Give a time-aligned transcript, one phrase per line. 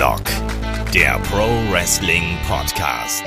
[0.00, 0.24] Headlock,
[0.94, 3.22] der Pro Wrestling Podcast.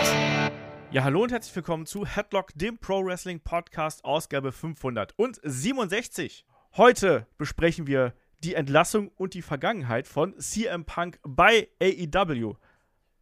[0.89, 6.47] Ja, hallo und herzlich willkommen zu Headlock, dem Pro Wrestling Podcast, Ausgabe 567.
[6.75, 12.55] Heute besprechen wir die Entlassung und die Vergangenheit von CM Punk bei AEW.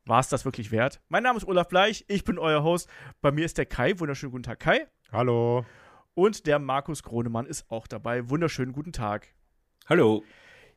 [0.05, 1.02] War es das wirklich wert?
[1.09, 2.89] Mein Name ist Olaf Bleich, ich bin euer Host.
[3.20, 3.99] Bei mir ist der Kai.
[3.99, 4.88] Wunderschönen guten Tag, Kai.
[5.11, 5.65] Hallo.
[6.13, 8.30] Und der Markus Kronemann ist auch dabei.
[8.30, 9.27] Wunderschönen guten Tag.
[9.89, 10.23] Hallo.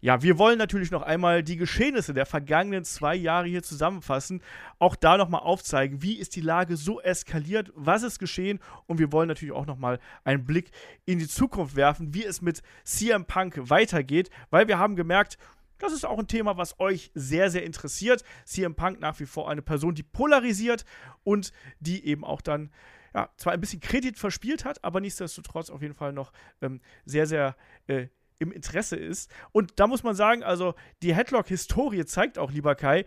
[0.04, 4.42] Ja, wir wollen natürlich noch einmal die Geschehnisse der vergangenen zwei Jahre hier zusammenfassen.
[4.78, 8.60] Auch da nochmal aufzeigen, wie ist die Lage so eskaliert, was ist geschehen.
[8.84, 10.72] Und wir wollen natürlich auch nochmal einen Blick
[11.06, 15.38] in die Zukunft werfen, wie es mit CM Punk weitergeht, weil wir haben gemerkt,
[15.78, 18.24] das ist auch ein Thema, was euch sehr, sehr interessiert.
[18.44, 20.84] CM Punk nach wie vor eine Person, die polarisiert
[21.22, 21.50] und
[21.80, 22.70] die eben auch dann
[23.14, 27.26] ja, zwar ein bisschen Kredit verspielt hat, aber nichtsdestotrotz auf jeden Fall noch ähm, sehr,
[27.26, 27.56] sehr
[27.86, 29.30] äh, im Interesse ist.
[29.52, 33.04] Und da muss man sagen, also die Headlock-Historie zeigt auch, lieber Kai,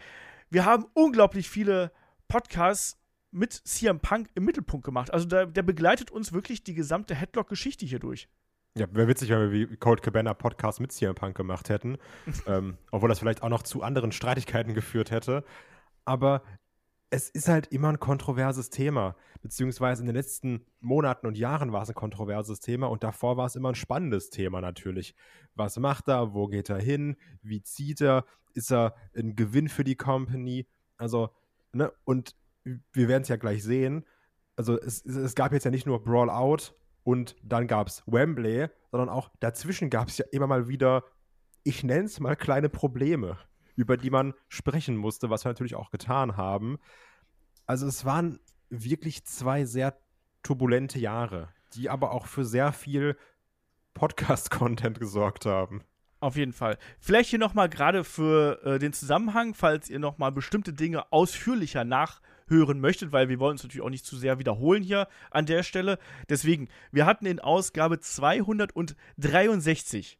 [0.49, 1.91] wir haben unglaublich viele
[2.27, 2.97] Podcasts
[3.31, 5.13] mit CM Punk im Mittelpunkt gemacht.
[5.13, 8.29] Also der, der begleitet uns wirklich die gesamte Headlock-Geschichte hier durch.
[8.77, 11.97] Ja, wäre witzig, wenn wir wie Cold Cabana Podcast mit CM Punk gemacht hätten.
[12.47, 15.43] ähm, obwohl das vielleicht auch noch zu anderen Streitigkeiten geführt hätte.
[16.05, 16.43] Aber
[17.09, 19.15] es ist halt immer ein kontroverses Thema.
[19.41, 23.45] Beziehungsweise in den letzten Monaten und Jahren war es ein kontroverses Thema und davor war
[23.45, 25.15] es immer ein spannendes Thema natürlich.
[25.55, 26.33] Was macht er?
[26.33, 27.15] Wo geht er hin?
[27.41, 28.25] Wie zieht er?
[28.53, 30.67] Ist er ein Gewinn für die Company?
[30.97, 31.29] Also,
[31.71, 34.05] ne, und wir werden es ja gleich sehen.
[34.55, 38.67] Also, es, es gab jetzt ja nicht nur Brawl Out und dann gab es Wembley,
[38.91, 41.05] sondern auch dazwischen gab es ja immer mal wieder,
[41.63, 43.37] ich nenne es mal kleine Probleme,
[43.77, 46.79] über die man sprechen musste, was wir natürlich auch getan haben.
[47.65, 49.97] Also es waren wirklich zwei sehr
[50.43, 53.15] turbulente Jahre, die aber auch für sehr viel
[53.93, 55.83] Podcast-Content gesorgt haben.
[56.19, 56.79] Auf jeden Fall.
[56.99, 62.79] Vielleicht hier nochmal gerade für äh, den Zusammenhang, falls ihr nochmal bestimmte Dinge ausführlicher nachhören
[62.79, 65.99] möchtet, weil wir wollen uns natürlich auch nicht zu sehr wiederholen hier an der Stelle.
[66.27, 70.17] Deswegen, wir hatten in Ausgabe 263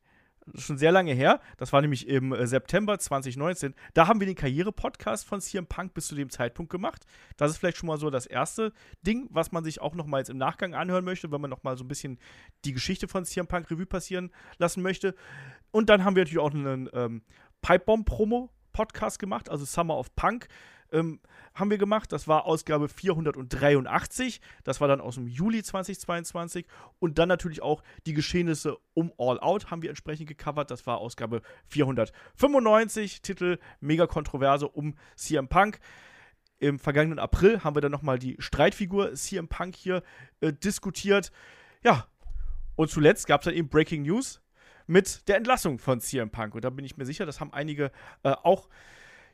[0.55, 1.39] schon sehr lange her.
[1.57, 3.73] Das war nämlich im äh, September 2019.
[3.93, 7.05] Da haben wir den Karriere-Podcast von CM Punk bis zu dem Zeitpunkt gemacht.
[7.37, 10.23] Das ist vielleicht schon mal so das erste Ding, was man sich auch noch mal
[10.27, 12.19] im Nachgang anhören möchte, wenn man noch mal so ein bisschen
[12.65, 15.15] die Geschichte von CM Punk Revue passieren lassen möchte.
[15.71, 17.21] Und dann haben wir natürlich auch einen ähm,
[17.61, 20.47] Pipebomb-Promo-Podcast gemacht, also Summer of Punk
[20.91, 21.19] ähm,
[21.53, 22.11] haben wir gemacht.
[22.11, 24.41] Das war Ausgabe 483.
[24.63, 26.65] Das war dann aus dem Juli 2022.
[26.99, 30.71] Und dann natürlich auch die Geschehnisse um All Out haben wir entsprechend gecovert.
[30.71, 33.21] Das war Ausgabe 495.
[33.21, 35.79] Titel Mega Kontroverse um CM Punk.
[36.59, 40.03] Im vergangenen April haben wir dann nochmal die Streitfigur CM Punk hier
[40.41, 41.31] äh, diskutiert.
[41.83, 42.07] Ja,
[42.75, 44.41] und zuletzt gab es dann eben Breaking News
[44.87, 46.55] mit der Entlassung von CM Punk.
[46.55, 47.91] Und da bin ich mir sicher, das haben einige
[48.23, 48.69] äh, auch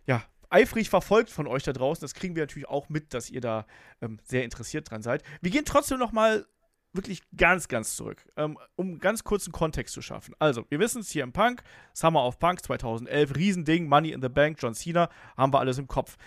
[0.05, 2.01] ja, eifrig verfolgt von euch da draußen.
[2.01, 3.65] Das kriegen wir natürlich auch mit, dass ihr da
[4.01, 5.23] ähm, sehr interessiert dran seid.
[5.41, 6.45] Wir gehen trotzdem noch mal
[6.93, 10.35] wirklich ganz, ganz zurück, ähm, um ganz kurzen Kontext zu schaffen.
[10.37, 14.29] Also, wir wissen es hier im Punk, Summer of Punk 2011, Riesending, Money in the
[14.29, 16.17] Bank, John Cena, haben wir alles im Kopf.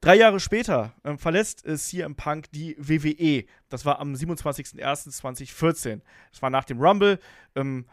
[0.00, 3.46] Drei Jahre später ähm, verlässt äh, CM Punk die WWE.
[3.70, 6.02] Das war am 27.01.2014.
[6.30, 7.18] Das war nach dem Rumble.
[7.54, 7.86] Ähm,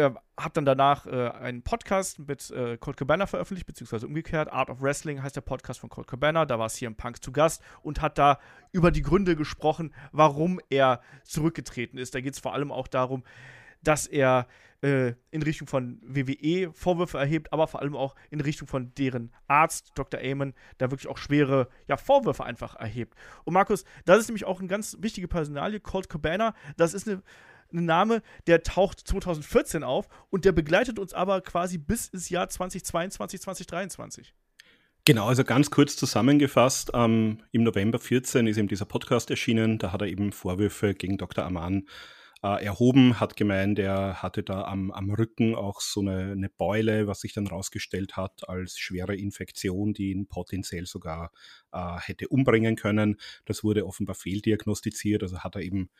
[0.00, 4.50] er hat dann danach äh, einen Podcast mit äh, Colt Cabana veröffentlicht, beziehungsweise umgekehrt.
[4.50, 6.46] Art of Wrestling heißt der Podcast von Colt Cabana.
[6.46, 8.38] Da war CM Punk zu Gast und hat da
[8.72, 12.14] über die Gründe gesprochen, warum er zurückgetreten ist.
[12.14, 13.22] Da geht es vor allem auch darum,
[13.82, 14.46] dass er
[14.82, 19.32] äh, in Richtung von WWE Vorwürfe erhebt, aber vor allem auch in Richtung von deren
[19.46, 20.20] Arzt, Dr.
[20.20, 23.14] Amon, da wirklich auch schwere ja, Vorwürfe einfach erhebt.
[23.44, 26.54] Und Markus, das ist nämlich auch eine ganz wichtige Personalie, Colt Cabana.
[26.76, 27.22] Das ist eine
[27.72, 32.48] ein Name, der taucht 2014 auf und der begleitet uns aber quasi bis ins Jahr
[32.48, 34.34] 2022, 2023.
[35.06, 39.92] Genau, also ganz kurz zusammengefasst, ähm, im November 14 ist eben dieser Podcast erschienen, da
[39.92, 41.44] hat er eben Vorwürfe gegen Dr.
[41.44, 41.86] Aman
[42.42, 47.06] äh, erhoben, hat gemeint, er hatte da am, am Rücken auch so eine, eine Beule,
[47.06, 51.32] was sich dann rausgestellt hat als schwere Infektion, die ihn potenziell sogar
[51.72, 53.16] äh, hätte umbringen können.
[53.44, 55.90] Das wurde offenbar fehldiagnostiziert, also hat er eben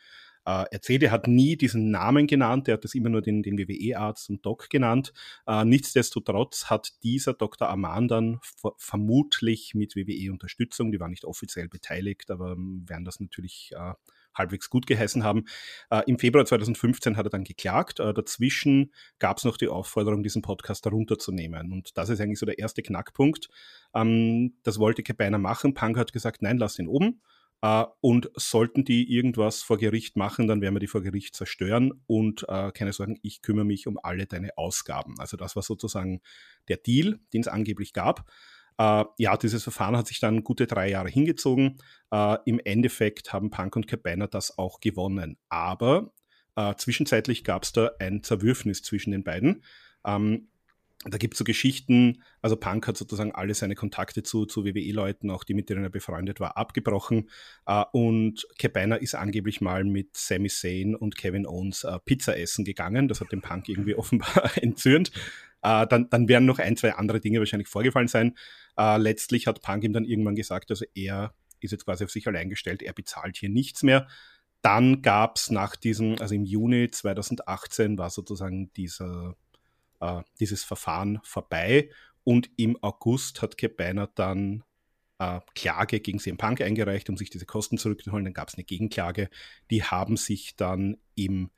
[0.45, 1.03] äh, erzählt.
[1.03, 4.45] Er hat nie diesen Namen genannt, er hat das immer nur den, den WWE-Arzt und
[4.45, 5.13] Doc genannt.
[5.47, 7.69] Äh, nichtsdestotrotz hat dieser Dr.
[7.69, 8.39] Aman dann
[8.77, 13.93] vermutlich mit WWE-Unterstützung, die war nicht offiziell beteiligt, aber ähm, werden das natürlich äh,
[14.33, 15.45] halbwegs gut geheißen haben.
[15.89, 17.99] Äh, Im Februar 2015 hat er dann geklagt.
[17.99, 21.71] Äh, dazwischen gab es noch die Aufforderung, diesen Podcast herunterzunehmen.
[21.71, 23.49] Und das ist eigentlich so der erste Knackpunkt.
[23.93, 25.73] Ähm, das wollte Cabana machen.
[25.73, 27.21] Punk hat gesagt, nein, lass ihn oben.
[27.61, 32.03] Äh, und sollten die irgendwas vor Gericht machen, dann werden wir die vor Gericht zerstören
[32.07, 35.19] und äh, keine Sorgen, ich kümmere mich um alle deine Ausgaben.
[35.19, 36.21] Also das war sozusagen
[36.67, 38.29] der Deal, den es angeblich gab.
[38.77, 41.77] Äh, ja, dieses Verfahren hat sich dann gute drei Jahre hingezogen.
[42.11, 45.37] Äh, Im Endeffekt haben Punk und Cabana das auch gewonnen.
[45.49, 46.13] Aber
[46.55, 49.63] äh, zwischenzeitlich gab es da ein Zerwürfnis zwischen den beiden.
[50.05, 50.49] Ähm,
[51.03, 55.31] da gibt es so Geschichten, also Punk hat sozusagen alle seine Kontakte zu, zu WWE-Leuten,
[55.31, 57.29] auch die, mit denen er befreundet war, abgebrochen.
[57.65, 62.65] Äh, und Cabana ist angeblich mal mit Sami Zayn und Kevin Owens äh, Pizza essen
[62.65, 63.07] gegangen.
[63.07, 65.11] Das hat den Punk irgendwie offenbar entzürnt.
[65.63, 68.35] Äh, dann, dann werden noch ein, zwei andere Dinge wahrscheinlich vorgefallen sein.
[68.77, 72.49] Letztlich hat Punk ihm dann irgendwann gesagt, also er ist jetzt quasi auf sich allein
[72.49, 74.07] gestellt, er bezahlt hier nichts mehr.
[74.61, 79.35] Dann gab es nach diesem, also im Juni 2018 war sozusagen dieser
[80.01, 81.89] äh, dieses Verfahren vorbei
[82.23, 84.63] und im August hat Cabana dann
[85.19, 88.25] äh, Klage gegen CM Punk eingereicht, um sich diese Kosten zurückzuholen.
[88.25, 89.29] Dann gab es eine Gegenklage.
[89.69, 91.51] Die haben sich dann im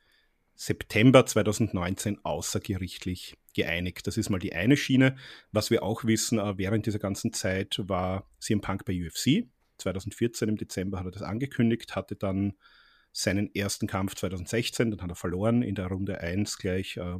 [0.54, 4.06] September 2019 außergerichtlich geeinigt.
[4.06, 5.16] Das ist mal die eine Schiene.
[5.52, 9.48] Was wir auch wissen, äh, während dieser ganzen Zeit war CM Punk bei UFC.
[9.78, 12.54] 2014 im Dezember hat er das angekündigt, hatte dann
[13.12, 17.18] seinen ersten Kampf 2016, dann hat er verloren in der Runde 1 gleich äh,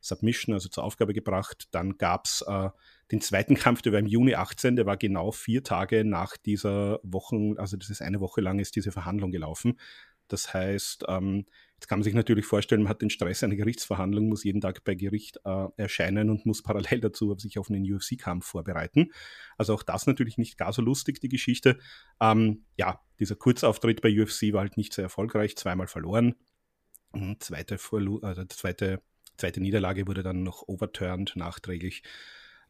[0.00, 1.68] Submission, also zur Aufgabe gebracht.
[1.72, 2.70] Dann gab es äh,
[3.10, 7.00] den zweiten Kampf, der war im Juni 18, der war genau vier Tage nach dieser
[7.02, 9.78] Woche, also das ist eine Woche lang ist diese Verhandlung gelaufen.
[10.28, 11.46] Das heißt, ähm,
[11.76, 14.84] jetzt kann man sich natürlich vorstellen, man hat den Stress einer Gerichtsverhandlung, muss jeden Tag
[14.84, 19.10] bei Gericht äh, erscheinen und muss parallel dazu sich auf einen UFC-Kampf vorbereiten.
[19.56, 21.78] Also auch das natürlich nicht gar so lustig, die Geschichte.
[22.20, 26.34] Ähm, ja, dieser Kurzauftritt bei UFC war halt nicht sehr erfolgreich, zweimal verloren.
[27.10, 29.00] Und zweite, Verlu also zweite
[29.38, 32.02] zweite Niederlage wurde dann noch overturned nachträglich.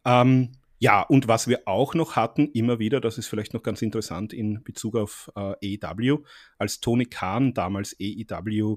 [0.05, 3.83] Ähm, ja, und was wir auch noch hatten, immer wieder, das ist vielleicht noch ganz
[3.83, 6.23] interessant in Bezug auf äh, AEW,
[6.57, 8.77] als Tony Khan damals AEW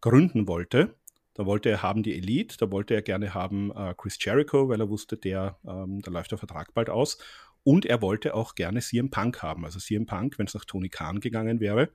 [0.00, 0.94] gründen wollte,
[1.38, 4.80] da wollte er haben die Elite, da wollte er gerne haben äh, Chris Jericho, weil
[4.80, 7.16] er wusste, der, ähm, da läuft der Vertrag bald aus.
[7.62, 9.64] Und er wollte auch gerne CM Punk haben.
[9.64, 11.90] Also CM Punk, wenn es nach Tony Khan gegangen wäre,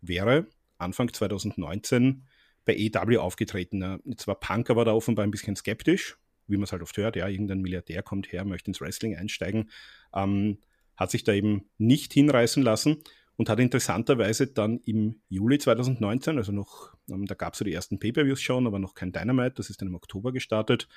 [0.00, 0.48] wäre
[0.78, 2.26] Anfang 2019
[2.64, 4.00] bei EW aufgetreten.
[4.04, 7.16] Jetzt war Punk aber da offenbar ein bisschen skeptisch, wie man es halt oft hört.
[7.16, 9.70] Ja, irgendein Milliardär kommt her, möchte ins Wrestling einsteigen.
[10.14, 10.58] Ähm,
[10.96, 12.98] hat sich da eben nicht hinreißen lassen
[13.36, 17.72] und hat interessanterweise dann im Juli 2019, also noch, ähm, da gab es ja die
[17.72, 20.88] ersten Pay-Per-Views schon, aber noch kein Dynamite, das ist dann im Oktober gestartet.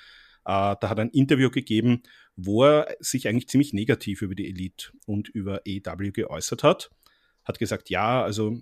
[0.44, 2.02] Äh, da hat er ein Interview gegeben,
[2.36, 6.90] wo er sich eigentlich ziemlich negativ über die Elite und über EW geäußert hat.
[7.44, 8.58] Hat gesagt, ja, also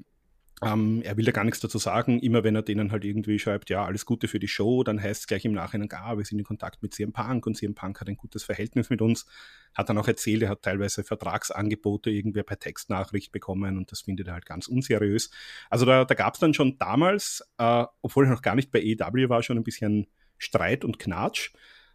[0.64, 2.20] ähm, er will da gar nichts dazu sagen.
[2.20, 5.23] Immer wenn er denen halt irgendwie schreibt, ja, alles Gute für die Show, dann heißt
[5.23, 8.00] es gleich im Nachhinein, ah, wir sind in Kontakt mit CM Punk und CM Punk
[8.00, 9.26] hat ein gutes Verhältnis mit uns.
[9.75, 14.29] Hat dann auch erzählt, er hat teilweise Vertragsangebote irgendwie per Textnachricht bekommen und das findet
[14.29, 15.31] er halt ganz unseriös.
[15.69, 18.81] Also da, da gab es dann schon damals, äh, obwohl er noch gar nicht bei
[18.81, 20.06] EW war, schon ein bisschen
[20.38, 21.50] Streit und Knatsch.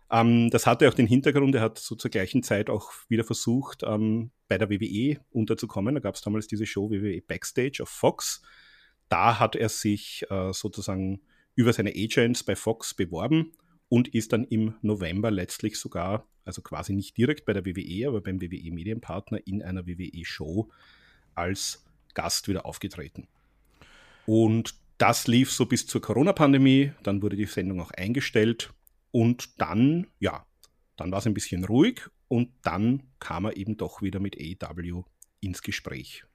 [0.10, 3.84] Ähm, das hatte auch den Hintergrund, er hat so zur gleichen Zeit auch wieder versucht,
[3.84, 5.96] ähm, bei der WWE unterzukommen.
[5.96, 8.42] Da gab es damals diese Show WWE Backstage auf Fox.
[9.10, 11.22] Da hat er sich äh, sozusagen
[11.56, 13.52] über seine Agents bei Fox beworben
[13.90, 18.22] und ist dann im November letztlich sogar, also quasi nicht direkt bei der WWE, aber
[18.22, 20.70] beim WWE Medienpartner in einer WWE-Show
[21.36, 23.28] als Gast wieder aufgetreten.
[24.26, 26.92] Und das lief so bis zur Corona-Pandemie.
[27.04, 28.74] Dann wurde die Sendung auch eingestellt
[29.12, 30.46] und dann, ja,
[30.96, 35.04] dann war es ein bisschen ruhig und dann kam er eben doch wieder mit AEW
[35.40, 36.26] ins Gespräch.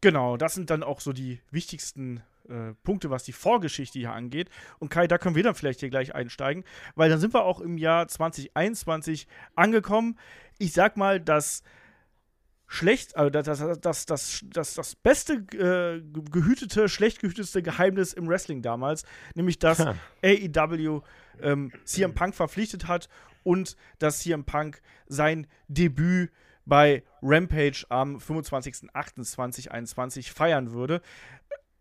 [0.00, 4.50] Genau, das sind dann auch so die wichtigsten äh, Punkte, was die Vorgeschichte hier angeht.
[4.78, 7.60] Und Kai, da können wir dann vielleicht hier gleich einsteigen, weil dann sind wir auch
[7.60, 10.18] im Jahr 2021 angekommen.
[10.58, 11.62] Ich sag mal, dass
[12.66, 13.46] schlecht, also das,
[13.80, 19.04] das, das, das, das, beste äh, gehütete, schlecht gehütetste Geheimnis im Wrestling damals,
[19.34, 19.80] nämlich dass
[20.24, 21.02] AEW
[21.40, 23.08] ähm, CM Punk verpflichtet hat
[23.44, 26.30] und dass CM Punk sein Debüt
[26.64, 31.00] bei Rampage am 25.08.2021 feiern würde.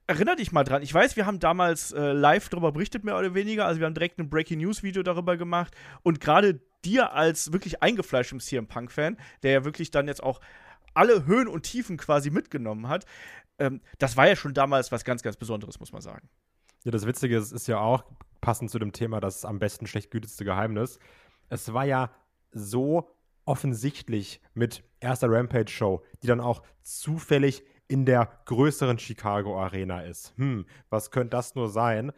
[0.08, 0.84] Erinner dich mal dran.
[0.84, 3.66] Ich weiß, wir haben damals äh, live darüber berichtet, mehr oder weniger.
[3.66, 5.74] Also, wir haben direkt ein Breaking News Video darüber gemacht.
[6.04, 10.42] Und gerade dir als wirklich eingefleischtem CM Punk-Fan, der ja wirklich dann jetzt auch
[10.96, 13.06] alle Höhen und Tiefen quasi mitgenommen hat,
[13.60, 16.28] ähm, das war ja schon damals was ganz, ganz Besonderes, muss man sagen.
[16.84, 18.04] Ja, das Witzige ist, ist ja auch,
[18.42, 21.00] passend zu dem Thema, das am besten schlecht gütigste Geheimnis.
[21.50, 22.12] Es war ja
[22.52, 23.10] so
[23.46, 30.34] offensichtlich mit erster Rampage-Show, die dann auch zufällig in der größeren Chicago Arena ist.
[30.38, 32.12] Hm, was könnte das nur sein?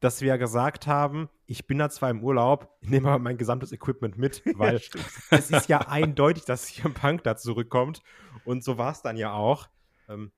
[0.00, 4.16] Dass wir gesagt haben, ich bin da zwar im Urlaub, nehme aber mein gesamtes Equipment
[4.16, 8.02] mit, weil ja, es ist ja eindeutig, dass hier ein Punk da zurückkommt.
[8.44, 9.68] Und so war es dann ja auch.
[10.08, 10.32] Ähm,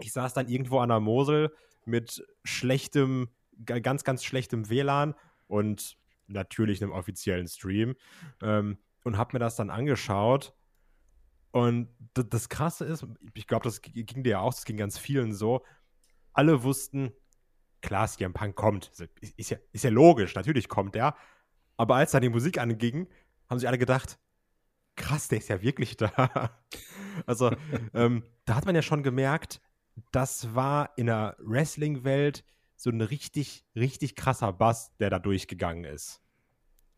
[0.00, 3.28] Ich saß dann irgendwo an der Mosel mit schlechtem,
[3.64, 5.14] ganz, ganz schlechtem WLAN
[5.46, 5.96] und
[6.26, 7.94] natürlich einem offiziellen Stream
[8.42, 10.54] ähm, und habe mir das dann angeschaut.
[11.50, 15.34] Und das Krasse ist, ich glaube, das ging dir ja auch, das ging ganz vielen
[15.34, 15.62] so.
[16.32, 17.12] Alle wussten,
[17.84, 18.90] klar, CM Punk kommt.
[19.36, 21.14] Ist ja, ist ja logisch, natürlich kommt er.
[21.76, 23.08] Aber als dann die Musik anging,
[23.48, 24.18] haben sich alle gedacht,
[24.96, 26.50] krass, der ist ja wirklich da.
[27.26, 27.54] also,
[27.92, 29.60] ähm, da hat man ja schon gemerkt,
[30.12, 32.44] das war in der Wrestling-Welt
[32.76, 36.22] so ein richtig, richtig krasser Bass, der da durchgegangen ist.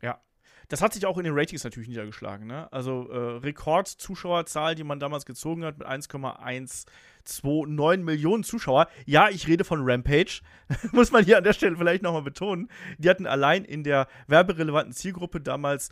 [0.02, 0.23] Ja.
[0.68, 2.46] Das hat sich auch in den Ratings natürlich niedergeschlagen.
[2.46, 2.70] Ne?
[2.73, 8.88] Also äh, Rekord-Zuschauerzahl, die man damals gezogen hat mit 1,129 Millionen Zuschauer.
[9.04, 10.40] Ja, ich rede von Rampage.
[10.92, 12.68] Muss man hier an der Stelle vielleicht nochmal betonen.
[12.99, 15.90] Die hatten allein in der werberelevanten Zielgruppe damals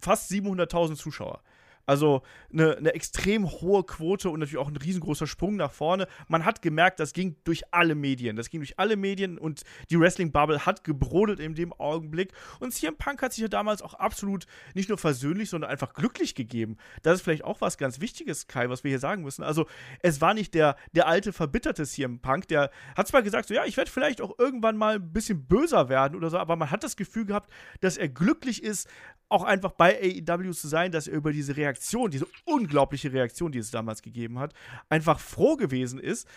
[0.00, 1.40] fast 700.000 Zuschauer.
[1.86, 2.22] Also
[2.52, 6.06] eine, eine extrem hohe Quote und natürlich auch ein riesengroßer Sprung nach vorne.
[6.28, 8.36] Man hat gemerkt, das ging durch alle Medien.
[8.36, 12.32] Das ging durch alle Medien und die Wrestling-Bubble hat gebrodelt in dem Augenblick.
[12.60, 16.34] Und CM Punk hat sich ja damals auch absolut nicht nur versöhnlich, sondern einfach glücklich
[16.34, 16.76] gegeben.
[17.02, 19.42] Das ist vielleicht auch was ganz Wichtiges, Kai, was wir hier sagen müssen.
[19.42, 19.66] Also,
[20.00, 23.64] es war nicht der, der alte, verbitterte CM Punk, der hat zwar gesagt, so ja,
[23.64, 26.84] ich werde vielleicht auch irgendwann mal ein bisschen böser werden oder so, aber man hat
[26.84, 28.88] das Gefühl gehabt, dass er glücklich ist,
[29.32, 33.58] auch einfach bei AEW zu sein, dass er über diese Reaktion, diese unglaubliche Reaktion, die
[33.58, 34.52] es damals gegeben hat,
[34.88, 36.28] einfach froh gewesen ist.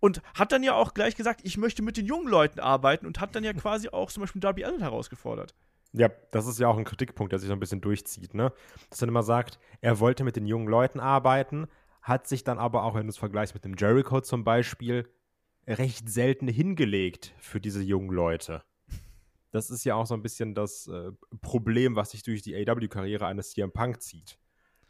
[0.00, 3.20] Und hat dann ja auch gleich gesagt, ich möchte mit den jungen Leuten arbeiten und
[3.20, 5.54] hat dann ja quasi auch zum Beispiel Darby Allen herausgefordert.
[5.92, 8.52] Ja, das ist ja auch ein Kritikpunkt, der sich so ein bisschen durchzieht, ne?
[8.90, 11.66] Dass er immer sagt, er wollte mit den jungen Leuten arbeiten,
[12.02, 15.08] hat sich dann aber auch, wenn du es vergleichst mit dem Jericho zum Beispiel,
[15.66, 18.62] recht selten hingelegt für diese jungen Leute
[19.50, 23.26] das ist ja auch so ein bisschen das äh, Problem, was sich durch die AW-Karriere
[23.26, 24.38] eines CM Punk zieht.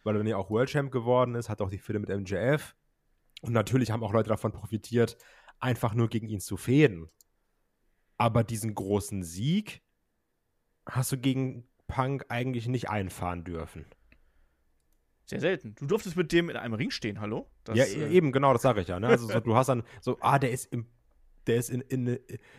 [0.02, 2.74] Weil er dann ja auch World Champ geworden ist, hat auch die Fehde mit MJF.
[3.42, 5.16] Und natürlich haben auch Leute davon profitiert,
[5.60, 7.08] einfach nur gegen ihn zu fäden.
[8.16, 9.82] Aber diesen großen Sieg
[10.86, 13.86] hast du gegen Punk eigentlich nicht einfahren dürfen.
[15.24, 15.74] Sehr selten.
[15.74, 17.50] Du durftest mit dem in einem Ring stehen, hallo?
[17.64, 18.98] Das, ja, äh, eben, genau, das sage ich ja.
[18.98, 19.08] Ne?
[19.08, 20.86] Also so, du hast dann so, ah, der ist im
[21.48, 22.06] der ist in, in,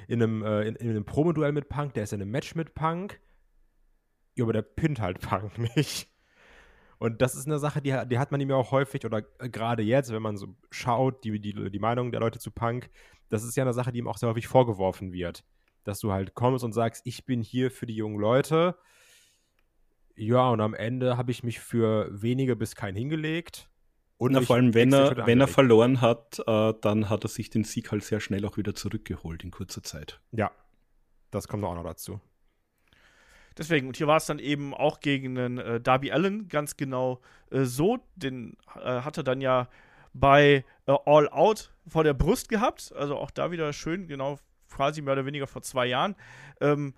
[0.07, 2.73] in einem, äh, in, in einem Promoduell mit Punk, der ist in einem Match mit
[2.73, 3.19] Punk.
[4.35, 6.07] Ja, aber der pinnt halt Punk nicht.
[6.97, 9.83] Und das ist eine Sache, die, die hat man ihm ja auch häufig, oder gerade
[9.83, 12.89] jetzt, wenn man so schaut, die, die, die Meinung der Leute zu Punk,
[13.29, 15.45] das ist ja eine Sache, die ihm auch sehr häufig vorgeworfen wird.
[15.85, 18.75] Dass du halt kommst und sagst, ich bin hier für die jungen Leute.
[20.15, 23.69] Ja, und am Ende habe ich mich für wenige bis kein hingelegt.
[24.19, 27.49] Und Na, vor allem, wenn er, wenn er verloren hat, äh, dann hat er sich
[27.49, 30.19] den Sieg halt sehr schnell auch wieder zurückgeholt in kurzer Zeit.
[30.33, 30.51] Ja,
[31.31, 32.19] das kommt auch noch dazu.
[33.57, 37.21] Deswegen, und hier war es dann eben auch gegen einen äh, Darby Allen ganz genau
[37.49, 37.99] äh, so.
[38.17, 39.69] Den äh, hat er dann ja
[40.11, 42.91] bei äh, All Out vor der Brust gehabt.
[42.93, 44.37] Also auch da wieder schön, genau
[44.69, 46.15] quasi mehr oder weniger vor zwei Jahren.
[46.59, 46.93] Ähm,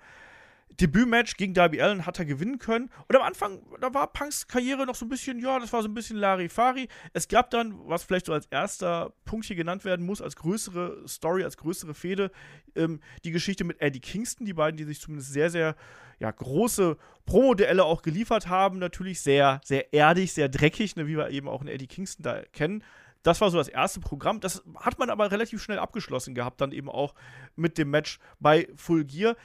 [0.80, 2.90] Debütmatch gegen Darby Allen hat er gewinnen können.
[3.08, 5.88] Und am Anfang, da war Punks Karriere noch so ein bisschen, ja, das war so
[5.88, 6.88] ein bisschen Larifari.
[7.14, 11.08] Es gab dann, was vielleicht so als erster Punkt hier genannt werden muss, als größere
[11.08, 12.32] Story, als größere Fehde,
[12.76, 15.76] ähm, die Geschichte mit Eddie Kingston, die beiden, die sich zumindest sehr, sehr
[16.20, 18.80] ja, große Promo-Duelle auch geliefert haben.
[18.80, 22.42] Natürlich sehr, sehr erdig, sehr dreckig, ne, wie wir eben auch in Eddie Kingston da
[22.54, 22.84] kennen.
[23.24, 24.40] Das war so das erste Programm.
[24.40, 27.14] Das hat man aber relativ schnell abgeschlossen gehabt, dann eben auch
[27.56, 29.36] mit dem Match bei Full Gear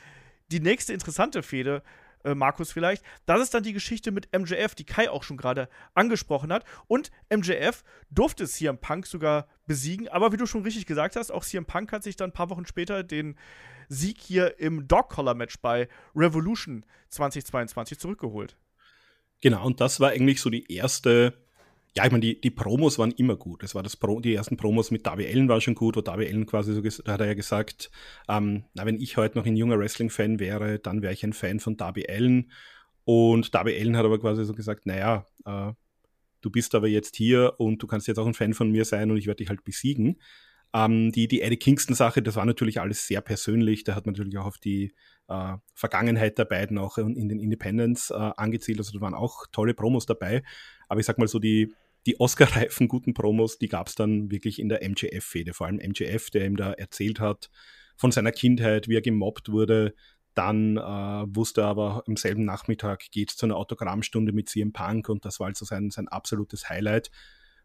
[0.49, 1.83] die nächste interessante Fehde,
[2.25, 5.69] äh, Markus vielleicht, das ist dann die Geschichte mit MJF, die Kai auch schon gerade
[5.95, 6.65] angesprochen hat.
[6.89, 11.45] Und MJF durfte CM Punk sogar besiegen, aber wie du schon richtig gesagt hast, auch
[11.45, 13.37] CM Punk hat sich dann ein paar Wochen später den
[13.89, 18.57] Sieg hier im Dog-Collar-Match bei Revolution 2022 zurückgeholt.
[19.41, 21.46] Genau, und das war eigentlich so die erste
[21.97, 23.63] ja, ich meine, die, die Promos waren immer gut.
[23.63, 26.27] Es war das Pro, die ersten Promos mit Darby Allen war schon gut, wo Darby
[26.27, 27.91] Allen quasi so da hat er ja gesagt,
[28.29, 31.59] ähm, na, wenn ich heute noch ein junger Wrestling-Fan wäre, dann wäre ich ein Fan
[31.59, 32.53] von Darby Allen.
[33.05, 35.73] Und Darby Allen hat aber quasi so gesagt, naja, äh,
[36.43, 39.11] du bist aber jetzt hier und du kannst jetzt auch ein Fan von mir sein
[39.11, 40.21] und ich werde dich halt besiegen.
[40.75, 43.85] Ähm, die, die Eddie Kingston-Sache, das war natürlich alles sehr persönlich.
[43.85, 44.93] Da hat man natürlich auch auf die
[45.29, 48.79] äh, Vergangenheit der beiden auch in den Independents äh, angezielt.
[48.81, 50.43] Also da waren auch tolle Promos dabei.
[50.89, 51.73] Aber ich sag mal so, die,
[52.07, 55.53] die Oscar-reifen guten Promos, die gab es dann wirklich in der MJF-Fehde.
[55.53, 57.51] Vor allem MJF, der ihm da erzählt hat
[57.97, 59.95] von seiner Kindheit, wie er gemobbt wurde.
[60.35, 64.73] Dann äh, wusste er aber am selben Nachmittag geht es zu einer Autogrammstunde mit CM
[64.73, 67.11] Punk und das war also sein, sein absolutes Highlight,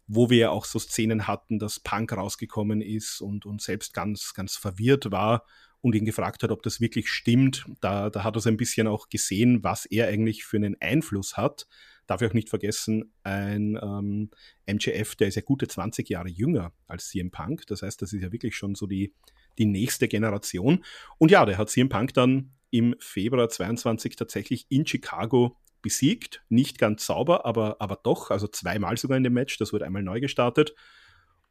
[0.07, 4.33] wo wir ja auch so Szenen hatten, dass Punk rausgekommen ist und, und selbst ganz,
[4.33, 5.45] ganz verwirrt war
[5.81, 7.65] und ihn gefragt hat, ob das wirklich stimmt.
[7.81, 11.35] Da, da hat er so ein bisschen auch gesehen, was er eigentlich für einen Einfluss
[11.35, 11.67] hat
[12.11, 14.31] darf ich auch nicht vergessen, ein ähm,
[14.67, 17.65] MJF, der ist ja gute 20 Jahre jünger als CM Punk.
[17.67, 19.13] Das heißt, das ist ja wirklich schon so die,
[19.57, 20.83] die nächste Generation.
[21.17, 26.43] Und ja, der hat CM Punk dann im Februar 22 tatsächlich in Chicago besiegt.
[26.49, 29.57] Nicht ganz sauber, aber, aber doch, also zweimal sogar in dem Match.
[29.57, 30.75] Das wurde einmal neu gestartet.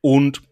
[0.02, 0.42] Und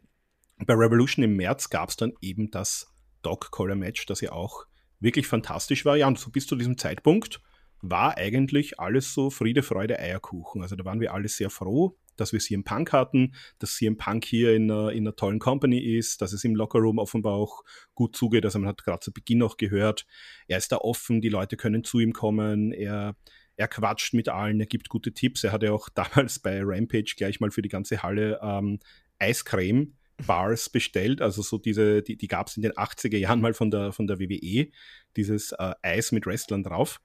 [0.65, 4.65] bei Revolution im März gab es dann eben das Dog Collar Match, das ja auch
[5.01, 5.99] wirklich fantastisch war.
[5.99, 7.43] Ja, und so bis zu diesem Zeitpunkt
[7.81, 10.63] war eigentlich alles so Friede, Freude, Eierkuchen.
[10.63, 14.25] Also da waren wir alle sehr froh, dass wir CM Punk hatten, dass CM Punk
[14.25, 17.63] hier in einer, in einer tollen Company ist, dass es im Lockerroom offenbar auch
[17.95, 18.45] gut zugeht.
[18.45, 20.07] Also man hat gerade zu Beginn noch gehört,
[20.47, 23.17] er ist da offen, die Leute können zu ihm kommen, er,
[23.57, 25.45] er quatscht mit allen, er gibt gute Tipps.
[25.45, 28.81] Er hat ja auch damals bei Rampage gleich mal für die ganze Halle ähm,
[29.19, 29.95] Eiscreme
[30.27, 33.71] Bars bestellt, also so diese, die, die gab es in den 80er Jahren mal von
[33.71, 34.69] der, von der WWE,
[35.17, 37.01] dieses äh, Eis mit Wrestlern drauf.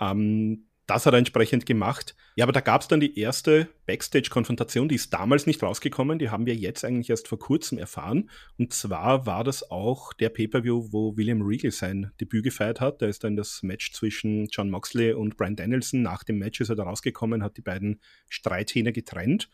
[0.00, 2.14] Ähm, das hat er entsprechend gemacht.
[2.36, 6.28] Ja, aber da gab es dann die erste Backstage-Konfrontation, die ist damals nicht rausgekommen, die
[6.28, 8.28] haben wir jetzt eigentlich erst vor kurzem erfahren.
[8.58, 13.00] Und zwar war das auch der Pay-Per-View, wo William Regal sein Debüt gefeiert hat.
[13.00, 16.02] Da ist dann das Match zwischen John Moxley und Brian Danielson.
[16.02, 19.48] Nach dem Match ist er da rausgekommen, hat die beiden Streithähne getrennt.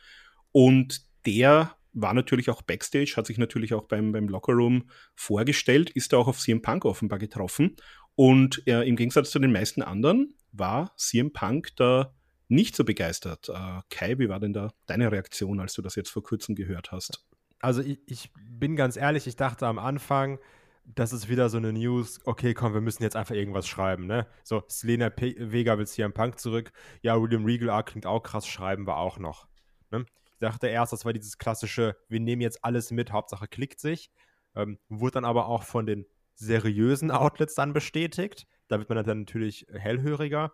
[0.50, 6.12] Und der war natürlich auch Backstage, hat sich natürlich auch beim, beim Lockerroom vorgestellt, ist
[6.12, 7.76] da auch auf CM Punk offenbar getroffen.
[8.14, 12.14] Und äh, im Gegensatz zu den meisten anderen war CM Punk da
[12.48, 13.48] nicht so begeistert.
[13.48, 16.92] Äh, Kai, wie war denn da deine Reaktion, als du das jetzt vor kurzem gehört
[16.92, 17.24] hast?
[17.60, 20.38] Also ich, ich bin ganz ehrlich, ich dachte am Anfang,
[20.84, 24.26] das ist wieder so eine News, okay, komm, wir müssen jetzt einfach irgendwas schreiben, ne?
[24.42, 26.72] So, Selena P Vega will CM Punk zurück.
[27.02, 29.46] Ja, William Regal ah, klingt auch krass, schreiben wir auch noch.
[29.90, 30.04] Ne?
[30.32, 34.10] Ich dachte erst, das war dieses klassische, wir nehmen jetzt alles mit, Hauptsache klickt sich.
[34.56, 36.06] Ähm, wurde dann aber auch von den
[36.40, 38.46] seriösen Outlets dann bestätigt.
[38.68, 40.52] Da wird man dann natürlich hellhöriger.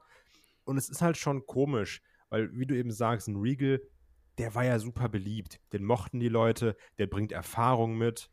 [0.65, 3.81] Und es ist halt schon komisch, weil, wie du eben sagst, ein Regal,
[4.39, 5.61] der war ja super beliebt.
[5.73, 8.31] Den mochten die Leute, der bringt Erfahrung mit.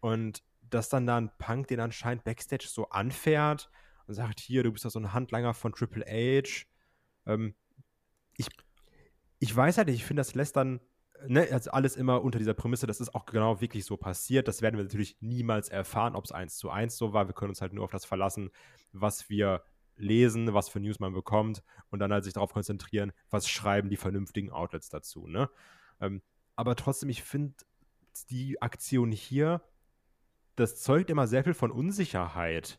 [0.00, 3.68] Und dass dann da ein Punk den anscheinend Backstage so anfährt
[4.06, 6.66] und sagt, hier, du bist doch so ein Handlanger von Triple H.
[7.26, 7.54] Ähm,
[8.36, 8.46] ich,
[9.40, 10.80] ich weiß halt nicht, ich finde, das lässt dann
[11.26, 14.48] ne, also alles immer unter dieser Prämisse, das ist auch genau wirklich so passiert.
[14.48, 17.28] Das werden wir natürlich niemals erfahren, ob es eins zu eins so war.
[17.28, 18.50] Wir können uns halt nur auf das verlassen,
[18.92, 19.62] was wir
[19.96, 23.96] lesen, was für News man bekommt und dann halt sich darauf konzentrieren, was schreiben die
[23.96, 25.26] vernünftigen Outlets dazu.
[25.26, 25.48] Ne?
[26.00, 26.22] Ähm,
[26.54, 27.54] aber trotzdem, ich finde
[28.30, 29.62] die Aktion hier,
[30.54, 32.78] das zeugt immer sehr viel von Unsicherheit,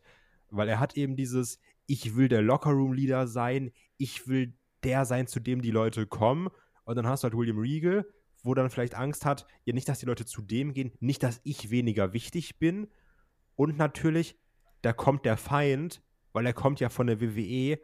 [0.50, 5.40] weil er hat eben dieses, ich will der Lockerroom-Leader sein, ich will der sein, zu
[5.40, 6.50] dem die Leute kommen.
[6.86, 8.06] Und dann hast du halt William Regal,
[8.48, 11.42] wo dann vielleicht Angst hat, ja nicht, dass die Leute zu dem gehen, nicht, dass
[11.44, 12.88] ich weniger wichtig bin.
[13.56, 14.36] Und natürlich,
[14.82, 16.02] da kommt der Feind,
[16.34, 17.80] weil er kommt ja von der WWE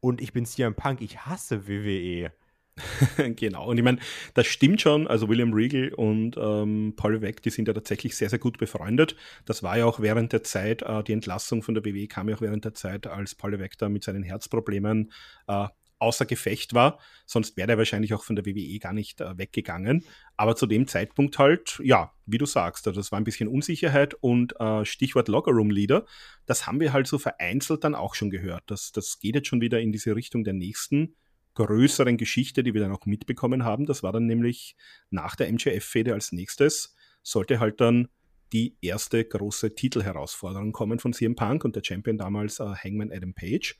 [0.00, 2.32] und ich bin CM Punk, ich hasse WWE.
[3.36, 3.98] genau, und ich meine,
[4.34, 5.06] das stimmt schon.
[5.06, 9.14] Also William Regal und ähm, Paul Weck, die sind ja tatsächlich sehr, sehr gut befreundet.
[9.44, 12.36] Das war ja auch während der Zeit, äh, die Entlassung von der WWE kam ja
[12.36, 15.12] auch während der Zeit, als Paul Weck da mit seinen Herzproblemen
[15.48, 15.68] äh,
[16.02, 16.98] außer Gefecht war.
[17.24, 20.04] Sonst wäre er wahrscheinlich auch von der WWE gar nicht äh, weggegangen.
[20.36, 24.14] Aber zu dem Zeitpunkt halt, ja, wie du sagst, also das war ein bisschen Unsicherheit
[24.14, 26.04] und äh, Stichwort Lockerroom Leader,
[26.44, 28.64] das haben wir halt so vereinzelt dann auch schon gehört.
[28.66, 31.14] Das, das geht jetzt schon wieder in diese Richtung der nächsten
[31.54, 33.86] größeren Geschichte, die wir dann auch mitbekommen haben.
[33.86, 34.76] Das war dann nämlich
[35.10, 38.08] nach der MJF-Fehde als nächstes, sollte halt dann
[38.52, 43.34] die erste große Titelherausforderung kommen von CM Punk und der Champion damals äh, Hangman Adam
[43.34, 43.78] Page.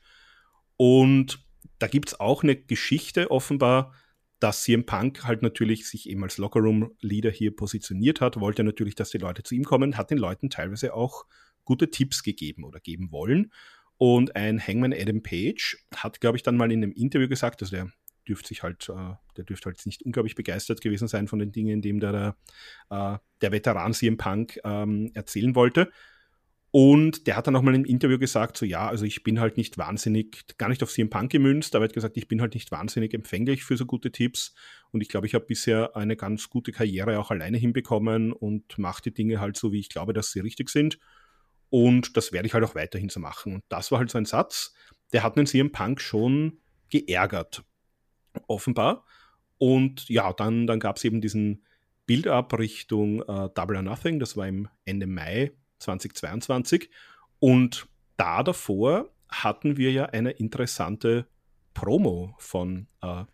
[0.77, 1.43] Und
[1.79, 3.93] da gibt es auch eine Geschichte offenbar,
[4.39, 9.09] dass CM Punk halt natürlich sich eben als Lockerroom-Leader hier positioniert hat, wollte natürlich, dass
[9.09, 11.25] die Leute zu ihm kommen, hat den Leuten teilweise auch
[11.63, 13.53] gute Tipps gegeben oder geben wollen.
[13.97, 17.75] Und ein Hangman Adam Page hat, glaube ich, dann mal in einem Interview gesagt, also
[17.75, 17.89] der
[18.27, 21.81] dürfte sich halt, äh, der dürfte halt nicht unglaublich begeistert gewesen sein von den Dingen,
[21.81, 22.35] die ihm der, der,
[22.89, 25.91] äh, der Veteran CM Punk ähm, erzählen wollte.
[26.75, 29.57] Und der hat dann auch mal im Interview gesagt, so ja, also ich bin halt
[29.57, 32.55] nicht wahnsinnig, gar nicht auf CM Punk gemünzt, aber er hat gesagt, ich bin halt
[32.55, 34.55] nicht wahnsinnig empfänglich für so gute Tipps.
[34.89, 39.03] Und ich glaube, ich habe bisher eine ganz gute Karriere auch alleine hinbekommen und mache
[39.03, 40.97] die Dinge halt so, wie ich glaube, dass sie richtig sind.
[41.69, 43.53] Und das werde ich halt auch weiterhin so machen.
[43.53, 44.73] Und das war halt so ein Satz,
[45.11, 46.57] der hat den CM Punk schon
[46.89, 47.63] geärgert,
[48.47, 49.05] offenbar.
[49.59, 51.67] Und ja, dann, dann gab es eben diesen
[52.07, 55.51] Build-up Richtung äh, Double or Nothing, das war im Ende Mai
[55.83, 56.89] 2022.
[57.39, 61.27] Und da davor hatten wir ja eine interessante
[61.73, 63.25] Promo von äh,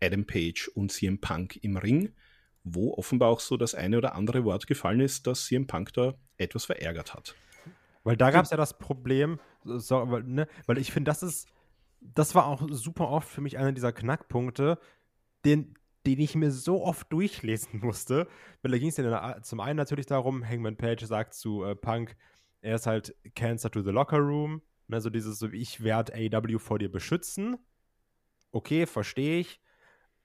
[0.00, 2.12] Adam Page und CM Punk im Ring,
[2.64, 6.14] wo offenbar auch so das eine oder andere Wort gefallen ist, dass CM Punk da
[6.36, 7.34] etwas verärgert hat.
[8.04, 11.48] Weil da gab es ja das Problem, so, weil, ne, weil ich finde, das ist
[12.14, 14.78] das war auch super oft für mich einer dieser Knackpunkte,
[15.44, 15.74] den,
[16.06, 18.28] den ich mir so oft durchlesen musste.
[18.62, 22.16] Weil da ging es ja zum einen natürlich darum, Hangman Page sagt zu äh, Punk,
[22.60, 24.62] er ist halt Cancer to the Locker Room.
[24.90, 27.56] Also dieses so, ich werde AEW vor dir beschützen.
[28.50, 29.60] Okay, verstehe ich.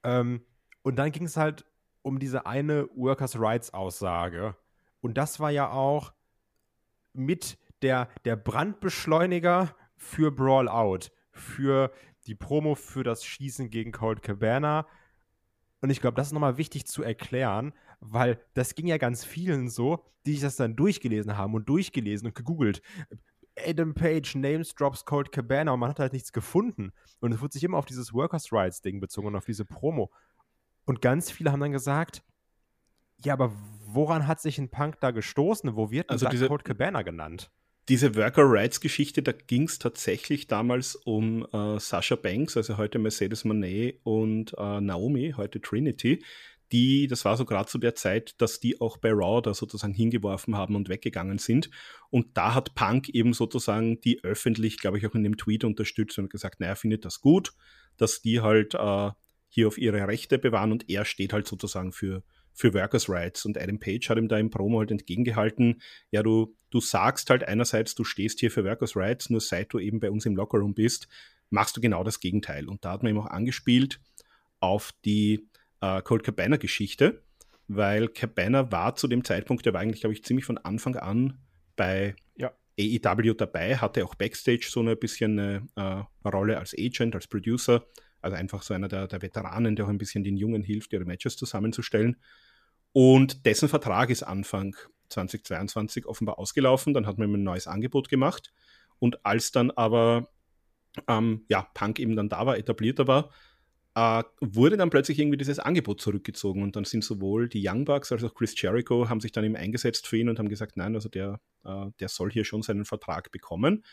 [0.04, 0.44] Ähm,
[0.82, 1.64] und dann ging es halt
[2.02, 4.56] um diese eine Workers' Rights Aussage.
[5.00, 6.12] Und das war ja auch
[7.12, 11.92] mit der, der Brandbeschleuniger für Brawl Out, für
[12.26, 14.86] die Promo für das Schießen gegen Cold Cabana.
[15.80, 19.68] Und ich glaube, das ist nochmal wichtig zu erklären, weil das ging ja ganz vielen
[19.68, 22.82] so, die sich das dann durchgelesen haben und durchgelesen und gegoogelt.
[23.64, 26.92] Adam Page, Names Drops Cold Cabana und man hat halt nichts gefunden.
[27.20, 30.10] Und es wurde sich immer auf dieses Workers' Rights Ding bezogen und auf diese Promo.
[30.84, 32.22] Und ganz viele haben dann gesagt,
[33.18, 33.52] ja, aber
[33.84, 35.74] woran hat sich ein Punk da gestoßen?
[35.76, 37.50] Wo wird also diese, Cold Cabana genannt?
[37.88, 42.98] Diese Worker Rights Geschichte, da ging es tatsächlich damals um äh, Sasha Banks, also heute
[42.98, 46.22] Mercedes Monet und äh, Naomi, heute Trinity,
[46.70, 49.94] die, das war so gerade zu der Zeit, dass die auch bei Raw da sozusagen
[49.94, 51.70] hingeworfen haben und weggegangen sind.
[52.10, 56.18] Und da hat Punk eben sozusagen die öffentlich, glaube ich, auch in dem Tweet unterstützt
[56.18, 57.54] und gesagt, naja, findet das gut,
[57.96, 59.10] dass die halt äh,
[59.48, 62.22] hier auf ihre Rechte bewahren und er steht halt sozusagen für,
[62.58, 63.44] für Workers' Rights.
[63.44, 67.44] Und Adam Page hat ihm da im Promo halt entgegengehalten, ja, du, du sagst halt
[67.46, 70.74] einerseits, du stehst hier für Workers' Rights, nur seit du eben bei uns im Lockerroom
[70.74, 71.06] bist,
[71.50, 72.68] machst du genau das Gegenteil.
[72.68, 74.00] Und da hat man ihm auch angespielt
[74.58, 75.48] auf die
[75.80, 77.22] äh, Cold Cabana-Geschichte,
[77.68, 81.38] weil Cabana war zu dem Zeitpunkt, der war eigentlich, glaube ich, ziemlich von Anfang an
[81.76, 82.52] bei ja.
[82.76, 87.86] AEW dabei, hatte auch Backstage so ein bisschen eine äh, Rolle als Agent, als Producer,
[88.20, 91.04] also einfach so einer der, der Veteranen, der auch ein bisschen den Jungen hilft, ihre
[91.04, 92.16] Matches zusammenzustellen.
[92.98, 94.74] Und dessen Vertrag ist Anfang
[95.10, 96.94] 2022 offenbar ausgelaufen.
[96.94, 98.52] Dann hat man ihm ein neues Angebot gemacht.
[98.98, 100.26] Und als dann aber
[101.06, 103.30] ähm, ja, Punk eben dann da war, etablierter war,
[103.94, 106.60] äh, wurde dann plötzlich irgendwie dieses Angebot zurückgezogen.
[106.60, 109.54] Und dann sind sowohl die Young Bucks als auch Chris Jericho haben sich dann eben
[109.54, 112.84] eingesetzt für ihn und haben gesagt, nein, also der, äh, der soll hier schon seinen
[112.84, 113.84] Vertrag bekommen.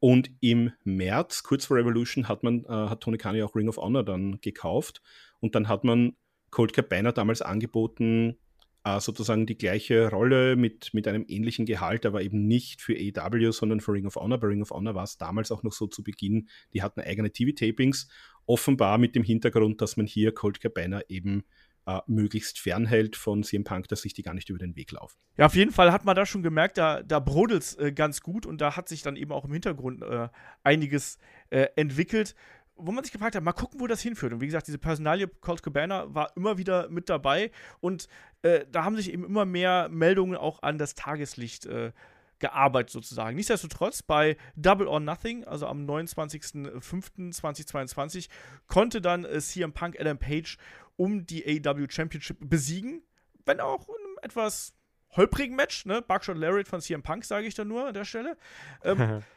[0.00, 3.70] Und im März, kurz vor Revolution, hat man, äh, hat Tony Khan ja auch Ring
[3.70, 5.00] of Honor dann gekauft.
[5.40, 6.14] Und dann hat man
[6.54, 8.38] Colt Cabana damals angeboten,
[8.84, 13.50] äh, sozusagen die gleiche Rolle mit, mit einem ähnlichen Gehalt, aber eben nicht für AEW,
[13.50, 14.38] sondern für Ring of Honor.
[14.38, 17.32] Bei Ring of Honor war es damals auch noch so zu Beginn, die hatten eigene
[17.32, 18.08] TV-Tapings,
[18.46, 21.42] offenbar mit dem Hintergrund, dass man hier Colt Cabana eben
[21.86, 25.18] äh, möglichst fernhält von CM Punk, dass sich die gar nicht über den Weg laufen.
[25.36, 28.20] Ja, auf jeden Fall hat man da schon gemerkt, da, da brodelt es äh, ganz
[28.20, 30.28] gut und da hat sich dann eben auch im Hintergrund äh,
[30.62, 31.18] einiges
[31.50, 32.36] äh, entwickelt
[32.76, 34.32] wo man sich gefragt hat, mal gucken, wo das hinführt.
[34.32, 38.08] Und wie gesagt, diese Personalie Colt Cabana war immer wieder mit dabei und
[38.42, 41.92] äh, da haben sich eben immer mehr Meldungen auch an das Tageslicht äh,
[42.38, 43.36] gearbeitet sozusagen.
[43.36, 48.28] Nichtsdestotrotz bei Double or Nothing, also am 29.05.2022,
[48.66, 50.58] konnte dann äh, CM Punk Adam Page
[50.96, 53.02] um die AEW Championship besiegen,
[53.46, 54.74] wenn auch in einem etwas
[55.16, 56.02] holprigen Match, ne?
[56.02, 58.36] Buckshot Lariat von CM Punk, sage ich da nur an der Stelle.
[58.82, 59.22] Ähm,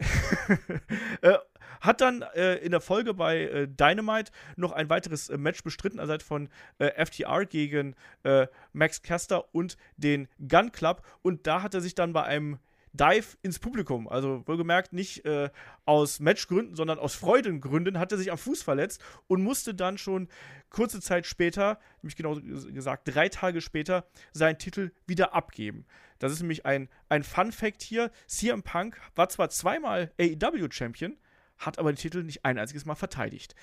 [1.22, 1.38] äh,
[1.80, 6.00] hat dann äh, in der Folge bei äh, Dynamite noch ein weiteres äh, Match bestritten,
[6.00, 11.02] also von äh, FTR gegen äh, Max Caster und den Gun Club.
[11.22, 12.58] Und da hat er sich dann bei einem
[12.92, 14.08] Dive ins Publikum.
[14.08, 15.50] Also wohlgemerkt nicht äh,
[15.84, 20.28] aus Matchgründen, sondern aus Freudengründen hat er sich am Fuß verletzt und musste dann schon
[20.70, 25.86] kurze Zeit später, nämlich genau gesagt drei Tage später, seinen Titel wieder abgeben.
[26.18, 28.10] Das ist nämlich ein, ein Fun Fact hier.
[28.26, 31.16] CM Punk war zwar zweimal AEW-Champion,
[31.58, 33.54] hat aber den Titel nicht ein einziges Mal verteidigt.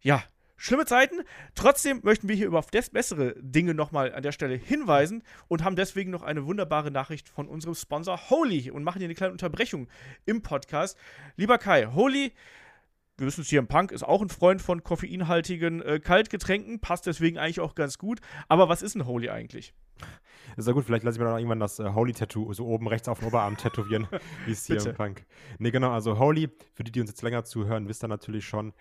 [0.00, 0.22] Ja,
[0.56, 1.22] schlimme Zeiten.
[1.54, 6.10] Trotzdem möchten wir hier über bessere Dinge nochmal an der Stelle hinweisen und haben deswegen
[6.10, 9.88] noch eine wunderbare Nachricht von unserem Sponsor Holy und machen hier eine kleine Unterbrechung
[10.24, 10.98] im Podcast.
[11.36, 12.32] Lieber Kai, Holy
[13.18, 17.06] wir wissen es hier im Punk, ist auch ein Freund von koffeinhaltigen äh, Kaltgetränken, passt
[17.06, 18.20] deswegen eigentlich auch ganz gut.
[18.48, 19.72] Aber was ist ein Holy eigentlich?
[20.56, 23.08] Ist ja gut, vielleicht lasse ich mir dann irgendwann das äh, Holy-Tattoo so oben rechts
[23.08, 24.08] auf dem Oberarm tätowieren,
[24.46, 25.26] wie es hier im Punk.
[25.58, 28.72] Ne, genau, also Holy, für die, die uns jetzt länger zuhören, wisst ihr natürlich schon,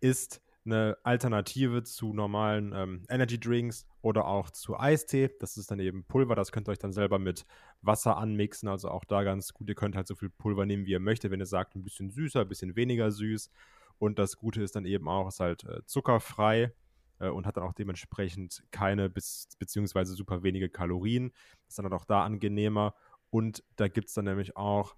[0.00, 5.30] ist eine Alternative zu normalen ähm, Energy Drinks oder auch zu Eistee.
[5.38, 7.46] Das ist dann eben Pulver, das könnt ihr euch dann selber mit
[7.82, 8.68] Wasser anmixen.
[8.68, 9.68] Also auch da ganz gut.
[9.68, 11.30] Ihr könnt halt so viel Pulver nehmen, wie ihr möchtet.
[11.30, 13.50] Wenn ihr sagt, ein bisschen süßer, ein bisschen weniger süß.
[13.98, 16.72] Und das Gute ist dann eben auch, ist halt äh, zuckerfrei
[17.18, 21.32] äh, und hat dann auch dementsprechend keine bis, beziehungsweise super wenige Kalorien.
[21.68, 22.94] Ist dann auch da angenehmer.
[23.30, 24.96] Und da gibt es dann nämlich auch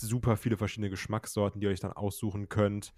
[0.00, 2.94] super viele verschiedene Geschmackssorten, die ihr euch dann aussuchen könnt.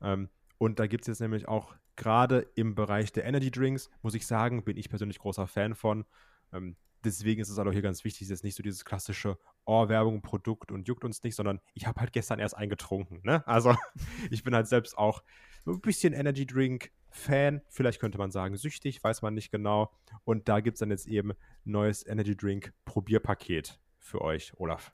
[0.00, 4.14] Ähm, und da gibt es jetzt nämlich auch gerade im Bereich der Energy Drinks, muss
[4.14, 6.04] ich sagen, bin ich persönlich großer Fan von.
[6.52, 8.84] Ähm, deswegen ist es halt auch hier ganz wichtig, es ist jetzt nicht so dieses
[8.84, 13.20] klassische oh, Werbung, Produkt und juckt uns nicht, sondern ich habe halt gestern erst eingetrunken.
[13.22, 13.46] Ne?
[13.46, 13.76] Also
[14.30, 15.22] ich bin halt selbst auch
[15.64, 19.90] so ein bisschen Energy Drink Fan, vielleicht könnte man sagen süchtig, weiß man nicht genau.
[20.24, 21.32] Und da gibt es dann jetzt eben
[21.64, 24.92] neues Energy Drink Probierpaket für euch, Olaf.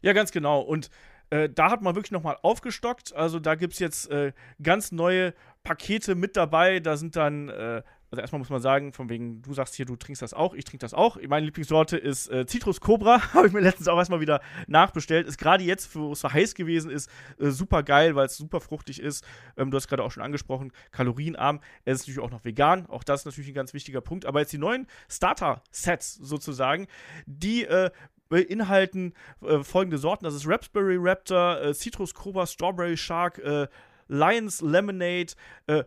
[0.00, 0.60] Ja, ganz genau.
[0.60, 0.90] Und
[1.30, 3.14] äh, da hat man wirklich nochmal aufgestockt.
[3.14, 5.34] Also da gibt es jetzt äh, ganz neue
[5.64, 6.80] Pakete mit dabei.
[6.80, 9.96] Da sind dann äh, also erstmal muss man sagen, von wegen, du sagst hier, du
[9.96, 11.18] trinkst das auch, ich trinke das auch.
[11.28, 15.26] Meine Lieblingssorte ist äh, Citrus Cobra, habe ich mir letztens auch erstmal wieder nachbestellt.
[15.26, 18.60] Ist gerade jetzt, wo es so heiß gewesen ist, äh, super geil, weil es super
[18.60, 19.24] fruchtig ist.
[19.56, 21.60] Ähm, du hast gerade auch schon angesprochen, kalorienarm.
[21.84, 24.24] Es ist natürlich auch noch vegan, auch das ist natürlich ein ganz wichtiger Punkt.
[24.24, 26.86] Aber jetzt die neuen Starter-Sets sozusagen,
[27.26, 27.90] die äh,
[28.28, 33.66] beinhalten äh, folgende Sorten: Das ist Raspberry Raptor, äh, Citrus Cobra, Strawberry Shark, äh,
[34.08, 35.32] Lions Lemonade,
[35.66, 35.84] äh,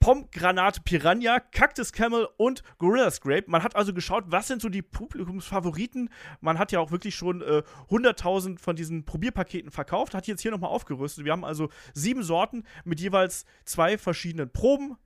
[0.00, 3.44] Pomgranate Piranha, Cactus Camel und Gorilla Scrape.
[3.48, 6.08] Man hat also geschaut, was sind so die Publikumsfavoriten.
[6.40, 10.50] Man hat ja auch wirklich schon äh, 100.000 von diesen Probierpaketen verkauft, hat jetzt hier
[10.50, 11.26] nochmal aufgerüstet.
[11.26, 14.96] Wir haben also sieben Sorten mit jeweils zwei verschiedenen Proben.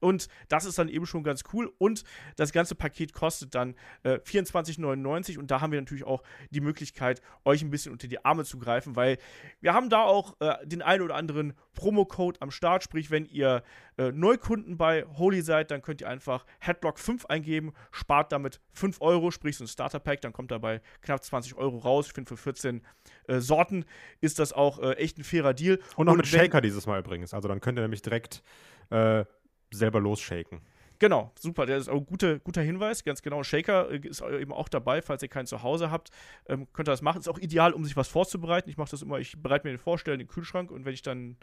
[0.00, 1.72] Und das ist dann eben schon ganz cool.
[1.78, 2.04] Und
[2.36, 5.38] das ganze Paket kostet dann äh, 24,99.
[5.38, 8.58] Und da haben wir natürlich auch die Möglichkeit, euch ein bisschen unter die Arme zu
[8.58, 9.18] greifen, weil
[9.60, 12.82] wir haben da auch äh, den einen oder anderen Promo-Code am Start.
[12.82, 13.62] Sprich, wenn ihr
[13.96, 19.00] äh, Neukunden bei Holy seid, dann könnt ihr einfach Headlock 5 eingeben, spart damit 5
[19.00, 22.06] Euro, sprich so ein Starter-Pack, dann kommt dabei knapp 20 Euro raus.
[22.08, 22.82] Ich finde, für 14
[23.26, 23.84] äh, Sorten
[24.20, 25.78] ist das auch äh, echt ein fairer Deal.
[25.96, 27.34] Und auch mit Shaker dieses Mal übrigens.
[27.34, 28.42] Also dann könnt ihr nämlich direkt
[28.90, 29.24] äh,
[29.78, 30.60] selber losshaken.
[30.98, 31.66] Genau, super.
[31.66, 33.04] Der ist auch ein guter, guter Hinweis.
[33.04, 33.42] Ganz genau.
[33.42, 36.10] Shaker äh, ist eben auch dabei, falls ihr keinen zu Hause habt.
[36.48, 37.20] Ähm, könnt ihr das machen.
[37.20, 38.70] Ist auch ideal, um sich was vorzubereiten.
[38.70, 41.02] Ich mache das immer, ich bereite mir den Vorstellen in den Kühlschrank und wenn ich
[41.02, 41.36] dann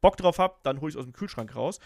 [0.00, 1.80] Bock drauf habe, dann hole ich es aus dem Kühlschrank raus.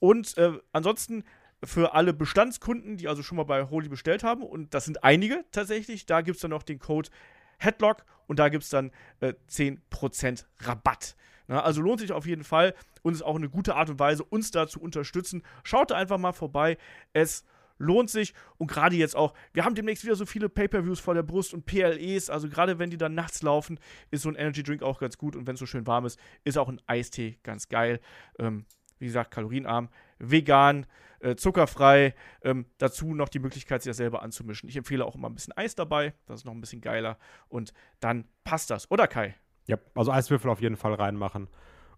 [0.00, 1.24] Und äh, ansonsten
[1.64, 5.44] für alle Bestandskunden, die also schon mal bei Holy bestellt haben, und das sind einige
[5.50, 7.10] tatsächlich, da gibt es dann noch den Code
[7.58, 11.16] Headlock und da gibt es dann äh, 10% Rabatt.
[11.48, 14.22] Na, also lohnt sich auf jeden Fall und ist auch eine gute Art und Weise,
[14.22, 15.42] uns da zu unterstützen.
[15.64, 16.76] Schaut da einfach mal vorbei.
[17.12, 17.44] Es
[17.78, 21.22] lohnt sich und gerade jetzt auch, wir haben demnächst wieder so viele Pay-per-Views vor der
[21.22, 23.78] Brust und PLEs, also gerade wenn die dann nachts laufen,
[24.10, 26.18] ist so ein Energy Drink auch ganz gut und wenn es so schön warm ist,
[26.44, 28.00] ist auch ein Eistee ganz geil.
[28.38, 28.66] Ähm,
[28.98, 30.86] wie gesagt, kalorienarm, vegan,
[31.20, 32.14] äh, zuckerfrei.
[32.42, 34.68] Ähm, dazu noch die Möglichkeit, sich das selber anzumischen.
[34.68, 37.16] Ich empfehle auch immer ein bisschen Eis dabei, das ist noch ein bisschen geiler
[37.48, 39.36] und dann passt das, oder Kai?
[39.68, 41.48] Ja, also Eiswürfel auf jeden Fall reinmachen.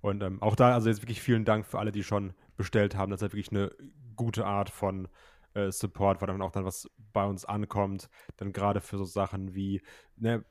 [0.03, 3.11] Und ähm, auch da, also jetzt wirklich vielen Dank für alle, die schon bestellt haben.
[3.11, 3.71] Das ist halt wirklich eine
[4.17, 5.09] gute Art von
[5.55, 8.11] äh, Support, weil dann auch dann was bei uns ankommt.
[8.37, 9.83] Dann gerade für so Sachen wie
[10.17, 10.45] ne,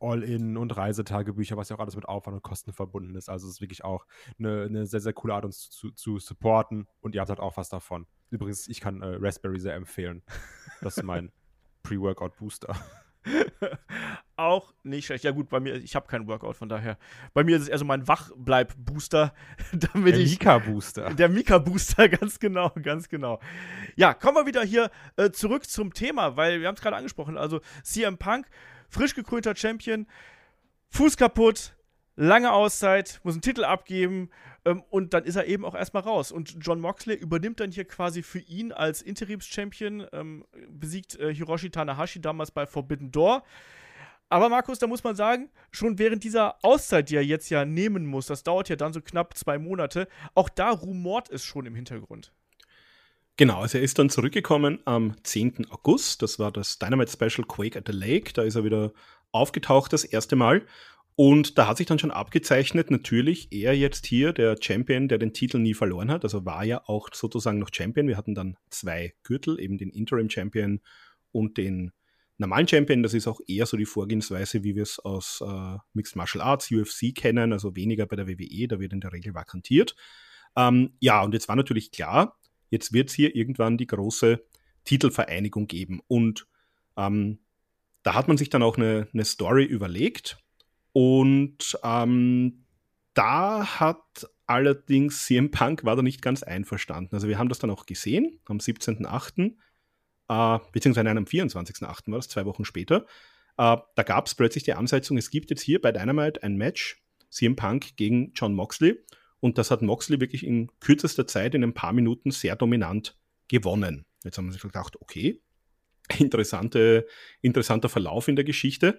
[0.00, 3.30] All-In und Reisetagebücher, was ja auch alles mit Aufwand und Kosten verbunden ist.
[3.30, 4.06] Also es ist wirklich auch
[4.38, 6.86] eine, eine sehr, sehr coole Art, uns zu, zu, supporten.
[7.00, 8.06] Und ihr habt halt auch was davon.
[8.28, 10.22] Übrigens, ich kann äh, Raspberry sehr empfehlen.
[10.82, 11.32] Das ist mein
[11.84, 12.76] Pre-Workout-Booster.
[14.36, 15.24] auch nicht schlecht.
[15.24, 16.98] Ja gut, bei mir, ich habe keinen Workout, von daher.
[17.34, 19.32] Bei mir ist es eher so mein Wachbleib-Booster.
[19.72, 21.14] der Mika-Booster.
[21.14, 23.40] Der Mika-Booster, ganz genau, ganz genau.
[23.96, 27.36] Ja, kommen wir wieder hier äh, zurück zum Thema, weil wir haben es gerade angesprochen.
[27.36, 28.46] Also CM Punk,
[28.88, 30.06] frisch gekrönter Champion,
[30.90, 31.74] Fuß kaputt,
[32.16, 34.30] lange Auszeit, muss einen Titel abgeben
[34.64, 36.32] ähm, und dann ist er eben auch erstmal raus.
[36.32, 41.70] Und John Moxley übernimmt dann hier quasi für ihn als Interims-Champion, ähm, besiegt äh, Hiroshi
[41.70, 43.44] Tanahashi damals bei Forbidden Door.
[44.28, 48.06] Aber Markus, da muss man sagen, schon während dieser Auszeit, die er jetzt ja nehmen
[48.06, 51.76] muss, das dauert ja dann so knapp zwei Monate, auch da rumort es schon im
[51.76, 52.32] Hintergrund.
[53.36, 55.70] Genau, also er ist dann zurückgekommen am 10.
[55.70, 56.22] August.
[56.22, 58.32] Das war das Dynamite Special Quake at the Lake.
[58.32, 58.92] Da ist er wieder
[59.30, 60.66] aufgetaucht das erste Mal.
[61.18, 65.32] Und da hat sich dann schon abgezeichnet, natürlich, er jetzt hier, der Champion, der den
[65.32, 68.06] Titel nie verloren hat, also war ja auch sozusagen noch Champion.
[68.06, 70.80] Wir hatten dann zwei Gürtel, eben den Interim Champion
[71.32, 71.92] und den
[72.36, 73.02] normalen Champion.
[73.02, 76.70] Das ist auch eher so die Vorgehensweise, wie wir es aus äh, Mixed Martial Arts,
[76.70, 79.96] UFC kennen, also weniger bei der WWE, da wird in der Regel vakantiert.
[80.54, 84.44] Ähm, ja, und jetzt war natürlich klar, jetzt wird es hier irgendwann die große
[84.84, 86.02] Titelvereinigung geben.
[86.08, 86.46] Und
[86.98, 87.38] ähm,
[88.02, 90.42] da hat man sich dann auch eine, eine Story überlegt
[90.96, 92.64] und ähm,
[93.12, 97.14] da hat allerdings CM Punk war da nicht ganz einverstanden.
[97.14, 99.56] Also wir haben das dann auch gesehen am 17.8.,
[100.28, 101.82] äh, beziehungsweise am 24.8.
[101.82, 103.04] war das, zwei Wochen später.
[103.58, 107.04] Äh, da gab es plötzlich die Ansetzung, es gibt jetzt hier bei Dynamite ein Match,
[107.28, 108.96] CM Punk gegen John Moxley.
[109.40, 114.06] Und das hat Moxley wirklich in kürzester Zeit, in ein paar Minuten, sehr dominant gewonnen.
[114.24, 115.42] Jetzt haben wir sich gedacht, okay,
[116.18, 117.06] interessante,
[117.42, 118.98] interessanter Verlauf in der Geschichte.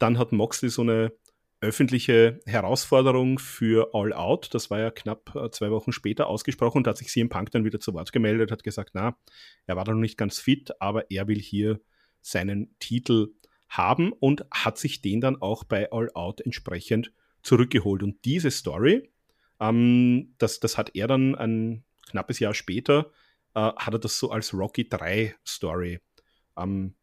[0.00, 1.12] Dann hat Moxley so eine
[1.60, 4.54] öffentliche Herausforderung für All Out.
[4.54, 7.64] Das war ja knapp äh, zwei Wochen später ausgesprochen und hat sich CM Punk dann
[7.64, 9.16] wieder zu Wort gemeldet, hat gesagt, na,
[9.66, 11.80] er war da noch nicht ganz fit, aber er will hier
[12.20, 13.34] seinen Titel
[13.68, 18.02] haben und hat sich den dann auch bei All Out entsprechend zurückgeholt.
[18.02, 19.10] Und diese Story,
[19.60, 23.10] ähm, das, das hat er dann ein knappes Jahr später,
[23.54, 26.00] äh, hat er das so als Rocky 3 Story
[26.56, 26.94] ähm,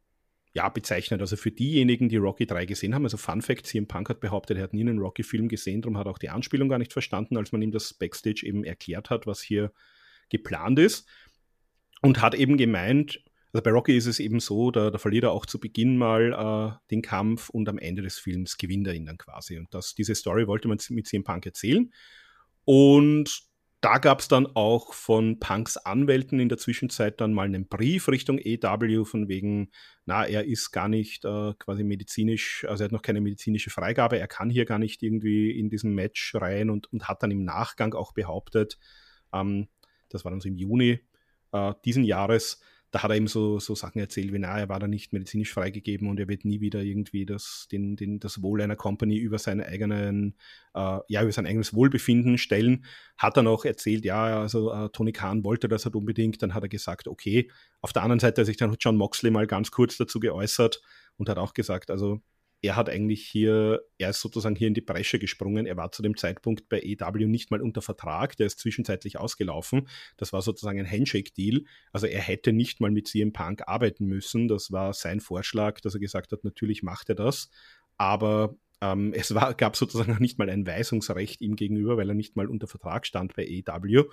[0.54, 1.20] ja, bezeichnet.
[1.22, 4.58] Also für diejenigen, die Rocky 3 gesehen haben, also Fun Fact, CM Punk hat behauptet,
[4.58, 7.52] er hat nie einen Rocky-Film gesehen, darum hat auch die Anspielung gar nicht verstanden, als
[7.52, 9.72] man ihm das Backstage eben erklärt hat, was hier
[10.30, 11.08] geplant ist.
[12.02, 15.32] Und hat eben gemeint, also bei Rocky ist es eben so, da, da verliert er
[15.32, 19.06] auch zu Beginn mal äh, den Kampf und am Ende des Films gewinnt er ihn
[19.06, 19.58] dann quasi.
[19.58, 21.92] Und das, diese Story wollte man mit CM Punk erzählen.
[22.66, 23.44] Und
[23.84, 28.08] da gab es dann auch von Punks Anwälten in der Zwischenzeit dann mal einen Brief
[28.08, 29.72] Richtung EW von wegen,
[30.06, 34.18] na, er ist gar nicht äh, quasi medizinisch, also er hat noch keine medizinische Freigabe,
[34.18, 37.44] er kann hier gar nicht irgendwie in diesem Match rein und, und hat dann im
[37.44, 38.80] Nachgang auch behauptet,
[39.34, 39.68] ähm,
[40.08, 41.02] das war dann so im Juni
[41.52, 42.62] äh, diesen Jahres,
[42.94, 45.52] da hat er eben so, so Sachen erzählt, wie, na, er war da nicht medizinisch
[45.52, 49.40] freigegeben und er wird nie wieder irgendwie das, den, den, das Wohl einer Company über
[49.40, 50.36] seinen eigenen,
[50.76, 52.86] äh, ja, über sein eigenes Wohlbefinden stellen.
[53.18, 56.62] Hat dann auch erzählt, ja, also äh, Tony Khan wollte das halt unbedingt, dann hat
[56.62, 57.50] er gesagt, okay.
[57.82, 60.80] Auf der anderen Seite hat sich dann John Moxley mal ganz kurz dazu geäußert
[61.18, 62.22] und hat auch gesagt, also
[62.64, 65.66] er hat eigentlich hier, er ist sozusagen hier in die Bresche gesprungen.
[65.66, 69.90] Er war zu dem Zeitpunkt bei EW nicht mal unter Vertrag, der ist zwischenzeitlich ausgelaufen.
[70.16, 71.66] Das war sozusagen ein Handshake-Deal.
[71.92, 74.48] Also er hätte nicht mal mit CM Punk arbeiten müssen.
[74.48, 77.50] Das war sein Vorschlag, dass er gesagt hat, natürlich macht er das.
[77.98, 82.38] Aber ähm, es war, gab sozusagen nicht mal ein Weisungsrecht ihm gegenüber, weil er nicht
[82.38, 84.06] mal unter Vertrag stand bei EW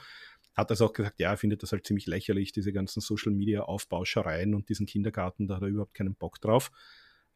[0.57, 3.63] hat also auch gesagt, ja, er findet das halt ziemlich lächerlich, diese ganzen Social Media
[3.63, 6.73] Aufbauschereien und diesen Kindergarten, da hat er überhaupt keinen Bock drauf.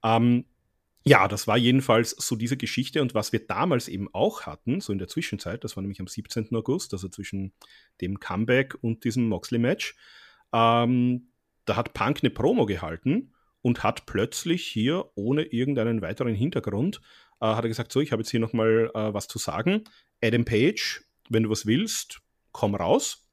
[0.03, 0.47] Ähm,
[1.07, 4.91] ja, das war jedenfalls so diese Geschichte und was wir damals eben auch hatten, so
[4.93, 6.49] in der Zwischenzeit, das war nämlich am 17.
[6.55, 7.53] August, also zwischen
[8.01, 9.95] dem Comeback und diesem Moxley-Match,
[10.55, 11.29] ähm,
[11.67, 17.03] da hat Punk eine Promo gehalten und hat plötzlich hier ohne irgendeinen weiteren Hintergrund,
[17.41, 19.85] äh, hat er gesagt, so, ich habe jetzt hier nochmal äh, was zu sagen.
[20.23, 23.31] Adam Page, wenn du was willst, komm raus.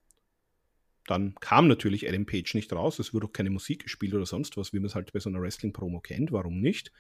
[1.08, 4.58] Dann kam natürlich Adam Page nicht raus, es wurde auch keine Musik gespielt oder sonst
[4.58, 6.92] was, wie man es halt bei so einer Wrestling-Promo kennt, warum nicht?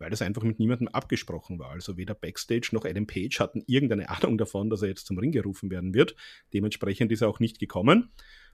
[0.00, 1.70] Weil das einfach mit niemandem abgesprochen war.
[1.70, 5.30] Also weder Backstage noch Adam Page hatten irgendeine Ahnung davon, dass er jetzt zum Ring
[5.30, 6.16] gerufen werden wird.
[6.52, 8.10] Dementsprechend ist er auch nicht gekommen.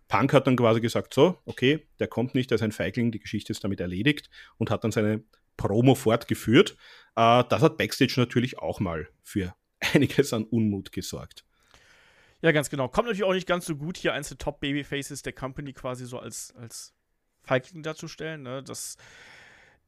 [0.09, 3.19] Punk hat dann quasi gesagt, so, okay, der kommt nicht, der ist ein Feigling, die
[3.19, 4.29] Geschichte ist damit erledigt
[4.59, 5.25] und hat dann seine
[5.57, 6.77] Promo fortgeführt.
[7.17, 9.55] Äh, das hat Backstage natürlich auch mal für
[9.95, 11.45] einiges an Unmut gesorgt.
[12.43, 12.89] Ja, ganz genau.
[12.89, 16.19] Kommt natürlich auch nicht ganz so gut, hier eins der Top-Babyfaces der Company quasi so
[16.19, 16.95] als, als
[17.43, 18.43] Feigling darzustellen.
[18.43, 18.63] Ne?
[18.63, 18.97] Das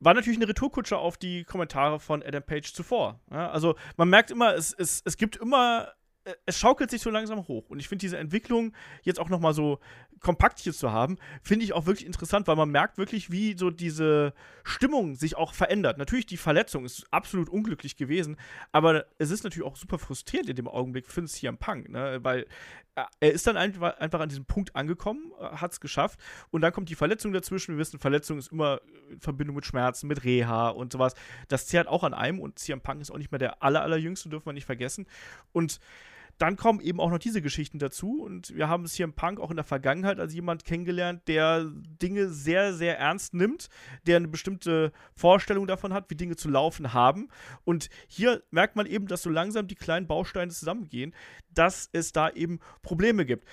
[0.01, 3.21] war natürlich eine Retourkutsche auf die Kommentare von Adam Page zuvor.
[3.31, 5.93] Ja, also man merkt immer, es, es, es gibt immer
[6.29, 7.71] äh, es schaukelt sich so langsam hoch.
[7.71, 9.79] Und ich finde diese Entwicklung jetzt auch nochmal so
[10.21, 13.71] kompakt hier zu haben, finde ich auch wirklich interessant, weil man merkt wirklich, wie so
[13.71, 14.35] diese
[14.65, 15.97] Stimmung sich auch verändert.
[15.99, 18.37] Natürlich, die Verletzung ist absolut unglücklich gewesen,
[18.73, 22.19] aber es ist natürlich auch super frustrierend in dem Augenblick für einen CM Punk, ne?
[22.23, 22.47] weil
[23.21, 26.19] er ist dann einfach, an diesem Punkt angekommen, äh, hat es geschafft
[26.51, 27.75] und dann kommt die Verletzung dazwischen.
[27.75, 28.81] Wir wissen, Verletzung ist immer
[29.11, 31.15] in Verbindung mit Schmerzen, mit Reha und sowas.
[31.49, 34.29] Das zehrt auch an einem und CM Punk ist auch nicht mehr der aller, allerjüngste,
[34.29, 35.07] dürfen wir nicht vergessen.
[35.53, 35.81] Und
[36.39, 38.23] dann kommen eben auch noch diese Geschichten dazu.
[38.23, 41.71] Und wir haben es hier im Punk auch in der Vergangenheit als jemand kennengelernt, der
[42.01, 43.69] Dinge sehr, sehr ernst nimmt,
[44.07, 47.29] der eine bestimmte Vorstellung davon hat, wie Dinge zu laufen haben.
[47.65, 51.15] Und hier merkt man eben, dass so langsam die kleinen Bausteine zusammengehen,
[51.53, 53.45] dass es da eben Probleme gibt.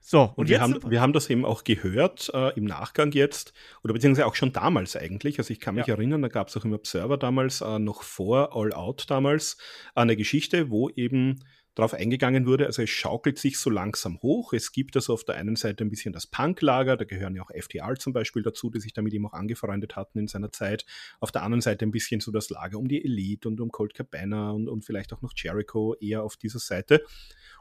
[0.00, 3.52] So, und, und wir, haben, wir haben das eben auch gehört äh, im Nachgang jetzt,
[3.82, 5.38] oder beziehungsweise auch schon damals eigentlich.
[5.38, 5.94] Also ich kann mich ja.
[5.94, 9.58] erinnern, da gab es auch im Observer damals, äh, noch vor All Out damals,
[9.94, 11.40] eine Geschichte, wo eben
[11.78, 12.66] darauf eingegangen wurde.
[12.66, 14.52] Also es schaukelt sich so langsam hoch.
[14.52, 17.50] Es gibt also auf der einen Seite ein bisschen das Punk-Lager, da gehören ja auch
[17.50, 20.84] FTR zum Beispiel dazu, die sich damit eben auch angefreundet hatten in seiner Zeit.
[21.20, 23.94] Auf der anderen Seite ein bisschen so das Lager um die Elite und um Colt
[23.94, 27.04] Cabana und, und vielleicht auch noch Jericho eher auf dieser Seite.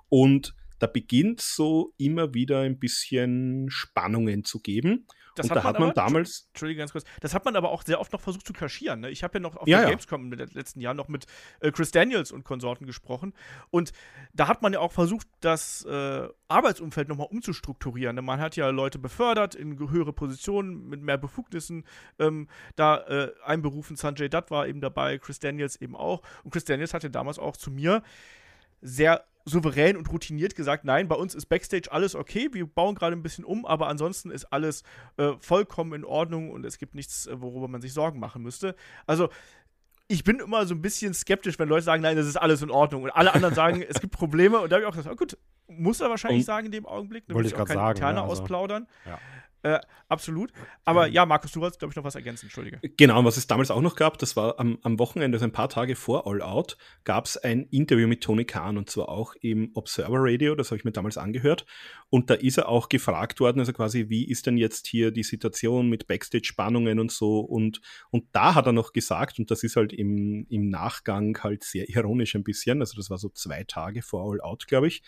[0.09, 5.05] Und da beginnt so immer wieder ein bisschen Spannungen zu geben.
[5.37, 6.47] Das hat da man hat man aber, damals.
[6.49, 7.05] Entschuldige ganz kurz.
[7.21, 9.01] Das hat man aber auch sehr oft noch versucht zu kaschieren.
[9.01, 9.09] Ne?
[9.09, 11.25] Ich habe ja noch auf ja, der Gamescom in den letzten Jahren noch mit
[11.59, 13.33] äh, Chris Daniels und Konsorten gesprochen.
[13.69, 13.91] Und
[14.33, 18.15] da hat man ja auch versucht, das äh, Arbeitsumfeld nochmal umzustrukturieren.
[18.15, 18.21] Ne?
[18.21, 21.85] Man hat ja Leute befördert in höhere Positionen mit mehr Befugnissen.
[22.19, 26.21] Ähm, da äh, einberufen, Sanjay Dutt war eben dabei, Chris Daniels eben auch.
[26.43, 28.03] Und Chris Daniels hatte damals auch zu mir
[28.81, 33.15] sehr souverän und routiniert gesagt, nein, bei uns ist Backstage alles okay, wir bauen gerade
[33.15, 34.83] ein bisschen um, aber ansonsten ist alles
[35.17, 38.75] äh, vollkommen in Ordnung und es gibt nichts, äh, worüber man sich Sorgen machen müsste.
[39.05, 39.29] Also
[40.07, 42.71] ich bin immer so ein bisschen skeptisch, wenn Leute sagen, nein, das ist alles in
[42.71, 45.17] Ordnung und alle anderen sagen, es gibt Probleme und da habe ich auch gesagt, oh
[45.17, 45.37] gut,
[45.67, 48.17] muss er wahrscheinlich und sagen in dem Augenblick, da will ich, auch keine sagen, interne
[48.19, 48.87] ja, also, ausplaudern.
[49.05, 49.19] Ja.
[49.67, 50.53] Äh, absolut.
[50.85, 52.79] Aber ja, Markus, du wolltest, glaube ich, noch was ergänzen, Entschuldige.
[52.95, 55.67] Genau, was es damals auch noch gab, das war am, am Wochenende, also ein paar
[55.67, 59.71] Tage vor All Out, gab es ein Interview mit Tony Khan und zwar auch im
[59.73, 61.65] Observer Radio, das habe ich mir damals angehört.
[62.09, 65.23] Und da ist er auch gefragt worden, also quasi, wie ist denn jetzt hier die
[65.23, 67.41] Situation mit Backstage-Spannungen und so.
[67.41, 71.65] Und, und da hat er noch gesagt, und das ist halt im, im Nachgang halt
[71.65, 75.03] sehr ironisch ein bisschen, also das war so zwei Tage vor All Out, glaube ich.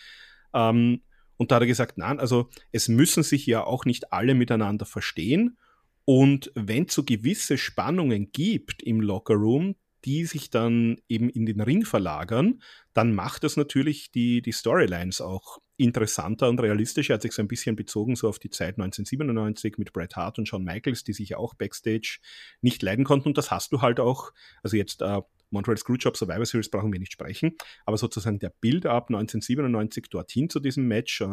[0.52, 1.00] Ähm,
[1.40, 4.84] und da hat er gesagt, nein, also es müssen sich ja auch nicht alle miteinander
[4.84, 5.56] verstehen.
[6.04, 9.74] Und wenn es so gewisse Spannungen gibt im Lockerroom,
[10.04, 12.60] die sich dann eben in den Ring verlagern,
[12.92, 17.14] dann macht das natürlich die, die Storylines auch interessanter und realistischer.
[17.14, 20.38] Er hat sich so ein bisschen bezogen so auf die Zeit 1997 mit Bret Hart
[20.38, 22.18] und Shawn Michaels, die sich ja auch backstage
[22.60, 23.28] nicht leiden konnten.
[23.28, 24.32] Und das hast du halt auch,
[24.62, 29.08] also jetzt äh, Montreal Screwjob Survivor Series brauchen wir nicht sprechen, aber sozusagen der Build-up
[29.08, 31.26] 1997 dorthin zu diesem Match, äh,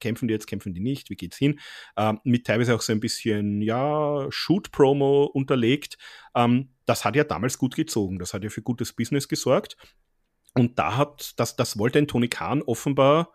[0.00, 1.58] kämpfen die jetzt, kämpfen die nicht, wie geht's hin,
[1.96, 5.98] äh, mit teilweise auch so ein bisschen, ja, Shoot-Promo unterlegt,
[6.34, 9.76] ähm, das hat ja damals gut gezogen, das hat ja für gutes Business gesorgt.
[10.54, 13.32] Und da hat, das, das wollte ein Tony Khan offenbar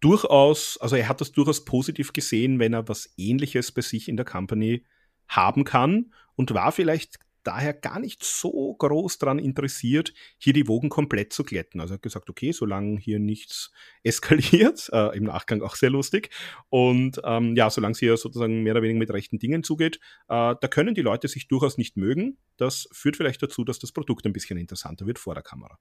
[0.00, 4.16] durchaus, also er hat das durchaus positiv gesehen, wenn er was ähnliches bei sich in
[4.16, 4.84] der Company
[5.28, 10.88] haben kann und war vielleicht daher gar nicht so groß daran interessiert, hier die Wogen
[10.88, 11.80] komplett zu glätten.
[11.80, 13.72] Also er hat gesagt, okay, solange hier nichts
[14.02, 16.30] eskaliert, äh, im Nachgang auch sehr lustig,
[16.68, 19.96] und ähm, ja, solange es hier sozusagen mehr oder weniger mit rechten Dingen zugeht,
[20.28, 22.38] äh, da können die Leute sich durchaus nicht mögen.
[22.56, 25.78] Das führt vielleicht dazu, dass das Produkt ein bisschen interessanter wird vor der Kamera.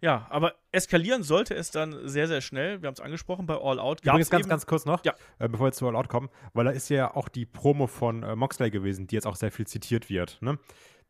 [0.00, 2.80] Ja, aber eskalieren sollte es dann sehr, sehr schnell.
[2.80, 4.00] Wir haben es angesprochen bei All Out.
[4.02, 5.14] Übrigens ganz, ganz kurz noch, ja.
[5.38, 8.22] äh, bevor wir zu All Out kommen, weil da ist ja auch die Promo von
[8.22, 10.58] äh, Moxley gewesen, die jetzt auch sehr viel zitiert wird, ne?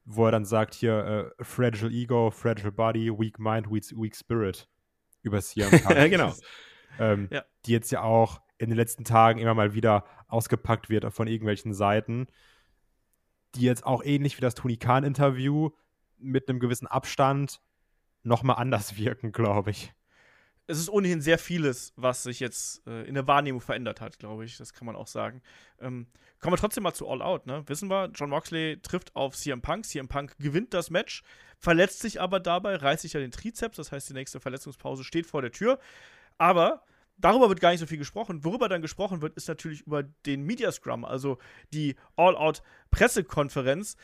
[0.05, 4.69] Wo er dann sagt hier, äh, Fragile Ego, Fragile Body, Weak Mind, Weak, weak Spirit
[5.23, 6.35] über CM Ja, genau.
[6.99, 7.45] ähm, ja.
[7.67, 11.75] Die jetzt ja auch in den letzten Tagen immer mal wieder ausgepackt wird von irgendwelchen
[11.75, 12.27] Seiten,
[13.55, 15.71] die jetzt auch ähnlich wie das Tony Khan-Interview
[16.19, 17.61] mit einem gewissen Abstand
[18.23, 19.93] nochmal anders wirken, glaube ich.
[20.67, 24.45] Es ist ohnehin sehr vieles, was sich jetzt äh, in der Wahrnehmung verändert hat, glaube
[24.45, 24.57] ich.
[24.57, 25.43] Das kann man auch sagen.
[25.81, 26.07] Ähm,
[26.39, 27.47] kommen wir trotzdem mal zu All Out.
[27.47, 27.65] Ne?
[27.67, 29.85] Wissen wir, John Moxley trifft auf CM Punk.
[29.85, 31.25] CM Punk gewinnt das Match,
[31.59, 33.79] verletzt sich aber dabei, reißt sich ja den Trizeps.
[33.79, 35.81] Das heißt, die nächste Verletzungspause steht vor der Tür.
[36.39, 36.85] Aber
[37.19, 38.45] darüber wird gar nicht so viel gesprochen.
[38.45, 41.39] Worüber dann gesprochen wird, ist natürlich über den Media Scrum, also
[41.73, 43.97] die All-Out-Pressekonferenz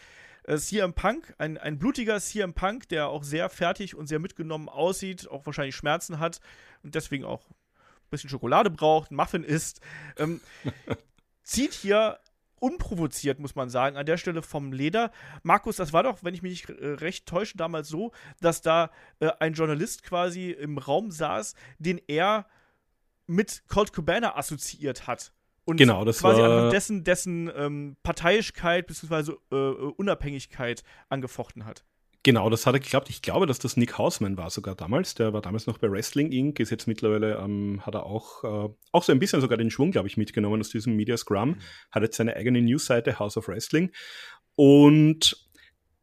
[0.47, 4.69] äh, CM Punk, ein, ein blutiger CM Punk, der auch sehr fertig und sehr mitgenommen
[4.69, 6.41] aussieht, auch wahrscheinlich Schmerzen hat
[6.83, 9.81] und deswegen auch ein bisschen Schokolade braucht, Muffin isst,
[10.19, 10.41] ähm,
[11.43, 12.19] zieht hier
[12.59, 15.13] unprovoziert, muss man sagen, an der Stelle vom Leder.
[15.43, 18.91] Markus, das war doch, wenn ich mich nicht äh, recht täusche, damals so, dass da
[19.21, 22.47] äh, ein Journalist quasi im Raum saß, den er
[23.27, 25.33] mit Colt Cabana assoziiert hat
[25.67, 29.33] und genau, das quasi war dessen, dessen ähm, Parteiischkeit bzw.
[29.51, 29.55] Äh,
[29.97, 31.85] Unabhängigkeit angefochten hat.
[32.23, 33.11] Genau, das hat er geglaubt.
[33.11, 35.15] Ich glaube, dass das Nick Hausman war sogar damals.
[35.15, 36.61] Der war damals noch bei Wrestling Inc.
[36.61, 39.91] Ist jetzt mittlerweile, ähm, hat er auch, äh, auch so ein bisschen sogar den Schwung,
[39.91, 41.51] glaube ich, mitgenommen aus diesem Media Scrum.
[41.51, 41.57] Mhm.
[41.91, 43.91] Hat jetzt seine eigene Newsseite, House of Wrestling.
[44.55, 45.49] Und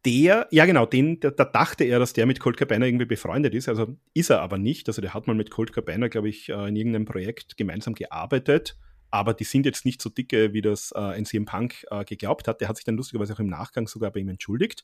[0.06, 3.54] der, ja genau, den, da, da dachte er, dass der mit Colt Cabana irgendwie befreundet
[3.54, 3.70] ist.
[3.70, 4.90] Also ist er aber nicht.
[4.90, 8.78] Also der hat mal mit Colt Cabana, glaube ich, äh, in irgendeinem Projekt gemeinsam gearbeitet
[9.14, 12.48] aber die sind jetzt nicht so dicke, wie das äh, ein CM Punk äh, geglaubt
[12.48, 12.62] hat.
[12.62, 14.84] Der hat sich dann lustigerweise auch im Nachgang sogar bei ihm entschuldigt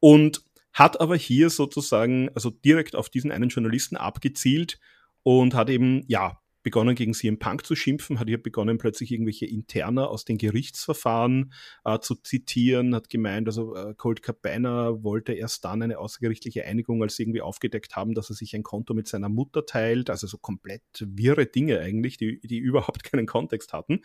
[0.00, 0.42] und
[0.72, 4.80] hat aber hier sozusagen, also direkt auf diesen einen Journalisten abgezielt
[5.22, 9.46] und hat eben, ja, begonnen gegen CM Punk zu schimpfen, hat hier begonnen plötzlich irgendwelche
[9.46, 11.52] Interner aus den Gerichtsverfahren
[11.84, 17.02] äh, zu zitieren, hat gemeint, also äh, Colt Cabana wollte erst dann eine außergerichtliche Einigung,
[17.02, 20.26] als sie irgendwie aufgedeckt haben, dass er sich ein Konto mit seiner Mutter teilt, also
[20.26, 24.00] so komplett wirre Dinge eigentlich, die, die überhaupt keinen Kontext hatten.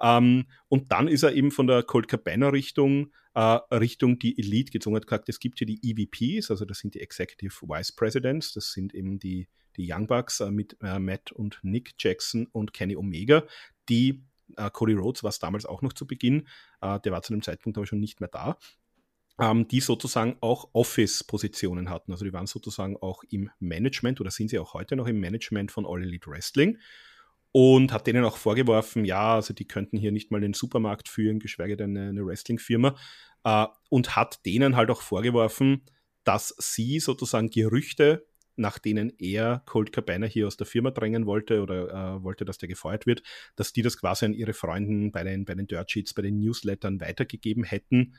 [0.00, 4.72] Ähm, und dann ist er eben von der Colt Cabana Richtung äh, Richtung die Elite
[4.72, 8.52] gezogen, hat gesagt, es gibt hier die EVPs, also das sind die Executive Vice Presidents,
[8.52, 9.48] das sind eben die
[9.78, 13.44] die Young Bucks äh, mit äh, Matt und Nick Jackson und Kenny Omega,
[13.88, 14.22] die
[14.56, 16.46] äh, Cody Rhodes war es damals auch noch zu Beginn,
[16.82, 18.56] der war zu dem Zeitpunkt aber schon nicht mehr da,
[19.40, 22.12] ähm, die sozusagen auch Office-Positionen hatten.
[22.12, 25.72] Also die waren sozusagen auch im Management oder sind sie auch heute noch im Management
[25.72, 26.78] von All Elite Wrestling
[27.50, 31.40] und hat denen auch vorgeworfen, ja, also die könnten hier nicht mal den Supermarkt führen,
[31.40, 32.94] geschweige denn eine, eine Wrestling-Firma.
[33.88, 35.82] Und hat denen halt auch vorgeworfen,
[36.24, 38.27] dass sie sozusagen Gerüchte
[38.58, 42.58] nach denen er Colt Cabana hier aus der Firma drängen wollte oder äh, wollte, dass
[42.58, 43.22] der gefeuert wird,
[43.56, 46.38] dass die das quasi an ihre Freunden bei den, bei den Dirt Sheets, bei den
[46.38, 48.14] Newslettern weitergegeben hätten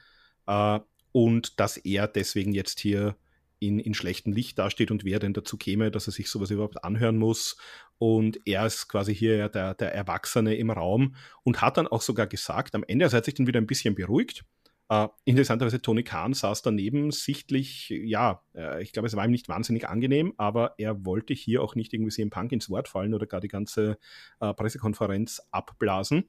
[0.48, 0.80] äh,
[1.12, 3.16] und dass er deswegen jetzt hier
[3.60, 6.84] in, in schlechtem Licht dasteht und wer denn dazu käme, dass er sich sowas überhaupt
[6.84, 7.58] anhören muss.
[7.98, 12.28] Und er ist quasi hier der, der Erwachsene im Raum und hat dann auch sogar
[12.28, 14.46] gesagt, am Ende, er hat sich dann wieder ein bisschen beruhigt.
[14.92, 19.48] Uh, interessanterweise, Tony Khan saß daneben, sichtlich, ja, äh, ich glaube, es war ihm nicht
[19.48, 23.28] wahnsinnig angenehm, aber er wollte hier auch nicht irgendwie CM Punk ins Wort fallen oder
[23.28, 24.00] gar die ganze
[24.40, 26.24] äh, Pressekonferenz abblasen.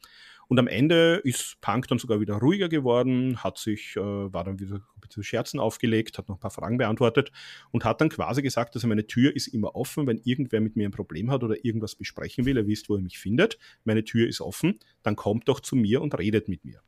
[0.47, 4.61] Und am Ende ist Punk dann sogar wieder ruhiger geworden, hat sich, äh, war dann
[4.61, 7.33] wieder zu Scherzen aufgelegt, hat noch ein paar Fragen beantwortet
[7.71, 10.87] und hat dann quasi gesagt, also meine Tür ist immer offen, wenn irgendwer mit mir
[10.87, 14.29] ein Problem hat oder irgendwas besprechen will, er wisst, wo er mich findet, meine Tür
[14.29, 16.83] ist offen, dann kommt doch zu mir und redet mit mir.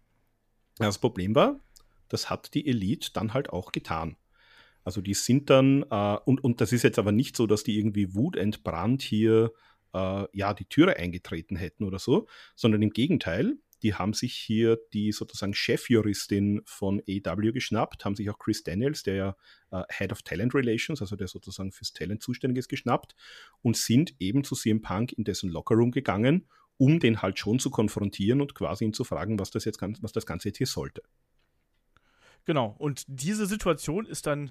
[0.78, 1.60] Das Problem war,
[2.08, 4.16] das hat die Elite dann halt auch getan.
[4.84, 7.78] Also die sind dann, äh, und, und das ist jetzt aber nicht so, dass die
[7.78, 9.52] irgendwie wutentbrannt hier
[9.94, 14.78] äh, ja, die Türe eingetreten hätten oder so, sondern im Gegenteil, die haben sich hier
[14.92, 19.36] die sozusagen Chefjuristin von AW geschnappt, haben sich auch Chris Daniels, der ja
[19.70, 23.14] äh, Head of Talent Relations, also der sozusagen fürs Talent zuständig ist, geschnappt
[23.60, 26.46] und sind eben zu CM Punk in dessen Lockerroom gegangen,
[26.82, 30.10] um den halt schon zu konfrontieren und quasi ihn zu fragen, was das jetzt was
[30.10, 31.02] das Ganze jetzt hier sollte.
[32.44, 34.50] Genau, und diese Situation ist dann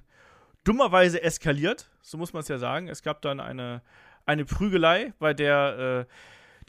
[0.64, 2.88] dummerweise eskaliert, so muss man es ja sagen.
[2.88, 3.82] Es gab dann eine
[4.26, 6.14] eine Prügelei, bei der äh,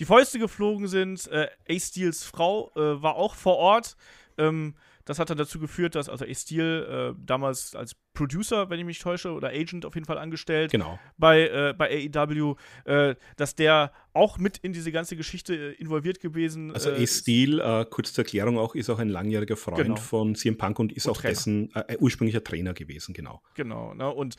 [0.00, 1.28] die Fäuste geflogen sind.
[1.28, 3.96] Äh, Ace Steels Frau äh, war auch vor Ort.
[4.38, 8.78] Ähm, das hat dann dazu geführt, dass also Ace Steel äh, damals als Producer, wenn
[8.78, 10.98] ich mich täusche, oder Agent auf jeden Fall angestellt genau.
[11.16, 16.20] bei, äh, bei AEW, äh, dass der auch mit in diese ganze Geschichte äh, involviert
[16.20, 19.96] gewesen Also Ace Steel, äh, kurz zur Erklärung auch, ist auch ein langjähriger Freund genau.
[19.96, 21.30] von CM Punk und ist und auch Trainer.
[21.30, 23.42] dessen äh, ursprünglicher Trainer gewesen, genau.
[23.54, 24.10] Genau, ne?
[24.10, 24.36] und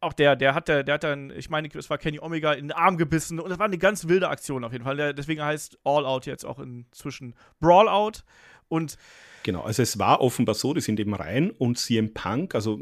[0.00, 2.68] auch der, der hat, der, der hat dann, ich meine, es war Kenny Omega in
[2.68, 4.96] den Arm gebissen und das war eine ganz wilde Aktion auf jeden Fall.
[4.96, 8.22] Der, deswegen heißt All Out jetzt auch inzwischen Brawl Out
[8.68, 8.96] und
[9.42, 12.80] Genau, also es war offenbar so, die sind eben rein und CM Punk, also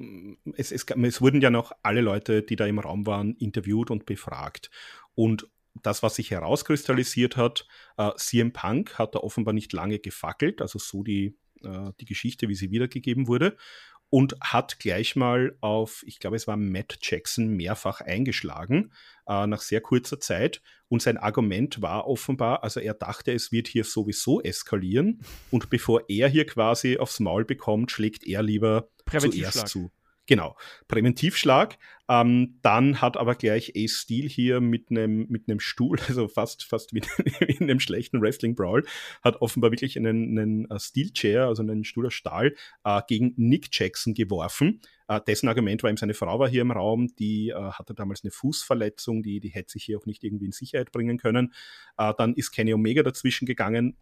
[0.56, 4.06] es, es, es wurden ja noch alle Leute, die da im Raum waren, interviewt und
[4.06, 4.70] befragt.
[5.14, 5.46] Und
[5.82, 7.66] das, was sich herauskristallisiert hat,
[7.98, 12.48] äh, CM Punk hat da offenbar nicht lange gefackelt, also so die, äh, die Geschichte,
[12.48, 13.58] wie sie wiedergegeben wurde
[14.14, 18.92] und hat gleich mal auf, ich glaube, es war Matt Jackson mehrfach eingeschlagen
[19.26, 20.62] äh, nach sehr kurzer Zeit.
[20.86, 25.20] Und sein Argument war offenbar, also er dachte, es wird hier sowieso eskalieren.
[25.50, 28.88] Und bevor er hier quasi aufs Maul bekommt, schlägt er lieber
[29.18, 29.90] zuerst zu.
[30.26, 30.56] Genau,
[30.88, 31.76] Präventivschlag.
[32.08, 36.64] Ähm, dann hat aber gleich Ace Steel hier mit einem mit einem Stuhl, also fast
[36.64, 37.02] fast wie
[37.46, 38.84] in einem schlechten Wrestling Brawl,
[39.22, 42.54] hat offenbar wirklich einen, einen uh, Steel Chair, also einen Stuhl aus Stahl,
[42.84, 44.80] äh, gegen Nick Jackson geworfen.
[45.08, 48.24] Äh, dessen Argument war eben, seine Frau war hier im Raum, die äh, hatte damals
[48.24, 51.52] eine Fußverletzung, die, die hätte sich hier auch nicht irgendwie in Sicherheit bringen können.
[51.98, 53.96] Äh, dann ist Kenny Omega dazwischen gegangen,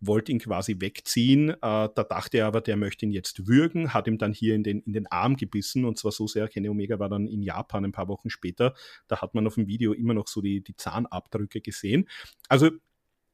[0.00, 1.50] wollte ihn quasi wegziehen.
[1.50, 4.62] Äh, da dachte er aber, der möchte ihn jetzt würgen, hat ihm dann hier in
[4.62, 7.84] den, in den Arm gebissen und zwar so sehr, Kenny Omega war dann in Japan
[7.84, 8.74] ein paar Wochen später.
[9.08, 12.08] Da hat man auf dem Video immer noch so die, die Zahnabdrücke gesehen.
[12.48, 12.70] Also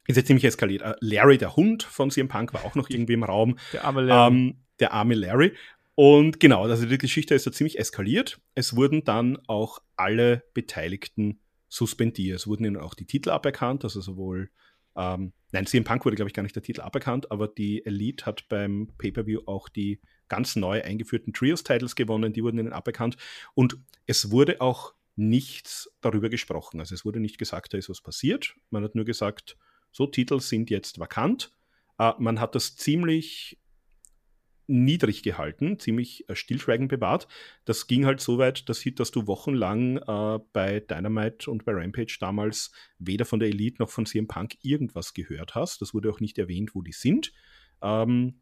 [0.06, 0.82] ist jetzt ziemlich eskaliert.
[0.82, 3.58] Äh, Larry, der Hund von CM Punk, war auch noch irgendwie im Raum.
[3.72, 4.34] Der arme Larry.
[4.34, 5.52] Ähm, der arme Larry.
[5.94, 8.40] Und genau, also die Geschichte ist da ziemlich eskaliert.
[8.54, 12.36] Es wurden dann auch alle Beteiligten suspendiert.
[12.36, 14.50] Es wurden ihnen auch die Titel aberkannt, also sowohl
[14.96, 18.26] ähm, nein, CM Punk wurde, glaube ich, gar nicht der Titel aberkannt, aber die Elite
[18.26, 23.16] hat beim Pay-Per-View auch die ganz neu eingeführten Trios-Titles gewonnen, die wurden ihnen aberkannt.
[23.55, 26.80] Und es wurde auch nichts darüber gesprochen.
[26.80, 28.57] Also es wurde nicht gesagt, da ist was passiert.
[28.70, 29.57] Man hat nur gesagt,
[29.92, 31.52] so Titel sind jetzt vakant.
[31.98, 33.59] Äh, man hat das ziemlich
[34.66, 37.28] niedrig gehalten, ziemlich äh, stillschweigend bewahrt.
[37.64, 42.16] Das ging halt so weit, dass, dass du wochenlang äh, bei Dynamite und bei Rampage
[42.20, 45.82] damals weder von der Elite noch von CM Punk irgendwas gehört hast.
[45.82, 47.32] Das wurde auch nicht erwähnt, wo die sind.
[47.82, 48.40] Ähm,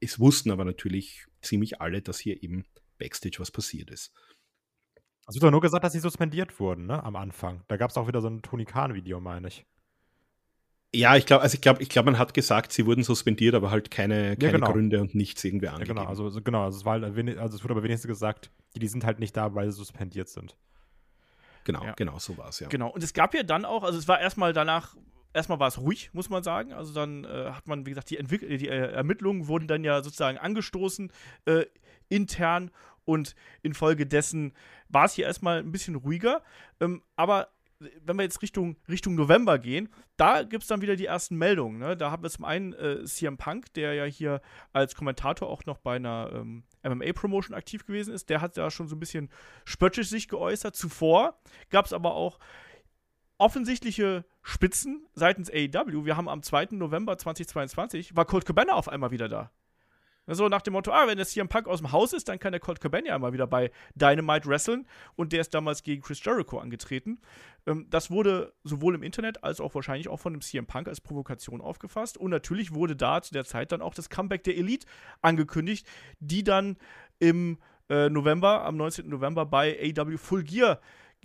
[0.00, 2.64] es wussten aber natürlich ziemlich alle, dass hier eben
[2.98, 4.12] Backstage was passiert ist.
[5.28, 7.64] Es wird doch nur gesagt, dass sie suspendiert wurden, ne, am Anfang.
[7.66, 9.66] Da gab es auch wieder so ein Tony Khan-Video, meine ich.
[10.96, 13.70] Ja, ich glaube, also ich glaube, ich glaube, man hat gesagt, sie wurden suspendiert, aber
[13.70, 14.72] halt keine, keine ja, genau.
[14.72, 15.96] Gründe und nichts irgendwie angegeben.
[15.96, 18.78] Ja, genau, also genau, also es war halt, also es wurde aber wenigstens gesagt, die,
[18.78, 20.56] die sind halt nicht da, weil sie suspendiert sind.
[21.64, 21.92] Genau, ja.
[21.94, 22.68] genau, so war es, ja.
[22.68, 22.90] Genau.
[22.90, 24.96] Und es gab ja dann auch, also es war erstmal danach,
[25.34, 26.72] erstmal war es ruhig, muss man sagen.
[26.72, 30.02] Also dann äh, hat man, wie gesagt, die, Entwick die äh, Ermittlungen wurden dann ja
[30.02, 31.10] sozusagen angestoßen,
[31.46, 31.66] äh,
[32.08, 32.70] intern
[33.04, 34.52] und infolgedessen
[34.88, 36.42] war es hier erstmal ein bisschen ruhiger.
[36.80, 37.48] Ähm, aber
[37.78, 41.78] wenn wir jetzt Richtung, Richtung November gehen, da gibt es dann wieder die ersten Meldungen.
[41.78, 41.96] Ne?
[41.96, 44.40] Da haben wir zum einen äh, CM Punk, der ja hier
[44.72, 48.30] als Kommentator auch noch bei einer ähm, MMA-Promotion aktiv gewesen ist.
[48.30, 49.30] Der hat ja schon so ein bisschen
[49.64, 50.74] spöttisch sich geäußert.
[50.74, 51.38] Zuvor
[51.70, 52.38] gab es aber auch
[53.38, 56.04] offensichtliche Spitzen seitens AEW.
[56.04, 56.68] Wir haben am 2.
[56.70, 59.50] November 2022, war Colt Cabana auf einmal wieder da.
[60.26, 62.38] So nach dem Motto, ah, wenn jetzt hier ein Punk aus dem Haus ist, dann
[62.38, 64.86] kann der Colt Cabana ja mal wieder bei Dynamite wresteln.
[65.14, 67.20] Und der ist damals gegen Chris Jericho angetreten.
[67.66, 71.00] Ähm, das wurde sowohl im Internet als auch wahrscheinlich auch von dem CM Punk als
[71.00, 72.18] Provokation aufgefasst.
[72.18, 74.86] Und natürlich wurde da zu der Zeit dann auch das Comeback der Elite
[75.22, 75.86] angekündigt,
[76.18, 76.76] die dann
[77.18, 77.58] im
[77.88, 79.08] äh, November, am 19.
[79.08, 80.80] November bei AW Full Gear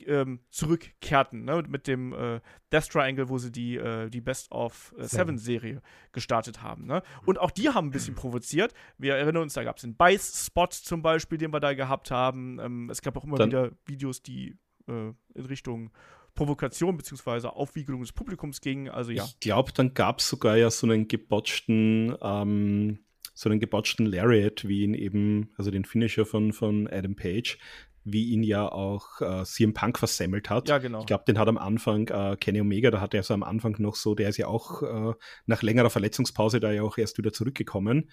[0.08, 1.64] ähm, zurückkehrten, ne?
[1.68, 2.40] mit dem äh,
[2.72, 5.82] Death Triangle, wo sie die, äh, die Best of äh, Seven Serie
[6.12, 6.86] gestartet haben.
[6.86, 7.02] Ne?
[7.26, 8.74] Und auch die haben ein bisschen provoziert.
[8.98, 12.60] Wir erinnern uns, da gab es den Beiß-Spot zum Beispiel, den wir da gehabt haben.
[12.60, 15.92] Ähm, es gab auch immer Dann wieder Videos, die äh, in Richtung
[16.34, 17.48] Provokation bzw.
[17.48, 18.90] Aufwiegelung des Publikums gingen.
[18.90, 19.26] Also ja.
[19.26, 23.00] Ich glaube, dann gab es sogar ja so einen gebotchten ähm
[23.34, 27.58] so einen gebotchten Lariat, wie ihn eben, also den Finisher von, von Adam Page,
[28.04, 30.70] wie ihn ja auch äh, CM Punk versemmelt hat.
[30.70, 31.02] Ja, genau.
[31.02, 33.76] Ich glaube, den hat am Anfang äh, Kenny Omega, da hat er so am Anfang
[33.80, 35.14] noch so, der ist ja auch äh,
[35.46, 38.10] nach längerer Verletzungspause da ja auch erst wieder zurückgekommen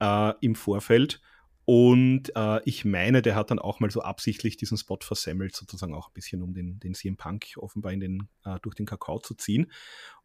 [0.00, 1.20] äh, im Vorfeld.
[1.66, 5.94] Und äh, ich meine, der hat dann auch mal so absichtlich diesen Spot versemmelt, sozusagen
[5.94, 9.18] auch ein bisschen, um den, den CM Punk offenbar in den, äh, durch den Kakao
[9.18, 9.72] zu ziehen.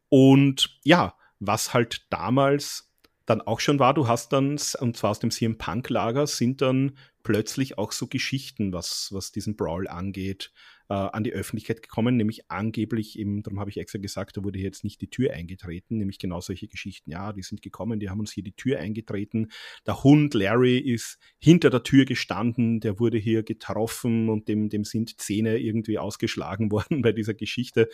[0.09, 2.91] Und ja, was halt damals
[3.25, 6.97] dann auch schon war, du hast dann, und zwar aus dem CM Punk-Lager, sind dann
[7.23, 10.51] plötzlich auch so Geschichten, was, was diesen Brawl angeht,
[10.89, 14.59] äh, an die Öffentlichkeit gekommen, nämlich angeblich eben, darum habe ich extra gesagt, da wurde
[14.59, 17.11] jetzt nicht die Tür eingetreten, nämlich genau solche Geschichten.
[17.11, 19.49] Ja, die sind gekommen, die haben uns hier die Tür eingetreten.
[19.85, 24.83] Der Hund Larry ist hinter der Tür gestanden, der wurde hier getroffen und dem, dem
[24.83, 27.89] sind Zähne irgendwie ausgeschlagen worden bei dieser Geschichte.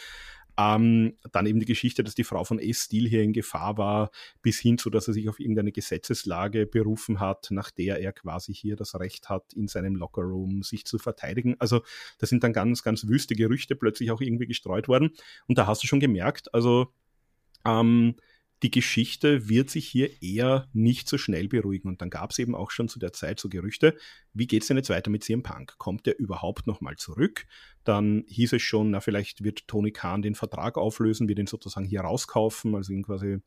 [0.57, 2.85] Ähm, dann eben die Geschichte, dass die Frau von S.
[2.85, 7.19] Steel hier in Gefahr war, bis hin zu, dass er sich auf irgendeine Gesetzeslage berufen
[7.19, 11.55] hat, nach der er quasi hier das Recht hat, in seinem Lockerroom sich zu verteidigen.
[11.59, 11.81] Also
[12.19, 15.11] da sind dann ganz, ganz wüste Gerüchte plötzlich auch irgendwie gestreut worden.
[15.47, 16.93] Und da hast du schon gemerkt, also
[17.65, 18.15] ähm,
[18.63, 21.89] die Geschichte wird sich hier eher nicht so schnell beruhigen.
[21.89, 23.97] Und dann gab es eben auch schon zu der Zeit so Gerüchte,
[24.33, 25.77] wie geht es denn jetzt weiter mit CM Punk?
[25.77, 27.45] Kommt er überhaupt nochmal zurück?
[27.83, 31.85] Dann hieß es schon, na, vielleicht wird Tony Khan den Vertrag auflösen, wir den sozusagen
[31.85, 33.39] hier rauskaufen, also ihn quasi,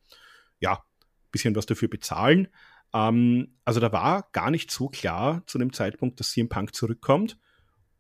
[0.61, 0.82] ja,
[1.30, 2.48] bisschen was dafür bezahlen.
[2.92, 7.38] Ähm, also da war gar nicht so klar zu dem Zeitpunkt, dass CM Punk zurückkommt.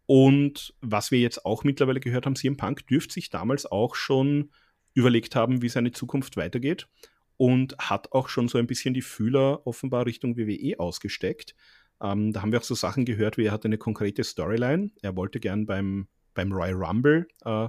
[0.06, 4.50] Und was wir jetzt auch mittlerweile gehört haben, CM Punk dürfte sich damals auch schon
[4.98, 6.88] überlegt haben, wie seine Zukunft weitergeht
[7.36, 11.54] und hat auch schon so ein bisschen die Fühler offenbar Richtung WWE ausgesteckt.
[12.02, 14.90] Ähm, da haben wir auch so Sachen gehört, wie er hat eine konkrete Storyline.
[15.00, 17.68] Er wollte gern beim, beim Royal Rumble äh,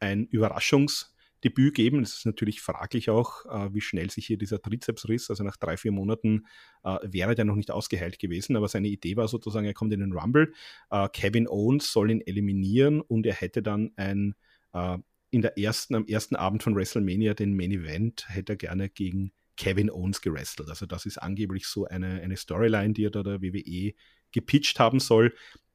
[0.00, 2.02] ein Überraschungsdebüt geben.
[2.02, 5.76] Es ist natürlich fraglich auch, äh, wie schnell sich hier dieser Trizepsriss, also nach drei,
[5.76, 6.46] vier Monaten
[6.82, 10.00] äh, wäre der noch nicht ausgeheilt gewesen, aber seine Idee war sozusagen, er kommt in
[10.00, 10.54] den Rumble,
[10.90, 14.34] äh, Kevin Owens soll ihn eliminieren und er hätte dann ein
[14.72, 14.96] äh,
[15.32, 19.32] in der ersten, am ersten Abend von WrestleMania den Main Event hätte er gerne gegen
[19.56, 20.68] Kevin Owens gerestelt.
[20.68, 23.94] Also das ist angeblich so eine, eine Storyline, die er da der WWE
[24.30, 25.34] gepitcht haben soll.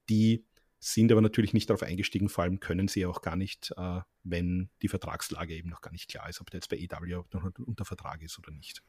[0.10, 0.46] Die
[0.80, 4.70] sind aber natürlich nicht darauf eingestiegen, vor allem können sie auch gar nicht, äh, wenn
[4.84, 7.84] die Vertragslage eben noch gar nicht klar ist, ob der jetzt bei EW noch unter
[7.84, 8.84] Vertrag ist oder nicht.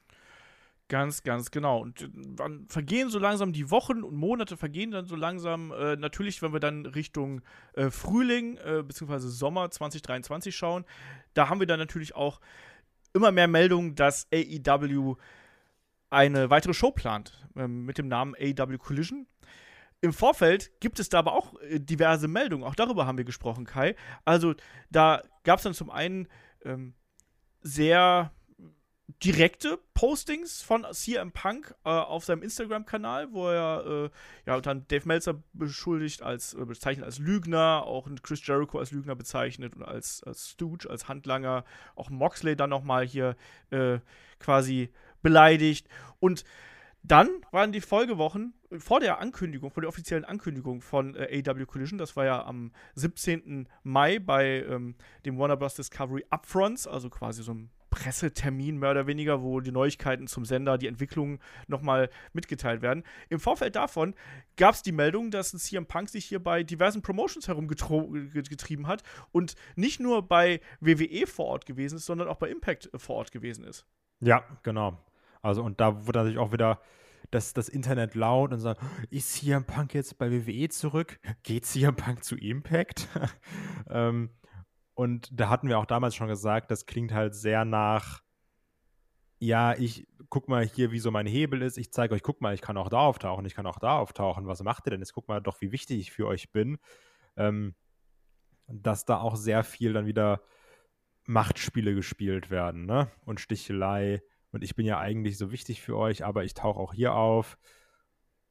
[0.89, 1.81] Ganz, ganz genau.
[1.81, 5.71] Und äh, dann vergehen so langsam die Wochen und Monate vergehen dann so langsam.
[5.73, 7.43] Äh, natürlich, wenn wir dann Richtung
[7.75, 9.19] äh, Frühling äh, bzw.
[9.19, 10.85] Sommer 2023 schauen,
[11.35, 12.41] da haben wir dann natürlich auch
[13.13, 15.17] immer mehr Meldungen, dass AEW
[16.11, 19.27] eine weitere Show plant ähm, mit dem Namen AEW Collision.
[20.01, 22.65] Im Vorfeld gibt es da aber auch äh, diverse Meldungen.
[22.65, 23.95] Auch darüber haben wir gesprochen, Kai.
[24.25, 24.55] Also
[24.91, 26.29] da gab es dann zum einen
[26.65, 26.95] ähm,
[27.61, 28.33] sehr
[29.25, 34.11] direkte Postings von CM Punk äh, auf seinem Instagram-Kanal, wo er äh,
[34.47, 39.17] ja dann Dave Meltzer beschuldigt als äh, bezeichnet als Lügner, auch Chris Jericho als Lügner
[39.17, 41.65] bezeichnet und als, als Stooge, als Handlanger,
[41.97, 43.35] auch Moxley dann nochmal hier
[43.71, 43.99] äh,
[44.39, 44.91] quasi
[45.23, 45.89] beleidigt.
[46.21, 46.45] Und
[47.03, 51.99] dann waren die Folgewochen vor der Ankündigung, vor der offiziellen Ankündigung von äh, AW Collision,
[51.99, 53.69] das war ja am 17.
[53.83, 55.75] Mai bei ähm, dem Warner Bros.
[55.75, 60.79] Discovery Upfronts, also quasi so ein Pressetermin mehr oder weniger, wo die Neuigkeiten zum Sender,
[60.79, 63.05] die Entwicklungen nochmal mitgeteilt werden.
[63.29, 64.15] Im Vorfeld davon
[64.57, 69.03] gab es die Meldung, dass ein CM Punk sich hier bei diversen Promotions herumgetrieben hat
[69.33, 73.33] und nicht nur bei WWE vor Ort gewesen ist, sondern auch bei Impact vor Ort
[73.33, 73.87] gewesen ist.
[74.21, 74.99] Ja, genau.
[75.43, 76.81] Also und da wurde natürlich auch wieder
[77.31, 78.81] das, das Internet laut und sagt,
[79.11, 81.19] ist CM Punk jetzt bei WWE zurück?
[81.43, 83.09] Geht CM Punk zu Impact?
[83.91, 84.31] ähm,
[84.99, 88.21] und da hatten wir auch damals schon gesagt, das klingt halt sehr nach,
[89.39, 91.79] ja, ich guck mal hier, wie so mein Hebel ist.
[91.79, 94.49] Ich zeige euch, guck mal, ich kann auch da auftauchen, ich kann auch da auftauchen.
[94.49, 94.99] Was macht ihr denn?
[94.99, 96.79] Jetzt guck mal doch, wie wichtig ich für euch bin.
[97.37, 97.77] Ähm,
[98.67, 100.43] dass da auch sehr viel dann wieder
[101.27, 103.09] Machtspiele gespielt werden, ne?
[103.25, 104.21] Und Stichelei
[104.51, 107.57] und ich bin ja eigentlich so wichtig für euch, aber ich tauche auch hier auf.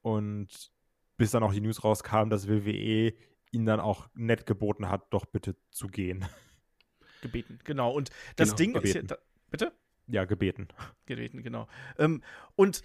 [0.02, 0.72] Und
[1.18, 3.14] bis dann auch die News rauskam, dass WWE
[3.58, 6.26] ihn dann auch nett geboten hat, doch bitte zu gehen.
[7.22, 7.92] Gebeten, genau.
[7.92, 8.88] Und das Genau, Ding gebeten.
[8.88, 9.18] ist ja, da,
[9.50, 9.72] bitte?
[10.08, 10.68] Ja, gebeten.
[11.08, 11.68] Gebeten, genau.
[11.98, 12.22] Ähm,
[12.56, 12.84] und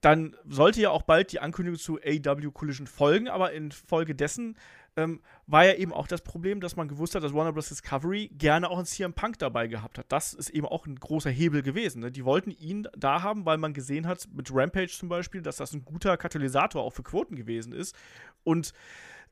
[0.00, 4.56] dann sollte ja auch bald die Ankündigung zu AW Collision folgen, aber infolgedessen
[4.96, 7.68] ähm, war ja eben auch das Problem, dass man gewusst hat, dass Warner Bros.
[7.68, 10.06] Discovery gerne auch einen CM Punk dabei gehabt hat.
[10.08, 12.00] Das ist eben auch ein großer Hebel gewesen.
[12.00, 12.12] Ne?
[12.12, 15.72] Die wollten ihn da haben, weil man gesehen hat, mit Rampage zum Beispiel, dass das
[15.72, 17.96] ein guter Katalysator auch für Quoten gewesen ist.
[18.44, 18.72] Und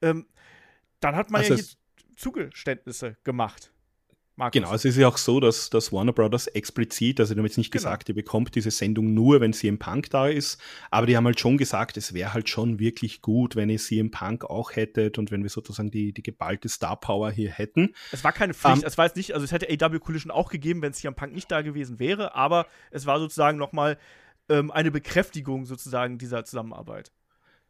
[0.03, 0.27] ähm,
[1.07, 1.77] dann hat man Also ja hier es-
[2.17, 3.73] Zugeständnisse gemacht.
[4.39, 4.53] Markus.
[4.61, 7.57] Genau, es ist ja auch so, dass, dass Warner Brothers explizit, also die haben jetzt
[7.57, 7.85] nicht Genau.
[7.85, 11.41] gesagt, ihr bekommt diese Sendung nur, wenn CM Punk da ist, aber die haben halt
[11.41, 15.31] schon gesagt, es wäre halt schon wirklich gut, wenn ihr CM Punk auch hättet und
[15.31, 17.95] wenn wir sozusagen die, die geballte Star Power hier hätten.
[18.13, 20.51] Es war keine Pflicht, Ähm, es war jetzt nicht, also es hätte AW Collision auch
[20.51, 23.97] gegeben, wenn CM Punk nicht da gewesen wäre, aber es war sozusagen nochmal
[24.51, 27.11] ähm, eine Bekräftigung sozusagen dieser Zusammenarbeit.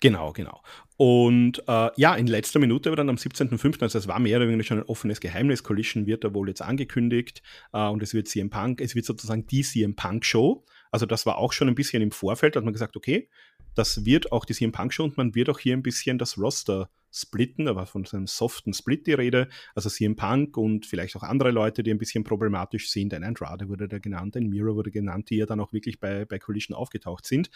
[0.00, 0.62] Genau, genau.
[0.98, 4.46] Und äh, ja, in letzter Minute, aber dann am 17.05., also es war mehr oder
[4.46, 7.42] weniger schon ein offenes Geheimnis, Collision wird da wohl jetzt angekündigt
[7.72, 10.64] äh, und es wird CM Punk, es wird sozusagen die CM Punk Show.
[10.90, 13.28] Also das war auch schon ein bisschen im Vorfeld, hat man gesagt, okay,
[13.74, 16.38] das wird auch die CM Punk Show und man wird auch hier ein bisschen das
[16.38, 21.16] Roster splitten, war von so einem soften Split die Rede, also CM Punk und vielleicht
[21.16, 24.74] auch andere Leute, die ein bisschen problematisch sind, ein Andrade wurde da genannt, ein Miro
[24.74, 27.50] wurde genannt, die ja dann auch wirklich bei, bei Collision aufgetaucht sind.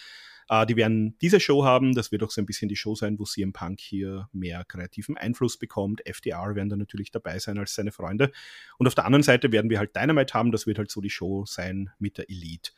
[0.51, 1.95] Äh, die werden diese Show haben.
[1.95, 5.17] Das wird auch so ein bisschen die Show sein, wo CM Punk hier mehr kreativen
[5.17, 6.05] Einfluss bekommt.
[6.07, 8.33] FDR werden da natürlich dabei sein als seine Freunde.
[8.77, 10.53] Und auf der anderen Seite werden wir halt Dynamite haben.
[10.53, 12.73] Das wird halt so die Show sein mit der Elite.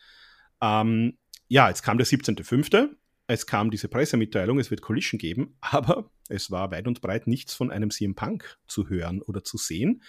[0.60, 1.16] Ähm,
[1.48, 2.90] ja, jetzt kam der 17.05.
[3.32, 7.54] Es kam diese Pressemitteilung, es wird Collision geben, aber es war weit und breit nichts
[7.54, 10.02] von einem CM Punk zu hören oder zu sehen.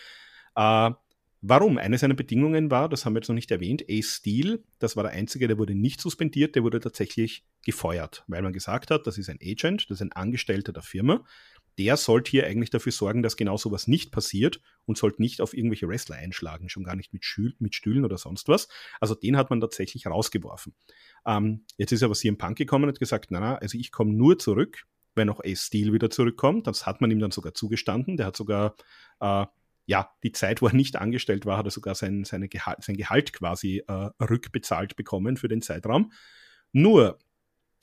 [0.56, 0.92] Äh,
[1.46, 1.78] Warum?
[1.78, 5.04] Eine seiner Bedingungen war, das haben wir jetzt noch nicht erwähnt, Ace Steel, das war
[5.04, 9.18] der einzige, der wurde nicht suspendiert, der wurde tatsächlich gefeuert, weil man gesagt hat, das
[9.18, 11.26] ist ein Agent, das ist ein Angestellter der Firma,
[11.78, 15.54] der sollte hier eigentlich dafür sorgen, dass genau sowas nicht passiert und sollte nicht auf
[15.54, 18.70] irgendwelche Wrestler einschlagen, schon gar nicht mit, Schül mit Stühlen oder sonst was.
[19.02, 20.74] Also den hat man tatsächlich rausgeworfen.
[21.26, 24.14] Ähm, jetzt ist aber CM Punk gekommen und hat gesagt, na, na, also ich komme
[24.14, 26.68] nur zurück, wenn auch Ace Steel wieder zurückkommt.
[26.68, 28.18] Das hat man ihm dann sogar zugestanden.
[28.18, 28.76] Der hat sogar
[29.20, 29.46] äh,
[29.86, 32.98] ja, die Zeit, wo er nicht angestellt war, hat er sogar sein, seine Gehalt, sein
[32.98, 36.12] Gehalt quasi äh, rückbezahlt bekommen für den Zeitraum.
[36.72, 37.20] Nur,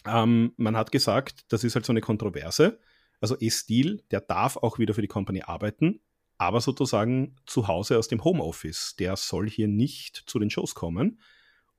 [0.07, 2.81] ähm, man hat gesagt, das ist halt so eine Kontroverse.
[3.21, 6.01] Also E-Stil, der darf auch wieder für die Company arbeiten,
[6.39, 8.97] aber sozusagen zu Hause aus dem Homeoffice.
[8.99, 11.21] Der soll hier nicht zu den Shows kommen.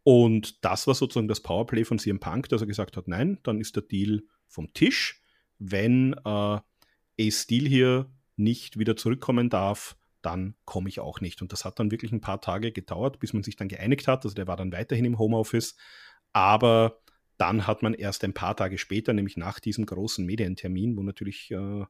[0.03, 3.59] Und das war sozusagen das Powerplay von CM Punk, dass er gesagt hat, nein, dann
[3.59, 5.21] ist der Deal vom Tisch.
[5.59, 6.59] Wenn äh,
[7.19, 11.41] A-Steel hier nicht wieder zurückkommen darf, dann komme ich auch nicht.
[11.41, 14.23] Und das hat dann wirklich ein paar Tage gedauert, bis man sich dann geeinigt hat.
[14.23, 15.75] Also der war dann weiterhin im Homeoffice.
[16.33, 17.01] Aber
[17.37, 21.51] dann hat man erst ein paar Tage später, nämlich nach diesem großen Medientermin, wo natürlich
[21.51, 21.85] äh,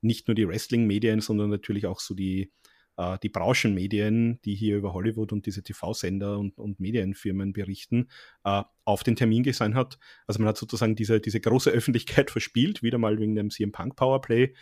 [0.00, 2.52] nicht nur die Wrestling-Medien, sondern natürlich auch so die,
[2.96, 8.08] äh, die Branchenmedien, die hier über Hollywood und diese TV-Sender und, und Medienfirmen berichten,
[8.44, 9.98] äh, auf den Termin gesehen hat.
[10.26, 13.96] Also man hat sozusagen diese, diese große Öffentlichkeit verspielt, wieder mal wegen dem CM Punk
[13.96, 14.54] Powerplay,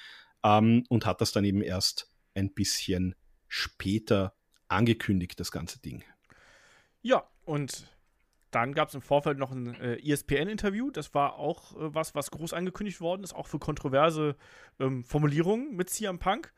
[0.44, 3.14] ähm, und hat das dann eben erst ein bisschen
[3.48, 4.34] später
[4.68, 6.02] angekündigt, das ganze Ding.
[7.02, 7.86] Ja, und
[8.50, 10.90] dann gab es im Vorfeld noch ein äh, ESPN-Interview.
[10.90, 14.36] Das war auch äh, was, was groß angekündigt worden ist, auch für kontroverse
[14.78, 16.52] ähm, Formulierungen mit CM Punk.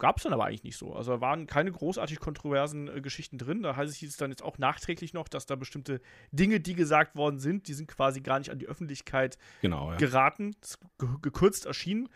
[0.00, 0.94] Gab es dann aber eigentlich nicht so.
[0.94, 3.62] Also da waren keine großartig kontroversen äh, Geschichten drin.
[3.62, 6.00] Da heißt es hieß es dann jetzt auch nachträglich noch, dass da bestimmte
[6.32, 9.96] Dinge, die gesagt worden sind, die sind quasi gar nicht an die Öffentlichkeit Genau, ja.
[9.98, 10.56] geraten,
[10.98, 12.08] ge gekürzt erschienen,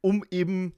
[0.00, 0.72] um eben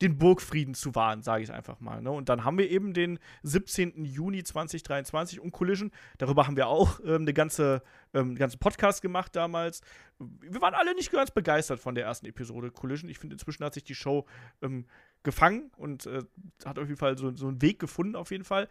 [0.00, 2.00] den Burgfrieden zu wahren, sage ich einfach mal.
[2.00, 2.10] Ne?
[2.10, 4.04] Und dann haben wir eben den 17.
[4.04, 5.90] Juni 2023 und Collision.
[6.18, 7.82] Darüber haben wir auch ähm, eine ganze,
[8.14, 9.82] ähm, einen ganzen Podcast gemacht damals.
[10.18, 13.10] Wir waren alle nicht ganz begeistert von der ersten Episode Collision.
[13.10, 14.26] Ich finde, inzwischen hat sich die Show
[14.62, 14.86] ähm,
[15.22, 16.22] gefangen und äh,
[16.64, 18.68] hat auf jeden Fall so, so einen Weg gefunden, auf jeden Fall.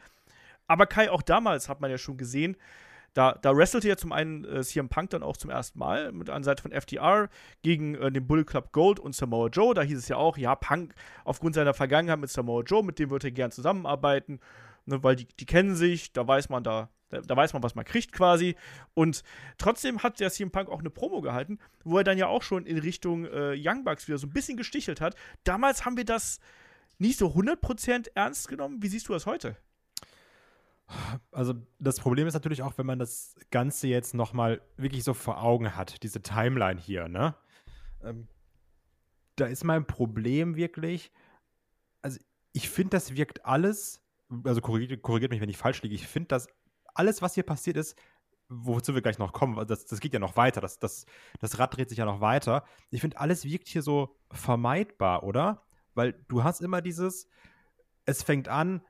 [0.67, 2.55] Aber Kai, auch damals hat man ja schon gesehen,
[3.13, 6.29] da, da wrestelte ja zum einen äh, CM Punk dann auch zum ersten Mal mit
[6.29, 7.29] an Seite von FDR
[7.63, 9.73] gegen äh, den Bullet Club Gold und Samoa Joe.
[9.73, 10.93] Da hieß es ja auch, ja, Punk
[11.25, 14.39] aufgrund seiner Vergangenheit mit Samoa Joe, mit dem würde er gern zusammenarbeiten,
[14.85, 17.75] ne, weil die, die kennen sich, da weiß man da, da, da weiß man, was
[17.75, 18.55] man kriegt quasi.
[18.93, 19.23] Und
[19.57, 22.65] trotzdem hat der CM Punk auch eine Promo gehalten, wo er dann ja auch schon
[22.65, 25.15] in Richtung äh, Young Bucks wieder so ein bisschen gestichelt hat.
[25.43, 26.39] Damals haben wir das
[26.97, 28.81] nicht so 100% ernst genommen.
[28.81, 29.57] Wie siehst du das heute?
[31.31, 35.41] Also das Problem ist natürlich auch, wenn man das Ganze jetzt nochmal wirklich so vor
[35.41, 37.35] Augen hat, diese Timeline hier, ne?
[38.03, 38.27] Ähm,
[39.35, 41.11] da ist mein Problem wirklich,
[42.01, 42.19] also
[42.53, 44.01] ich finde, das wirkt alles,
[44.43, 46.47] also korrigiert, korrigiert mich, wenn ich falsch liege, ich finde, das
[46.93, 47.97] alles, was hier passiert ist,
[48.49, 51.05] wozu wir gleich noch kommen, das, das geht ja noch weiter, das, das,
[51.39, 52.65] das Rad dreht sich ja noch weiter.
[52.89, 55.63] Ich finde, alles wirkt hier so vermeidbar, oder?
[55.93, 57.27] Weil du hast immer dieses,
[58.05, 58.81] es fängt an,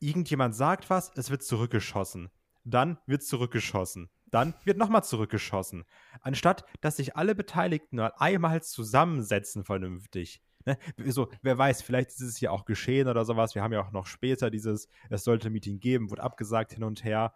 [0.00, 2.30] irgendjemand sagt was, es wird zurückgeschossen.
[2.64, 4.10] Dann wird zurückgeschossen.
[4.30, 5.84] Dann wird nochmal zurückgeschossen.
[6.20, 10.42] Anstatt, dass sich alle Beteiligten mal einmal zusammensetzen vernünftig.
[10.66, 10.78] Ne?
[11.06, 13.54] So, wer weiß, vielleicht ist es ja auch geschehen oder sowas.
[13.54, 16.84] Wir haben ja auch noch später dieses, es sollte ein Meeting geben, wurde abgesagt hin
[16.84, 17.32] und her.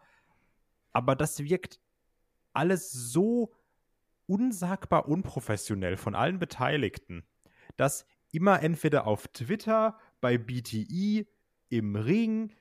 [0.93, 1.81] Aber das wirkt
[2.53, 3.55] alles so
[4.27, 7.25] unsagbar unprofessionell von allen Beteiligten,
[7.77, 11.27] dass immer entweder auf Twitter, bei BTI,
[11.69, 12.53] im Ring,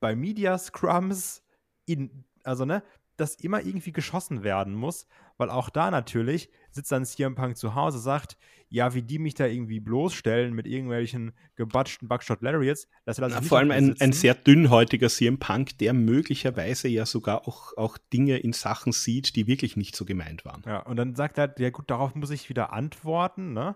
[0.00, 1.42] bei Media Scrums,
[1.86, 2.82] in, also ne,
[3.18, 5.06] dass immer irgendwie geschossen werden muss,
[5.36, 8.36] weil auch da natürlich sitzt dann CM Punk zu Hause, sagt,
[8.70, 13.34] ja, wie die mich da irgendwie bloßstellen mit irgendwelchen gebatschten Buckshot Lariats, dass er das
[13.34, 17.96] ja, Vor allem ein, ein, sehr dünnhäutiger CM Punk, der möglicherweise ja sogar auch, auch
[18.12, 20.62] Dinge in Sachen sieht, die wirklich nicht so gemeint waren.
[20.66, 23.74] Ja, und dann sagt er, ja gut, darauf muss ich wieder antworten, ne?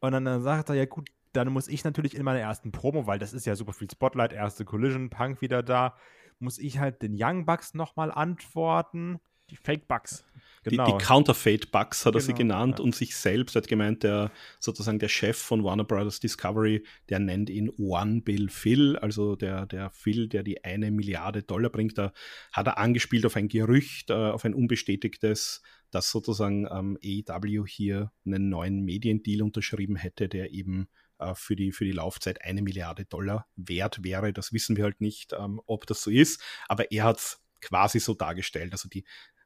[0.00, 3.06] Und dann, dann sagt er, ja gut, dann muss ich natürlich in meiner ersten Promo,
[3.06, 5.96] weil das ist ja super viel Spotlight, erste Collision, Punk wieder da,
[6.38, 9.20] muss ich halt den Young Bucks nochmal antworten.
[9.50, 10.24] Die Fake Bucks.
[10.62, 10.84] Genau.
[10.84, 12.84] Die, die Counterfeit Bucks hat er sie genau, genannt ja.
[12.84, 14.30] und sich selbst hat gemeint, der
[14.60, 19.66] sozusagen der Chef von Warner Brothers Discovery, der nennt ihn One Bill Phil, also der,
[19.66, 21.96] der Phil, der die eine Milliarde Dollar bringt.
[21.96, 22.12] Da
[22.52, 28.12] hat er angespielt auf ein Gerücht, äh, auf ein unbestätigtes, dass sozusagen ähm, AEW hier
[28.26, 30.88] einen neuen Mediendeal unterschrieben hätte, der eben
[31.34, 34.32] für, die, für die Laufzeit eine Milliarde Dollar wert wäre.
[34.32, 38.00] Das wissen wir halt nicht, ähm, ob das so ist, aber er hat es quasi
[38.00, 38.72] so dargestellt.
[38.72, 39.04] Also die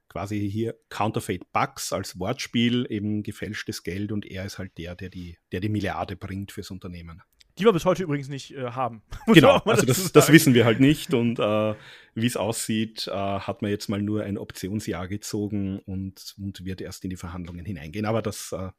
[0.09, 5.09] quasi hier Counterfeit Bucks als Wortspiel, eben gefälschtes Geld und er ist halt der, der
[5.09, 7.23] die, der die Milliarde bringt fürs Unternehmen.
[7.59, 9.03] Die wir bis heute übrigens nicht äh, haben.
[9.27, 11.75] genau, also das, das, wissen wir halt nicht und äh,
[12.15, 16.81] wie es aussieht, äh, hat man jetzt mal nur ein Optionsjahr gezogen und, und wird
[16.81, 18.05] erst in die Verhandlungen hineingehen.
[18.05, 18.69] Aber das äh,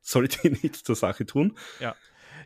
[0.00, 1.56] sollte nichts zur Sache tun.
[1.80, 1.94] Ja.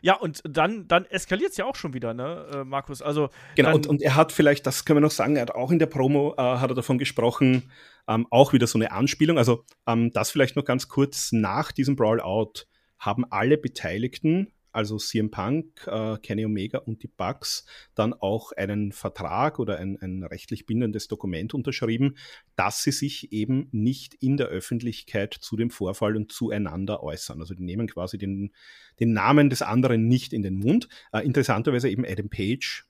[0.01, 3.01] Ja, und dann, dann eskaliert es ja auch schon wieder, ne, äh, Markus?
[3.01, 5.71] Also, genau, und, und er hat vielleicht, das können wir noch sagen, er hat auch
[5.71, 7.71] in der Promo, äh, hat er davon gesprochen,
[8.07, 9.37] ähm, auch wieder so eine Anspielung.
[9.37, 12.65] Also ähm, das vielleicht noch ganz kurz, nach diesem Brawlout
[12.97, 17.65] haben alle Beteiligten also CM Punk, äh, Kenny Omega und die Bucks,
[17.95, 22.15] dann auch einen Vertrag oder ein, ein rechtlich bindendes Dokument unterschrieben,
[22.55, 27.41] dass sie sich eben nicht in der Öffentlichkeit zu dem Vorfall und zueinander äußern.
[27.41, 28.53] Also die nehmen quasi den,
[29.01, 30.87] den Namen des anderen nicht in den Mund.
[31.11, 32.85] Äh, interessanterweise eben Adam Page,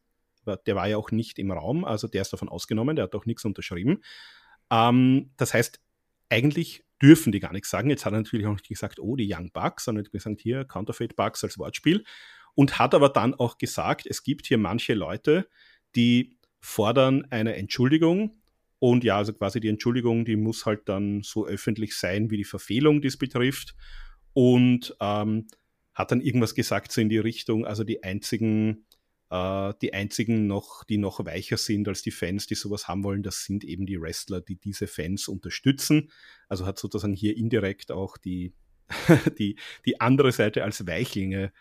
[0.67, 3.25] der war ja auch nicht im Raum, also der ist davon ausgenommen, der hat auch
[3.25, 4.03] nichts unterschrieben.
[4.69, 5.79] Ähm, das heißt,
[6.29, 7.89] eigentlich dürfen die gar nichts sagen.
[7.89, 10.65] Jetzt hat er natürlich auch nicht gesagt, oh, die Young Bucks, sondern hat gesagt, hier
[10.65, 12.03] Counterfeit Bucks als Wortspiel.
[12.55, 15.47] Und hat aber dann auch gesagt, es gibt hier manche Leute,
[15.95, 18.41] die fordern eine Entschuldigung.
[18.79, 22.43] Und ja, also quasi die Entschuldigung, die muss halt dann so öffentlich sein, wie die
[22.43, 23.75] Verfehlung dies betrifft.
[24.33, 25.47] Und ähm,
[25.93, 28.85] hat dann irgendwas gesagt, so in die Richtung, also die einzigen
[29.29, 33.23] äh, die einzigen noch, die noch weicher sind als die Fans, die sowas haben wollen,
[33.23, 36.11] das sind eben die Wrestler, die diese Fans unterstützen.
[36.47, 38.53] Also hat sozusagen hier indirekt auch die,
[39.39, 41.51] die, die andere Seite als Weichlinge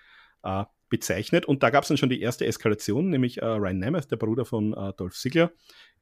[0.43, 1.47] äh, bezeichnet.
[1.47, 4.45] Und da gab es dann schon die erste Eskalation, nämlich äh, Ryan Nemeth, der Bruder
[4.45, 5.53] von äh, Dolph Ziggler,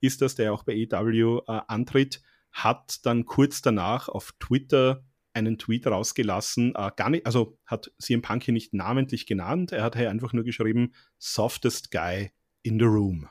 [0.01, 5.05] ist das, der auch bei EW äh, antritt, hat dann kurz danach auf Twitter
[5.37, 9.85] einen Tweet rausgelassen, äh, gar nicht, also hat CM Punk hier nicht namentlich genannt, er
[9.85, 12.31] hat hier einfach nur geschrieben, softest guy
[12.63, 13.29] in the room.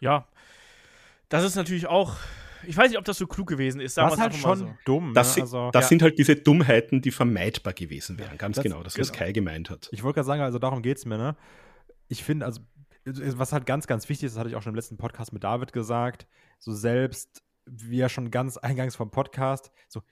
[0.00, 0.26] Ja,
[1.28, 2.16] das ist natürlich auch,
[2.66, 3.96] ich weiß nicht, ob das so klug gewesen ist.
[3.96, 4.74] Das ist halt schon so.
[4.84, 5.14] dumm.
[5.14, 5.42] Das, ne?
[5.42, 5.88] also, das ja.
[5.88, 9.24] sind halt diese Dummheiten, die vermeidbar gewesen wären, ganz das, genau, das, was genau.
[9.24, 9.88] Kai gemeint hat.
[9.92, 11.36] Ich wollte gerade sagen, also darum geht es mir, ne?
[12.08, 12.62] Ich finde, also,
[13.04, 15.44] was halt ganz, ganz wichtig ist, das hatte ich auch schon im letzten Podcast mit
[15.44, 16.26] David gesagt,
[16.58, 20.02] so selbst, wie ja schon ganz eingangs vom Podcast, so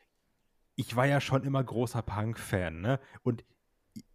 [0.76, 3.00] ich war ja schon immer großer Punk-Fan, ne?
[3.22, 3.44] Und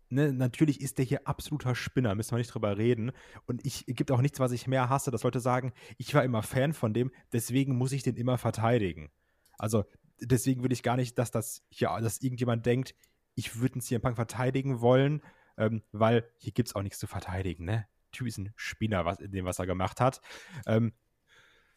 [0.10, 3.12] ne, natürlich ist der hier absoluter Spinner, müssen wir nicht drüber reden.
[3.48, 6.44] Und ich gibt auch nichts, was ich mehr hasse, dass Leute sagen, ich war immer
[6.44, 9.12] Fan von dem, deswegen muss ich den immer verteidigen.
[9.58, 9.86] Also
[10.20, 12.96] deswegen will ich gar nicht, dass das hier, dass irgendjemand denkt,
[13.36, 15.22] ich würde einen CM Punk verteidigen wollen,
[15.58, 17.88] ähm, weil hier gibt es auch nichts zu verteidigen, ne?
[18.12, 20.22] Typ ist ein Spinner, was, in dem, was er gemacht hat.
[20.68, 20.92] Ähm,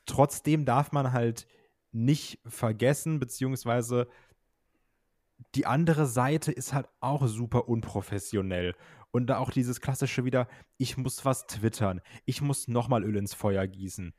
[0.04, 1.46] trotzdem darf man halt
[1.92, 4.08] nicht vergessen, beziehungsweise
[5.54, 8.74] die andere Seite ist halt auch super unprofessionell.
[9.10, 13.32] Und da auch dieses klassische wieder, ich muss was twittern, ich muss nochmal Öl ins
[13.32, 14.12] Feuer gießen.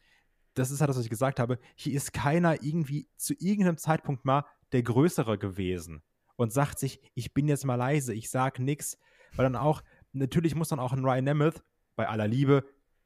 [0.53, 1.59] Das ist halt das, was ich gesagt habe.
[1.75, 6.01] Hier ist keiner irgendwie zu irgendeinem Zeitpunkt mal der Größere gewesen
[6.37, 8.97] und sagt sich, ich bin jetzt mal leise, ich sag nix.
[9.35, 11.63] Weil dann auch, natürlich muss dann auch ein Ryan Nemeth,
[11.97, 12.63] bei aller Liebe,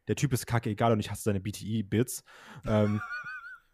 [0.07, 2.23] der Typ ist kacke egal und ich hasse seine BTE-Bits.
[2.67, 3.01] ähm,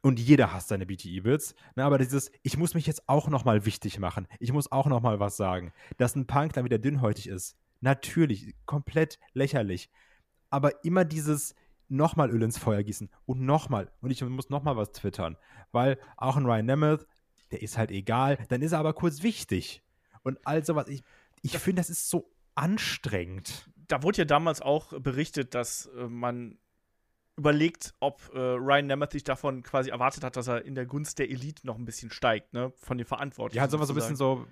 [0.05, 1.55] und jeder hasst seine BTE-Bits.
[1.75, 4.27] Ne, aber dieses, ich muss mich jetzt auch nochmal wichtig machen.
[4.39, 5.73] Ich muss auch nochmal was sagen.
[5.97, 7.57] Dass ein Punk dann wieder dünnhäutig ist.
[7.81, 9.89] Natürlich, komplett lächerlich.
[10.51, 11.55] Aber immer dieses
[11.87, 13.91] nochmal Öl ins Feuer gießen und nochmal.
[14.01, 15.37] Und ich muss nochmal was twittern.
[15.71, 17.07] Weil auch ein Ryan Nemeth,
[17.49, 18.37] der ist halt egal.
[18.49, 19.81] Dann ist er aber kurz wichtig.
[20.21, 20.87] Und all sowas.
[20.87, 21.01] Ich,
[21.41, 23.71] ich finde, das ist so anstrengend.
[23.87, 26.59] Da wurde ja damals auch berichtet, dass äh, man
[27.37, 31.19] überlegt, ob äh, Ryan Nemeth sich davon quasi erwartet hat, dass er in der Gunst
[31.19, 32.71] der Elite noch ein bisschen steigt, ne?
[32.77, 33.57] Von den Verantwortlichen.
[33.57, 34.45] Ja, halt so ein bisschen so.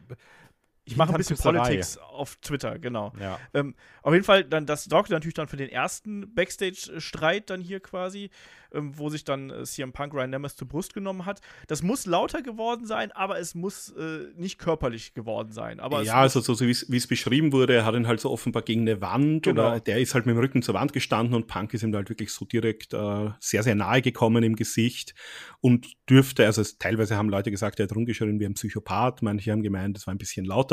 [0.85, 3.13] Ich mache ein bisschen Politics auf Twitter, genau.
[3.19, 3.39] Ja.
[3.53, 7.79] Ähm, auf jeden Fall, dann, das sorgte natürlich dann für den ersten Backstage-Streit dann hier
[7.79, 8.31] quasi,
[8.73, 11.39] ähm, wo sich dann äh, CM Punk Ryan Nemeth zur Brust genommen hat.
[11.67, 15.79] Das muss lauter geworden sein, aber es muss äh, nicht körperlich geworden sein.
[15.79, 18.63] Aber ja, also so, so wie es beschrieben wurde, er hat ihn halt so offenbar
[18.63, 19.67] gegen eine Wand Genau.
[19.69, 21.97] oder der ist halt mit dem Rücken zur Wand gestanden und Punk ist ihm da
[21.99, 25.15] halt wirklich so direkt äh, sehr, sehr nahe gekommen im Gesicht
[25.61, 29.51] und dürfte, also es, teilweise haben Leute gesagt, er hat rumgeschrien wie ein Psychopath, manche
[29.51, 30.72] haben gemeint, das war ein bisschen lauter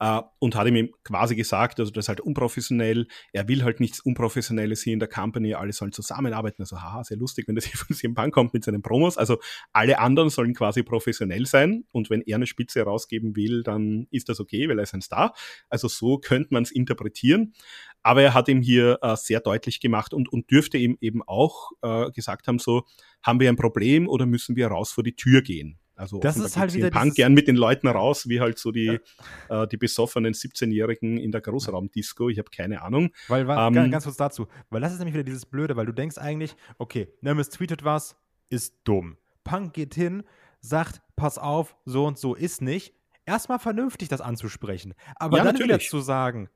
[0.00, 4.00] äh, und hat ihm quasi gesagt, also das ist halt unprofessionell, er will halt nichts
[4.00, 7.78] Unprofessionelles hier in der Company, alle sollen zusammenarbeiten, also haha, sehr lustig, wenn das hier
[7.78, 9.38] von Punk kommt mit seinen Promos, also
[9.72, 14.28] alle anderen sollen quasi professionell sein und wenn er eine Spitze rausgeben will, dann ist
[14.28, 15.34] das okay, weil er ist ein Star,
[15.68, 17.54] also so könnte man es interpretieren,
[18.02, 21.70] aber er hat ihm hier äh, sehr deutlich gemacht und, und dürfte ihm eben auch
[21.82, 22.84] äh, gesagt haben, so,
[23.22, 25.78] haben wir ein Problem oder müssen wir raus vor die Tür gehen?
[25.98, 29.00] Also Das ist halt wieder Punk gern mit den Leuten raus, wie halt so die,
[29.48, 32.28] äh, die besoffenen 17-Jährigen in der Großraumdisco.
[32.28, 33.10] Ich habe keine Ahnung.
[33.26, 35.92] Weil, weil Ähm, ganz, kurz dazu, weil das ist nämlich wieder dieses Blöde, weil du
[35.92, 38.16] denkst eigentlich, okay, Nemes tweetet was,
[38.48, 39.16] ist dumm.
[39.42, 40.22] Punk geht hin,
[40.60, 42.94] sagt, pass auf, so und so ist nicht.
[43.26, 44.94] Erstmal vernünftig das anzusprechen.
[45.16, 45.90] Aber Ja, dann wieder natürlich.
[45.90, 46.48] zu sagen,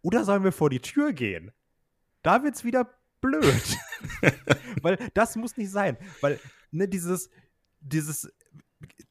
[0.00, 1.52] oder sollen wir vor die Tür gehen?
[2.22, 2.88] Da wird's wieder
[3.20, 3.78] blöd.
[4.82, 5.98] weil das muss nicht sein.
[6.22, 6.40] Weil,
[6.70, 7.28] ne, dieses,
[7.80, 8.32] dieses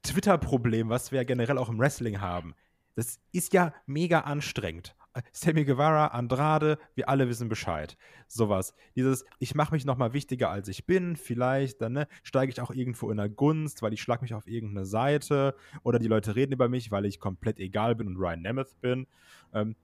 [0.04, 2.56] Twitter-Problem, was wir ja generell auch im Wrestling haben,
[2.96, 4.96] das ist ja mega anstrengend.
[5.32, 7.98] Sammy Guevara, Andrade, wir alle wissen Bescheid.
[8.28, 8.74] Sowas.
[8.96, 12.72] Dieses, ich mache mich nochmal wichtiger als ich bin, vielleicht, dann ne, steige ich auch
[12.72, 16.54] irgendwo in der Gunst, weil ich schlag mich auf irgendeine Seite oder die Leute reden
[16.54, 19.08] über mich, weil ich komplett egal bin und Ryan Nemeth bin.
[19.54, 19.76] Ähm,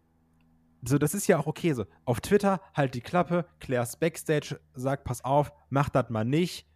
[0.83, 1.85] so, das ist ja auch okay so.
[2.05, 6.67] Auf Twitter halt die Klappe, klär's Backstage, sag, pass auf, mach das mal nicht.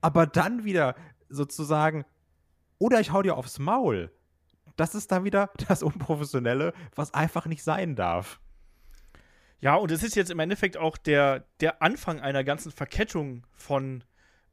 [0.00, 0.94] Aber dann wieder
[1.28, 2.04] sozusagen,
[2.78, 4.12] oder ich hau dir aufs Maul.
[4.76, 8.40] Das ist dann wieder das Unprofessionelle, was einfach nicht sein darf.
[9.60, 14.04] Ja, und es ist jetzt im Endeffekt auch der, der Anfang einer ganzen Verkettung von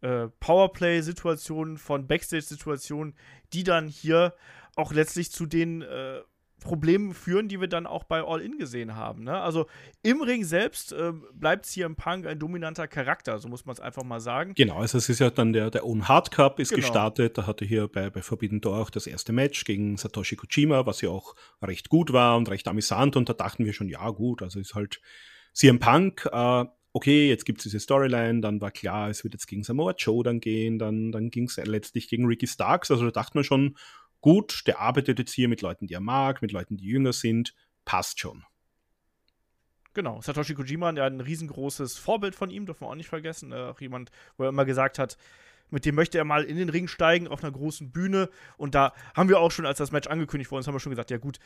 [0.02, 3.16] äh, Powerplay-Situationen, von Backstage-Situationen,
[3.52, 4.34] die dann hier
[4.76, 6.22] auch letztlich zu den äh,
[6.64, 9.24] Problemen führen, die wir dann auch bei All In gesehen haben.
[9.24, 9.40] Ne?
[9.40, 9.68] Also
[10.02, 14.04] im Ring selbst äh, bleibt CM Punk ein dominanter Charakter, so muss man es einfach
[14.04, 14.54] mal sagen.
[14.56, 16.82] Genau, also es ist ja dann der, der Own Hard Cup ist Genau.
[16.82, 17.38] gestartet.
[17.38, 21.02] Da hatte hier bei, bei Forbidden Door auch das erste Match gegen Satoshi Kojima, was
[21.02, 23.16] ja auch recht gut war und recht amüsant.
[23.16, 25.02] Und da dachten wir schon, ja gut, also ist halt
[25.54, 29.64] CM Punk, äh, okay, jetzt gibt's diese Storyline, dann war klar, es wird jetzt gegen
[29.64, 32.92] Samoa Joe dann gehen, dann, dann ging's letztlich gegen Ricky Starks.
[32.92, 33.76] Also da dachte man schon,
[34.24, 37.54] gut, der arbeitet jetzt hier mit Leuten, die er mag, mit Leuten, die jünger sind,
[37.86, 38.44] passt schon.
[39.94, 43.52] Genau, Satoshi Kojima, ja ein riesengroßes Vorbild von ihm, dürfen wir auch nicht vergessen.
[43.52, 45.18] Äh, auch jemand, wo er immer gesagt hat,
[45.70, 48.30] mit dem möchte er mal in den Ring steigen auf einer großen Bühne.
[48.58, 51.12] Und da haben wir auch schon, als das Match angekündigt wurde, haben wir schon gesagt,
[51.12, 51.40] ja gut,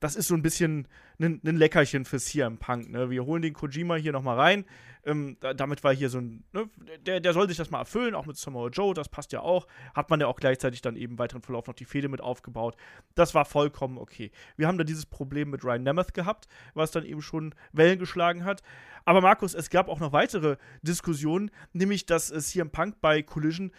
[0.00, 0.88] das ist so ein bisschen
[1.18, 2.90] ein, ein Leckerchen für CM Punk.
[2.90, 3.08] Ne?
[3.08, 4.64] Wir holen den Kojima hier nochmal rein.
[5.04, 6.68] Ähm, da, damit war hier so ein, ne?
[7.06, 9.66] der, der soll sich das mal erfüllen, auch mit Samoa Joe, das passt ja auch.
[9.94, 12.76] Hat man ja auch gleichzeitig dann eben weiteren Verlauf noch die Fehde mit aufgebaut.
[13.14, 14.32] Das war vollkommen okay.
[14.56, 18.44] Wir haben da dieses Problem mit Ryan Nemeth gehabt, was dann eben schon Wellen geschlagen
[18.44, 18.62] hat.
[19.06, 23.72] Aber Markus, es gab auch noch weitere Diskussionen, nämlich dass äh, CM Punk bei Collision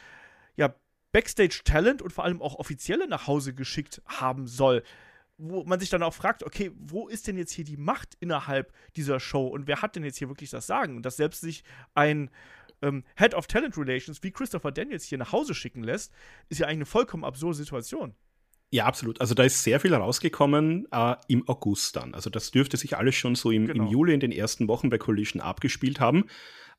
[0.56, 0.74] ja
[1.12, 4.84] Backstage-Talent und vor allem auch Offizielle nach Hause geschickt haben soll.
[5.38, 8.74] Wo man sich dann auch fragt, okay, wo ist denn jetzt hier die Macht innerhalb
[8.96, 10.96] dieser Show und wer hat denn jetzt hier wirklich das Sagen?
[10.96, 11.64] Und dass selbst sich
[11.94, 12.32] ein
[12.82, 16.12] ähm, Head of Talent Relations wie Christopher Daniels hier nach Hause schicken lässt,
[16.50, 18.16] ist ja eigentlich eine vollkommen absurde Situation.
[18.70, 19.22] Ja, absolut.
[19.22, 22.14] Also da ist sehr viel rausgekommen äh, im August dann.
[22.14, 23.86] Also das dürfte sich alles schon so im, Genau.
[23.86, 26.26] im Juli in den ersten Wochen bei Collision abgespielt haben.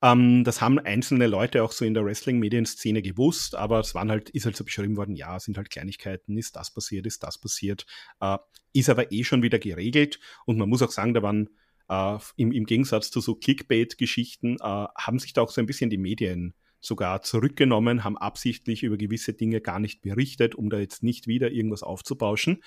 [0.02, 4.30] Ähm, das haben einzelne Leute auch so in der Wrestling-Medienszene gewusst, aber es waren halt,
[4.30, 7.38] ist halt so beschrieben worden, ja, es sind halt Kleinigkeiten, ist das passiert, ist das
[7.38, 7.84] passiert,
[8.20, 8.38] äh,
[8.72, 11.48] ist aber eh schon wieder geregelt und man muss auch sagen, da waren
[11.88, 15.90] äh, im, im Gegensatz zu so Clickbait-Geschichten, äh, haben sich da auch so ein bisschen
[15.90, 21.02] die Medien sogar zurückgenommen, haben absichtlich über gewisse Dinge gar nicht berichtet, um da jetzt
[21.02, 22.62] nicht wieder irgendwas aufzubauschen.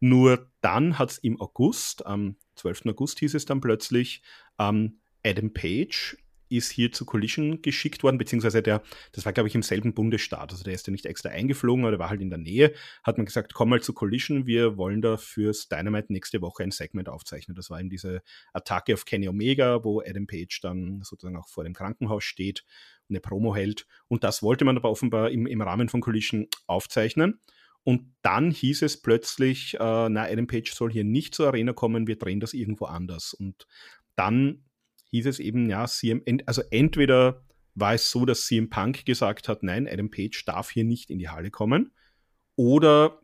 [0.00, 2.86] Nur dann hat es im August, am 12.
[2.86, 4.22] August hieß es dann plötzlich,
[4.58, 6.16] ähm, Adam Page
[6.56, 8.82] ist hier zu Collision geschickt worden, beziehungsweise der,
[9.12, 11.92] das war glaube ich im selben Bundesstaat, also der ist ja nicht extra eingeflogen, aber
[11.92, 12.72] der war halt in der Nähe,
[13.02, 16.70] hat man gesagt, komm mal zu Collision, wir wollen da fürs Dynamite nächste Woche ein
[16.70, 17.54] Segment aufzeichnen.
[17.54, 18.22] Das war eben diese
[18.52, 22.64] Attacke auf Kenny Omega, wo Adam Page dann sozusagen auch vor dem Krankenhaus steht
[23.08, 23.86] und eine Promo hält.
[24.08, 27.40] Und das wollte man aber offenbar im, im Rahmen von Collision aufzeichnen.
[27.84, 32.06] Und dann hieß es plötzlich, äh, na, Adam Page soll hier nicht zur Arena kommen,
[32.06, 33.34] wir drehen das irgendwo anders.
[33.34, 33.66] Und
[34.14, 34.64] dann
[35.12, 37.44] hieß es eben, ja, CM, also entweder
[37.74, 41.18] war es so, dass CM Punk gesagt hat, nein, Adam Page darf hier nicht in
[41.18, 41.92] die Halle kommen,
[42.56, 43.20] oder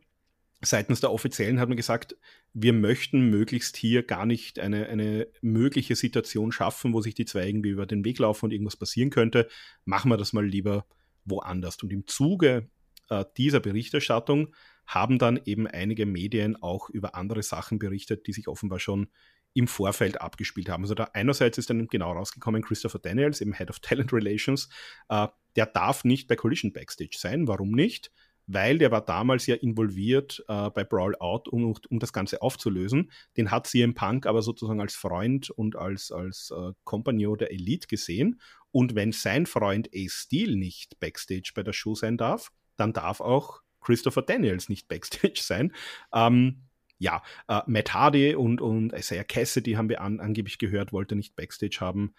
[0.61, 2.15] seitens der Offiziellen hat man gesagt,
[2.53, 7.47] wir möchten möglichst hier gar nicht eine, eine mögliche Situation schaffen, wo sich die zwei
[7.47, 9.47] irgendwie über den Weg laufen und irgendwas passieren könnte.
[9.85, 10.85] Machen wir das mal lieber
[11.25, 11.81] woanders.
[11.83, 12.69] Und im Zuge
[13.09, 14.53] äh, dieser Berichterstattung
[14.85, 19.09] haben dann eben einige Medien auch über andere Sachen berichtet, die sich offenbar schon
[19.53, 20.83] im Vorfeld abgespielt haben.
[20.83, 24.69] Also da einerseits ist dann genau rausgekommen, Christopher Daniels, eben Head of Talent Relations,
[25.09, 27.47] äh, der darf nicht bei Collision Backstage sein.
[27.47, 28.11] Warum nicht?
[28.47, 33.11] Weil der war damals ja involviert äh, bei Brawl Out, um, um das Ganze aufzulösen.
[33.37, 37.87] Den hat CM Punk aber sozusagen als Freund und als, als äh, Compagnon der Elite
[37.87, 38.41] gesehen.
[38.71, 43.19] Und wenn sein Freund Ace Steel nicht Backstage bei der Show sein darf, dann darf
[43.19, 45.73] auch Christopher Daniels nicht Backstage sein.
[46.13, 46.68] Ähm,
[46.99, 51.35] ja, äh, Matt Hardy und, und Isaiah Cassidy haben wir an, angeblich gehört, wollte nicht
[51.35, 52.13] Backstage haben.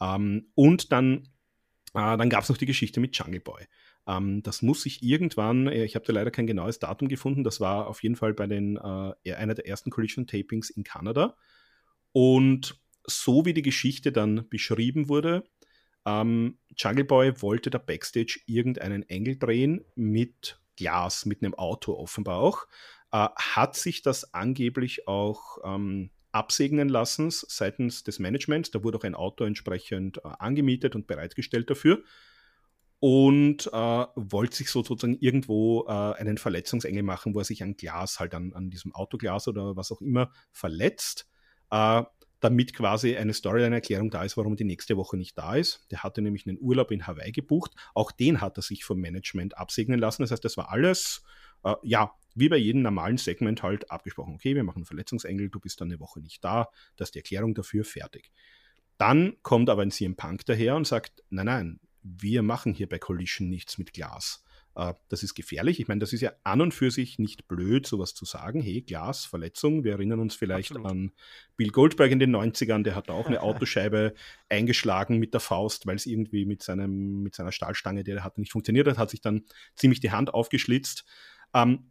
[0.00, 1.28] Ähm, und dann,
[1.94, 3.66] äh, dann gab es noch die Geschichte mit Jungle Boy.
[4.06, 7.60] Ähm, das muss sich irgendwann, äh, ich habe da leider kein genaues Datum gefunden, das
[7.60, 11.36] war auf jeden Fall bei den, äh, einer der ersten Collision-Tapings in Kanada.
[12.12, 15.44] Und so wie die Geschichte dann beschrieben wurde,
[16.06, 22.38] ähm, Jungle Boy wollte da Backstage irgendeinen Engel drehen mit Glas, mit einem Auto offenbar
[22.38, 22.66] auch
[23.12, 28.70] äh, hat sich das angeblich auch ähm, absegnen lassen seitens des Managements.
[28.70, 32.02] Da wurde auch ein Auto entsprechend äh, angemietet und bereitgestellt dafür
[33.00, 37.76] und äh, wollte sich so sozusagen irgendwo äh, einen Verletzungsengel machen, wo er sich ein
[37.76, 41.28] Glas halt an, an diesem Autoglas oder was auch immer verletzt,
[41.70, 42.02] äh,
[42.38, 45.86] damit quasi eine Storyline-Erklärung da ist, warum die nächste Woche nicht da ist.
[45.90, 47.72] Der hatte nämlich einen Urlaub in Hawaii gebucht.
[47.92, 50.22] Auch den hat er sich vom Management absegnen lassen.
[50.22, 51.24] Das heißt, das war alles,
[51.64, 55.60] äh, ja, wie bei jedem normalen Segment halt abgesprochen, okay, wir machen einen Verletzungsengel, du
[55.60, 58.30] bist dann eine Woche nicht da, das ist die Erklärung dafür, fertig.
[58.98, 62.98] Dann kommt aber ein CM Punk daher und sagt, nein, nein, wir machen hier bei
[62.98, 64.44] Collision nichts mit Glas.
[64.74, 65.80] Äh, das ist gefährlich.
[65.80, 68.60] Ich meine, das ist ja an und für sich nicht blöd, sowas zu sagen.
[68.60, 69.84] Hey, Glas, Verletzung.
[69.84, 70.90] Wir erinnern uns vielleicht Absolut.
[70.90, 71.12] an
[71.56, 74.14] Bill Goldberg in den 90ern, der hat auch eine Autoscheibe
[74.48, 78.40] eingeschlagen mit der Faust, weil es irgendwie mit, seinem, mit seiner Stahlstange, die er hatte,
[78.40, 79.44] nicht funktioniert hat, hat sich dann
[79.76, 81.04] ziemlich die Hand aufgeschlitzt.
[81.54, 81.90] Ähm,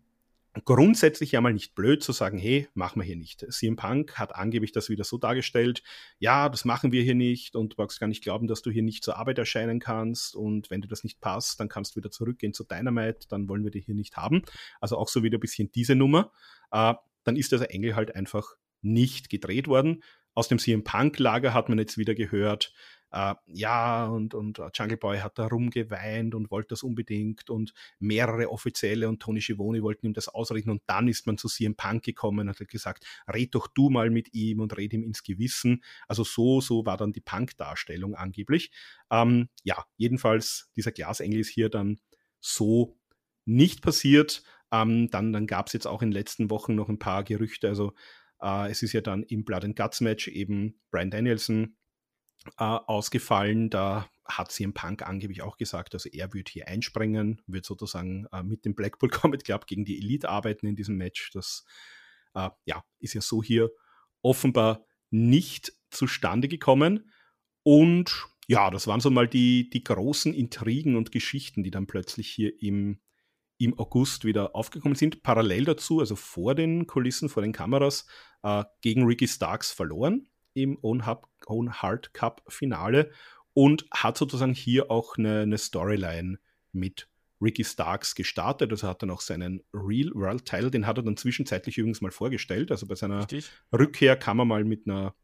[0.65, 3.45] grundsätzlich ja mal nicht blöd zu sagen, hey, machen wir hier nicht.
[3.49, 5.81] CM Punk hat angeblich das wieder so dargestellt,
[6.19, 8.83] ja, das machen wir hier nicht und du magst gar nicht glauben, dass du hier
[8.83, 12.11] nicht zur Arbeit erscheinen kannst und wenn dir das nicht passt, dann kannst du wieder
[12.11, 14.41] zurückgehen zu Dynamite, dann wollen wir dich hier nicht haben.
[14.81, 16.31] Also auch so wieder ein bisschen diese Nummer.
[16.71, 20.03] Äh, dann ist dieser Engel halt einfach nicht gedreht worden.
[20.33, 22.73] Aus dem CM Punk-Lager hat man jetzt wieder gehört,
[23.11, 27.73] äh, ja, und, und äh, Jungle Boy hat da rumgeweint und wollte das unbedingt und
[27.99, 31.75] mehrere Offizielle und Tony Schiavone wollten ihm das ausreden und dann ist man zu CM
[31.75, 35.23] Punk gekommen und hat gesagt, red doch du mal mit ihm und red ihm ins
[35.23, 35.83] Gewissen.
[36.07, 38.71] Also so, so war dann die Punk-Darstellung angeblich.
[39.11, 41.99] Ähm, ja, jedenfalls, dieser Glasengel ist hier dann
[42.39, 42.97] so
[43.45, 44.43] nicht passiert.
[44.71, 47.67] Ähm, dann dann gab es jetzt auch in den letzten Wochen noch ein paar Gerüchte.
[47.67, 47.93] Also
[48.41, 51.75] äh, es ist ja dann im Blood and Guts Match eben Brian Danielson
[52.57, 53.69] äh, ausgefallen.
[53.69, 58.43] Da hat CM Punk angeblich auch gesagt, also er wird hier einspringen, wird sozusagen äh,
[58.43, 61.31] mit dem Blackpool Combat Club gegen die Elite arbeiten in diesem Match.
[61.33, 61.65] Das
[62.33, 63.71] äh, ja, ist ja so hier
[64.21, 67.11] offenbar nicht zustande gekommen.
[67.63, 72.29] Und ja, das waren so mal die, die großen Intrigen und Geschichten, die dann plötzlich
[72.29, 73.01] hier im,
[73.57, 75.21] im August wieder aufgekommen sind.
[75.21, 78.07] Parallel dazu, also vor den Kulissen, vor den Kameras,
[78.43, 83.11] äh, gegen Ricky Starks verloren im Own, Hub, Own Heart Cup Finale
[83.53, 86.39] und hat sozusagen hier auch eine, eine Storyline
[86.71, 87.07] mit
[87.41, 88.71] Ricky Starks gestartet.
[88.71, 92.11] Also hat dann auch seinen Real World Title, den hat er dann zwischenzeitlich übrigens mal
[92.11, 92.71] vorgestellt.
[92.71, 93.49] Also bei seiner Richtig.
[93.73, 95.15] Rückkehr kam er mal mit einer,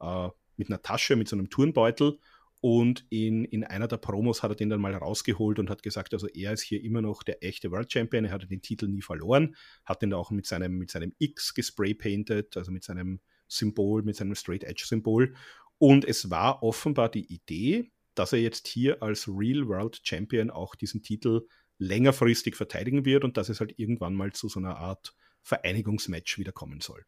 [0.00, 2.18] äh, mit einer Tasche, mit so einem Turnbeutel
[2.60, 6.12] und in, in einer der Promos hat er den dann mal rausgeholt und hat gesagt,
[6.12, 9.00] also er ist hier immer noch der echte World Champion, er hat den Titel nie
[9.00, 13.20] verloren, hat den auch mit seinem, mit seinem X gespraypainted, also mit seinem
[13.50, 15.34] Symbol, mit seinem Straight Edge Symbol.
[15.78, 20.74] Und es war offenbar die Idee, dass er jetzt hier als Real World Champion auch
[20.74, 21.46] diesen Titel
[21.78, 26.52] längerfristig verteidigen wird und dass es halt irgendwann mal zu so einer Art Vereinigungsmatch wieder
[26.52, 27.04] kommen soll.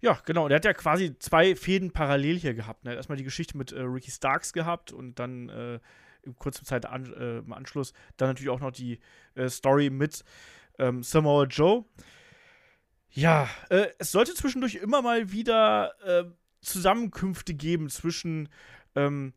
[0.00, 0.46] Ja, genau.
[0.48, 2.84] Der hat ja quasi zwei Fäden parallel hier gehabt.
[2.84, 2.94] Ne?
[2.94, 5.80] Erstmal die Geschichte mit äh, Ricky Starks gehabt und dann äh,
[6.22, 9.00] in kurzer Zeit an, äh, im Anschluss dann natürlich auch noch die
[9.34, 10.22] äh, Story mit
[10.78, 11.84] ähm, Samoa Joe.
[13.10, 16.24] Ja, äh, es sollte zwischendurch immer mal wieder äh,
[16.60, 18.48] Zusammenkünfte geben zwischen
[18.94, 19.32] ähm,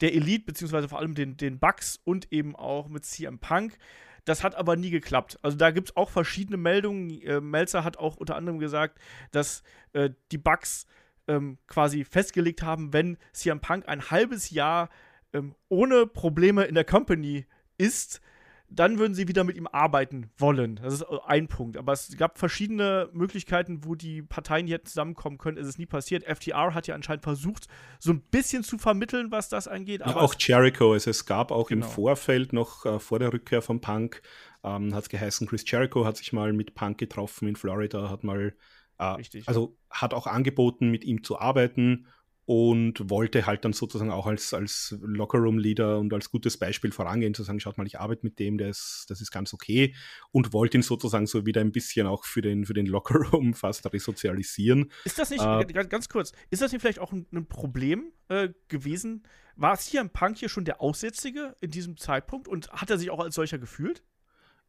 [0.00, 3.78] der Elite, beziehungsweise vor allem den, den Bucks und eben auch mit CM Punk.
[4.24, 5.38] Das hat aber nie geklappt.
[5.42, 7.10] Also da gibt es auch verschiedene Meldungen.
[7.22, 8.98] Äh, Melzer hat auch unter anderem gesagt,
[9.30, 9.62] dass
[9.92, 10.86] äh, die Bucks
[11.28, 14.88] ähm, quasi festgelegt haben, wenn CM Punk ein halbes Jahr
[15.32, 17.46] ähm, ohne Probleme in der Company
[17.76, 18.20] ist,
[18.68, 20.80] dann würden sie wieder mit ihm arbeiten wollen.
[20.82, 21.76] Das ist ein Punkt.
[21.76, 25.58] Aber es gab verschiedene Möglichkeiten, wo die Parteien hier zusammenkommen können.
[25.58, 26.24] Es ist nie passiert.
[26.24, 27.68] FTR hat ja anscheinend versucht,
[27.98, 30.00] so ein bisschen zu vermitteln, was das angeht.
[30.00, 30.92] Ja, auch Jericho.
[30.92, 31.86] Also es gab auch genau.
[31.86, 34.22] im Vorfeld noch äh, vor der Rückkehr von Punk,
[34.64, 38.24] ähm, hat es geheißen, Chris Jericho hat sich mal mit Punk getroffen in Florida, hat
[38.24, 38.54] mal,
[38.98, 42.06] äh, also hat auch angeboten, mit ihm zu arbeiten
[42.46, 47.42] und wollte halt dann sozusagen auch als, als Lockerroom-Leader und als gutes Beispiel vorangehen, zu
[47.42, 49.94] sagen, schaut mal, ich arbeite mit dem, das, das ist ganz okay
[50.30, 53.90] und wollte ihn sozusagen so wieder ein bisschen auch für den, für den Lockerroom fast
[53.90, 54.90] resozialisieren.
[55.04, 58.50] Ist das nicht, äh, ganz kurz, ist das nicht vielleicht auch ein, ein Problem äh,
[58.68, 59.22] gewesen?
[59.56, 62.98] War es hier im Punk hier schon der Aussätzige in diesem Zeitpunkt und hat er
[62.98, 64.02] sich auch als solcher gefühlt?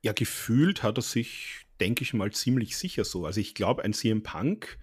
[0.02, 3.26] Ja, gefühlt hat er sich, denke ich mal, ziemlich sicher so.
[3.26, 4.78] Also ich glaube, ein CM Punk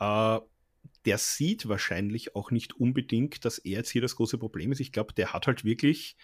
[0.00, 0.38] äh,
[1.04, 4.80] der sieht wahrscheinlich auch nicht unbedingt, dass er jetzt hier das große Problem ist.
[4.80, 6.16] Ich glaube, der hat halt wirklich,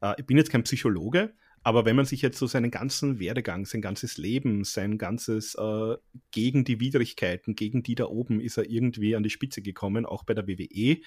[0.00, 3.66] äh, ich bin jetzt kein Psychologe, aber wenn man sich jetzt so seinen ganzen Werdegang,
[3.66, 5.96] sein ganzes Leben, sein ganzes äh,
[6.30, 10.24] gegen die Widrigkeiten, gegen die da oben ist er irgendwie an die Spitze gekommen, auch
[10.24, 11.00] bei der WWE.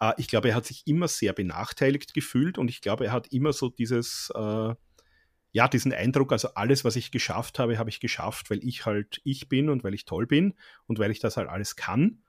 [0.00, 3.32] Äh, ich glaube, er hat sich immer sehr benachteiligt gefühlt und ich glaube, er hat
[3.32, 4.74] immer so dieses, äh,
[5.52, 9.20] ja, diesen Eindruck, also alles, was ich geschafft habe, habe ich geschafft, weil ich halt
[9.24, 10.54] ich bin und weil ich toll bin
[10.86, 12.22] und weil ich das halt alles kann.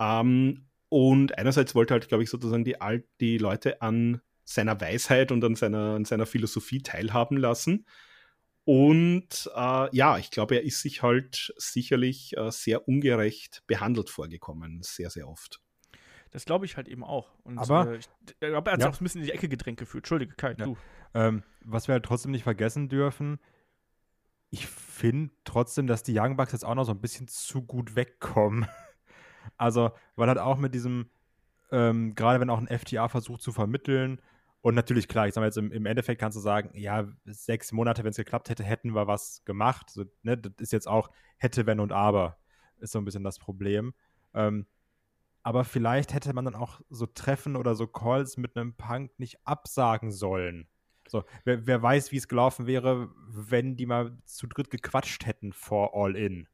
[0.00, 2.76] Ähm, und einerseits wollte halt, glaube ich, sozusagen die,
[3.20, 7.86] die Leute an seiner Weisheit und an seiner, an seiner Philosophie teilhaben lassen.
[8.64, 14.80] Und äh, ja, ich glaube, er ist sich halt sicherlich äh, sehr ungerecht behandelt vorgekommen,
[14.82, 15.60] sehr, sehr oft.
[16.30, 17.30] Das glaube ich halt eben auch.
[17.42, 18.08] Und, aber äh, ich
[18.40, 18.90] glaube, er hat sich ja.
[18.90, 20.02] auch ein bisschen in die Ecke gedrängt gefühlt.
[20.02, 20.64] Entschuldige, Kai, ja.
[20.64, 20.76] du.
[21.14, 23.40] Ähm, was wir halt trotzdem nicht vergessen dürfen,
[24.50, 27.94] ich finde trotzdem, dass die Young Bucks jetzt auch noch so ein bisschen zu gut
[27.94, 28.66] wegkommen.
[29.56, 31.10] Also, weil halt auch mit diesem,
[31.70, 34.20] ähm, gerade wenn auch ein FTA versucht zu vermitteln,
[34.62, 37.72] und natürlich, klar, ich sag mal jetzt im, im Endeffekt kannst du sagen, ja, sechs
[37.72, 39.88] Monate, wenn es geklappt hätte, hätten wir was gemacht.
[39.90, 42.36] So, ne, das ist jetzt auch hätte, wenn und aber,
[42.78, 43.94] ist so ein bisschen das Problem.
[44.34, 44.66] Ähm,
[45.42, 49.38] aber vielleicht hätte man dann auch so Treffen oder so Calls mit einem Punk nicht
[49.46, 50.68] absagen sollen.
[51.08, 55.54] So, wer, wer weiß, wie es gelaufen wäre, wenn die mal zu dritt gequatscht hätten
[55.54, 56.46] vor All In.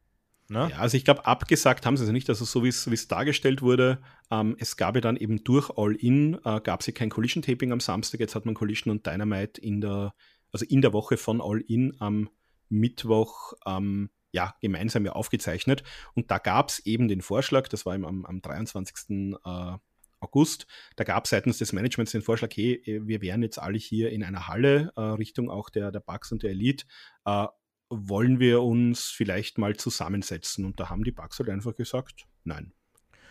[0.49, 0.69] Ne?
[0.71, 2.29] Ja, also ich glaube, abgesagt haben sie es nicht.
[2.29, 4.01] Also so wie es dargestellt wurde,
[4.31, 7.81] ähm, es gab ja dann eben durch All-In, äh, gab es ja kein Collision-Taping am
[7.81, 10.15] Samstag, jetzt hat man Collision und Dynamite in der,
[10.53, 12.31] also in der Woche von All-In am
[12.69, 15.83] Mittwoch ähm, ja, gemeinsam ja aufgezeichnet.
[16.15, 19.35] Und da gab es eben den Vorschlag, das war am, am 23.
[19.45, 19.77] Äh,
[20.19, 20.67] August,
[20.97, 24.25] da gab es seitens des Managements den Vorschlag, hey, wir wären jetzt alle hier in
[24.25, 26.87] einer Halle, äh, Richtung auch der, der Bugs und der Elite,
[27.27, 27.47] äh,
[27.89, 30.65] wollen wir uns vielleicht mal zusammensetzen?
[30.65, 32.73] Und da haben die Bugs halt einfach gesagt, nein.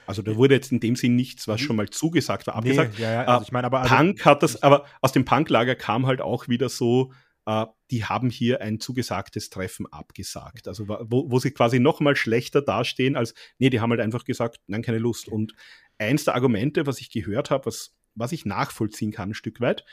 [0.07, 1.65] Also da wurde jetzt in dem Sinn nichts, was mhm.
[1.65, 2.97] schon mal zugesagt war, abgesagt.
[2.97, 5.75] Nee, ja, ja, also ich meine, aber also, Punk hat das, aber aus dem Punk-Lager
[5.75, 7.11] kam halt auch wieder so,
[7.45, 10.67] äh, die haben hier ein zugesagtes Treffen abgesagt.
[10.67, 14.25] Also wo, wo sie quasi noch mal schlechter dastehen als, nee, die haben halt einfach
[14.25, 15.27] gesagt, nein, keine Lust.
[15.27, 15.53] Und
[15.97, 19.85] eins der Argumente, was ich gehört habe, was, was ich nachvollziehen kann, ein Stück weit,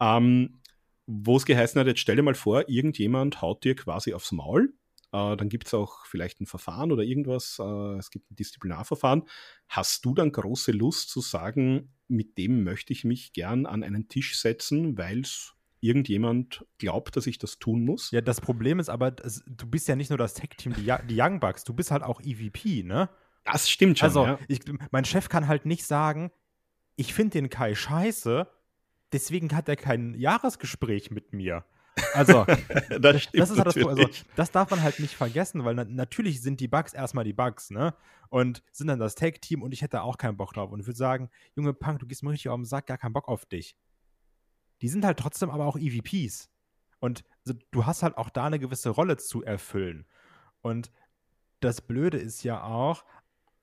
[0.00, 0.60] ähm,
[1.06, 4.74] wo es geheißen hat, jetzt stell dir mal vor, irgendjemand haut dir quasi aufs Maul.
[5.12, 7.58] Äh, dann gibt es auch vielleicht ein Verfahren oder irgendwas.
[7.60, 9.22] Äh, es gibt ein Disziplinarverfahren.
[9.68, 14.08] Hast du dann große Lust zu sagen, mit dem möchte ich mich gern an einen
[14.08, 18.10] Tisch setzen, weil es irgendjemand glaubt, dass ich das tun muss?
[18.10, 21.40] Ja, das Problem ist aber, du bist ja nicht nur das Tech-Team, die, die Young
[21.40, 23.08] Bucks, du bist halt auch EVP, ne?
[23.44, 24.08] Das stimmt schon.
[24.08, 24.38] Also, ja.
[24.48, 24.60] ich,
[24.90, 26.32] mein Chef kann halt nicht sagen,
[26.96, 28.48] ich finde den Kai scheiße,
[29.12, 31.64] deswegen hat er kein Jahresgespräch mit mir.
[32.12, 32.44] Also,
[33.00, 36.42] das, das, ist halt das, also, das darf man halt nicht vergessen, weil na natürlich
[36.42, 37.94] sind die Bugs erstmal die Bugs, ne?
[38.28, 40.70] Und sind dann das Tag-Team und ich hätte auch keinen Bock drauf.
[40.72, 43.12] Und ich würde sagen, Junge Punk, du gehst mir richtig auf den Sack, gar keinen
[43.12, 43.76] Bock auf dich.
[44.82, 46.50] Die sind halt trotzdem aber auch EVPs.
[46.98, 50.06] Und also, du hast halt auch da eine gewisse Rolle zu erfüllen.
[50.60, 50.90] Und
[51.60, 53.04] das Blöde ist ja auch,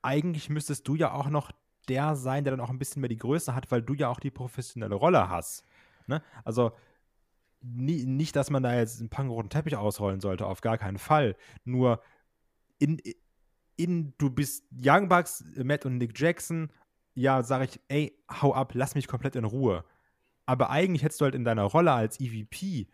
[0.01, 1.51] eigentlich müsstest du ja auch noch
[1.89, 4.19] der sein, der dann auch ein bisschen mehr die Größe hat, weil du ja auch
[4.19, 5.65] die professionelle Rolle hast.
[6.07, 6.21] Ne?
[6.43, 6.71] Also
[7.61, 11.35] nie, nicht, dass man da jetzt einen pangroten Teppich ausrollen sollte, auf gar keinen Fall.
[11.63, 12.01] Nur
[12.79, 13.01] in,
[13.75, 16.71] in, du bist Young Bucks, Matt und Nick Jackson,
[17.15, 19.85] ja, sage ich, ey, hau ab, lass mich komplett in Ruhe.
[20.45, 22.87] Aber eigentlich hättest du halt in deiner Rolle als EVP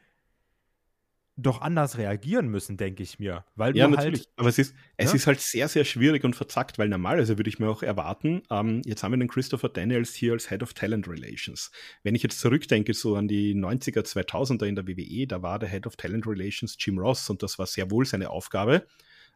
[1.42, 3.46] doch anders reagieren müssen, denke ich mir.
[3.56, 4.22] Weil ja, natürlich.
[4.22, 4.30] halt.
[4.38, 5.16] Aber es ist, es Ja?
[5.16, 8.82] ist halt sehr, sehr schwierig und verzackt, weil normalerweise würde ich mir auch erwarten, ähm,
[8.86, 11.72] jetzt haben wir den Christopher Daniels hier als Head of Talent Relations.
[12.04, 15.70] Wenn ich jetzt zurückdenke, so an die 90er, 2000er in der WWE, da war der
[15.70, 18.86] Head of Talent Relations Jim Ross und das war sehr wohl seine Aufgabe.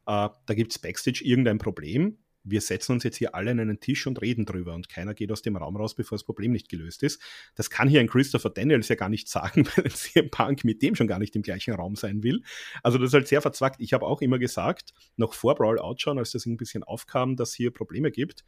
[0.05, 2.17] Äh, da gibt es Backstage irgendein Problem.
[2.43, 5.31] Wir setzen uns jetzt hier alle an einen Tisch und reden drüber und keiner geht
[5.31, 7.21] aus dem Raum raus, bevor das Problem nicht gelöst ist.
[7.55, 10.81] Das kann hier ein Christopher Daniels ja gar nicht sagen, weil ein CM Punk mit
[10.81, 12.43] dem schon gar nicht im gleichen Raum sein will.
[12.81, 13.79] Also das ist halt sehr verzwackt.
[13.79, 17.53] Ich habe auch immer gesagt, noch vor Brawl Outschauen, als das ein bisschen aufkam, dass
[17.53, 18.43] hier Probleme gibt,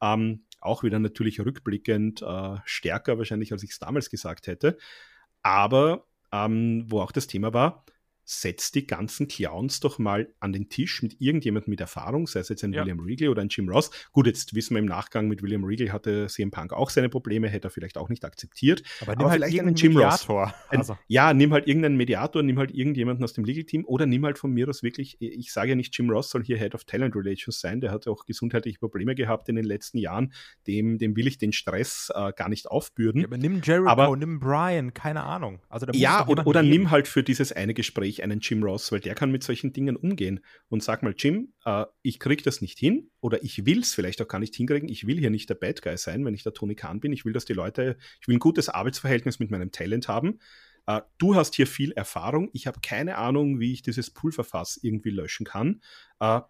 [0.00, 4.76] ähm, auch wieder natürlich rückblickend äh, stärker wahrscheinlich, als ich es damals gesagt hätte.
[5.42, 7.84] Aber ähm, wo auch das Thema war,
[8.30, 12.50] setzt die ganzen Clowns doch mal an den Tisch mit irgendjemandem mit Erfahrung, sei es
[12.50, 12.82] jetzt ein Ja.
[12.82, 13.90] William Regal oder ein Jim Ross.
[14.12, 17.48] Gut, jetzt wissen wir im Nachgang, mit William Regal hatte CM Punk auch seine Probleme,
[17.48, 18.82] hätte er vielleicht auch nicht akzeptiert.
[19.00, 20.28] Aber Aber vielleicht einen irgendeinen Jim Ross.
[20.28, 20.54] Mediator.
[20.68, 24.04] Ein, Also, Ja, nimm halt irgendeinen Mediator, nimm halt irgendjemanden aus dem Legal Team oder
[24.04, 26.74] nimm halt von mir aus wirklich, ich sage ja nicht, Jim Ross soll hier Head
[26.74, 30.34] of Talent Relations sein, der hat auch gesundheitliche Probleme gehabt in den letzten Jahren,
[30.66, 33.22] dem, dem will ich den Stress äh, gar nicht aufbürden.
[33.22, 35.60] ja, aber nimm Jericho, Aber- nimm Brian, keine Ahnung.
[35.70, 39.14] Also, Ja, oder, oder nimm halt für dieses eine Gespräch einen Jim Ross, weil der
[39.14, 43.10] kann mit solchen Dingen umgehen und sag mal, Jim, äh, ich krieg das nicht hin
[43.20, 44.88] oder ich will es vielleicht auch gar nicht hinkriegen.
[44.88, 47.12] Ich will hier nicht der Bad Guy sein, wenn ich der Tony Khan bin.
[47.12, 50.38] Ich will, dass die Leute, ich will ein gutes Arbeitsverhältnis mit meinem Talent haben.
[50.86, 52.50] Äh, du hast hier viel Erfahrung.
[52.52, 55.82] Ich habe keine Ahnung, wie ich dieses Pulverfass irgendwie löschen kann.
[56.20, 56.40] Äh,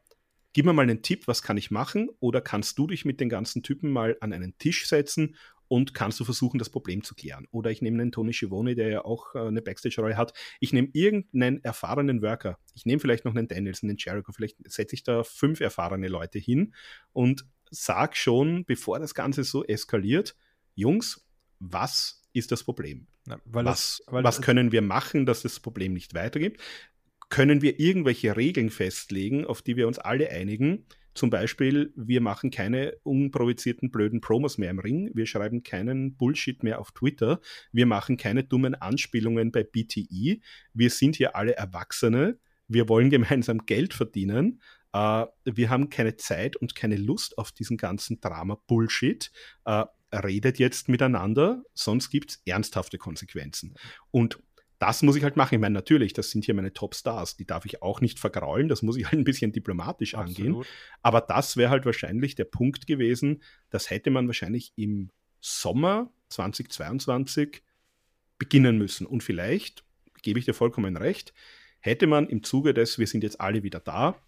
[0.53, 2.09] gib mir mal einen Tipp, was kann ich machen?
[2.21, 5.37] Oder kannst du dich mit den ganzen Typen mal an einen Tisch setzen
[5.69, 7.47] und kannst du versuchen, das Problem zu klären?
[7.51, 10.33] Oder ich nehme einen Tony Schiavone, der ja auch äh, eine Backstage-Rolle hat.
[10.61, 12.59] Ich nehme irgendeinen erfahrenen Worker.
[12.75, 14.33] Ich nehme vielleicht noch einen Danielson, einen Jericho.
[14.33, 16.75] Vielleicht setze ich da fünf erfahrene Leute hin
[17.13, 20.37] und sag schon, bevor das Ganze so eskaliert,
[20.75, 21.27] Jungs,
[21.61, 23.07] was ist das Problem?
[23.27, 26.61] Ja, was das, was das- können wir machen, dass das Problem nicht weitergibt?
[27.29, 30.87] Können wir irgendwelche Regeln festlegen, auf die wir uns alle einigen?
[31.19, 36.63] Zum Beispiel, wir machen keine unprovozierten blöden Promos mehr im Ring, wir schreiben keinen Bullshit
[36.63, 37.41] mehr auf Twitter,
[37.73, 40.41] wir machen keine dummen Anspielungen bei BTI,
[40.75, 42.39] wir sind hier alle Erwachsene,
[42.69, 44.63] wir wollen gemeinsam Geld verdienen,
[44.93, 49.33] äh, wir haben keine Zeit und keine Lust auf diesen ganzen Drama-Bullshit.
[49.65, 53.75] Äh, redet jetzt miteinander, sonst gibt es ernsthafte Konsequenzen.
[54.13, 54.39] Und
[54.79, 55.55] das muss ich halt machen.
[55.55, 58.83] Ich meine, natürlich, das sind hier meine Top-Stars, die darf ich auch nicht vergraulen, das
[58.83, 60.49] muss ich halt ein bisschen diplomatisch angehen.
[60.49, 60.67] Absolut.
[61.03, 65.11] Aber das wäre halt wahrscheinlich der Punkt gewesen, das hätte man wahrscheinlich im
[65.41, 67.63] Sommer 2022
[68.39, 69.07] beginnen müssen.
[69.07, 69.85] Und vielleicht,
[70.23, 71.33] gebe ich dir vollkommen recht,
[71.81, 74.21] hätte man im Zuge des, wir sind jetzt alle wieder da,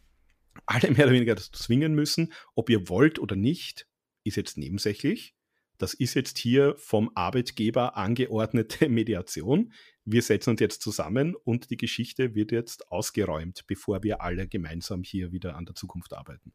[0.66, 3.86] alle mehr oder weniger dazu zwingen müssen, ob ihr wollt oder nicht,
[4.24, 5.34] ist jetzt nebensächlich.
[5.78, 9.72] Das ist jetzt hier vom Arbeitgeber angeordnete Mediation.
[10.12, 15.02] Wir setzen uns jetzt zusammen und die Geschichte wird jetzt ausgeräumt, bevor wir alle gemeinsam
[15.02, 16.52] hier wieder an der Zukunft arbeiten.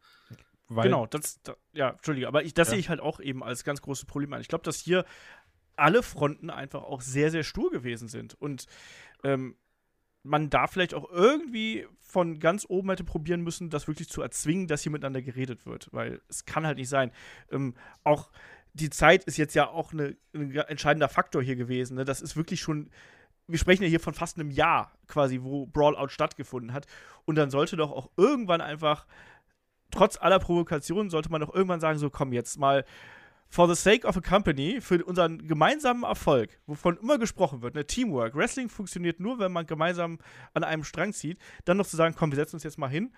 [0.67, 2.71] Weil, genau, das, da, ja, Entschuldige, aber ich, das Ja.
[2.71, 4.41] sehe ich halt auch eben als ganz großes Problem an.
[4.41, 5.05] Ich glaube, dass hier
[5.75, 8.33] alle Fronten einfach auch sehr, sehr stur gewesen sind.
[8.33, 8.65] Und
[9.23, 9.55] ähm,
[10.23, 14.67] man da vielleicht auch irgendwie von ganz oben hätte probieren müssen, das wirklich zu erzwingen,
[14.67, 15.89] dass hier miteinander geredet wird.
[15.91, 17.11] Weil es kann halt nicht sein.
[17.51, 18.31] Ähm, auch
[18.73, 21.95] die Zeit ist jetzt ja auch eine, ein entscheidender Faktor hier gewesen.
[21.95, 22.05] Ne?
[22.05, 22.89] Das ist wirklich schon.
[23.47, 26.87] Wir sprechen ja hier von fast einem Jahr quasi, wo Brawlout stattgefunden hat.
[27.25, 29.05] Und dann sollte doch auch irgendwann einfach
[29.91, 32.85] trotz aller Provokationen sollte man doch irgendwann sagen, so komm jetzt mal
[33.47, 37.85] for the sake of a company, für unseren gemeinsamen Erfolg, wovon immer gesprochen wird, ne,
[37.85, 40.17] Teamwork, Wrestling funktioniert nur, wenn man gemeinsam
[40.53, 43.13] an einem Strang zieht, dann noch zu sagen, komm, wir setzen uns jetzt mal hin.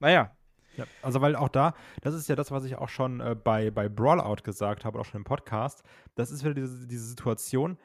[0.00, 0.32] Naja,
[0.76, 3.70] Ja, also weil auch da, das ist ja das, was ich auch schon äh, bei,
[3.70, 5.84] bei Brawlout gesagt habe, auch schon im Podcast,
[6.16, 7.78] das ist wieder diese, diese Situation,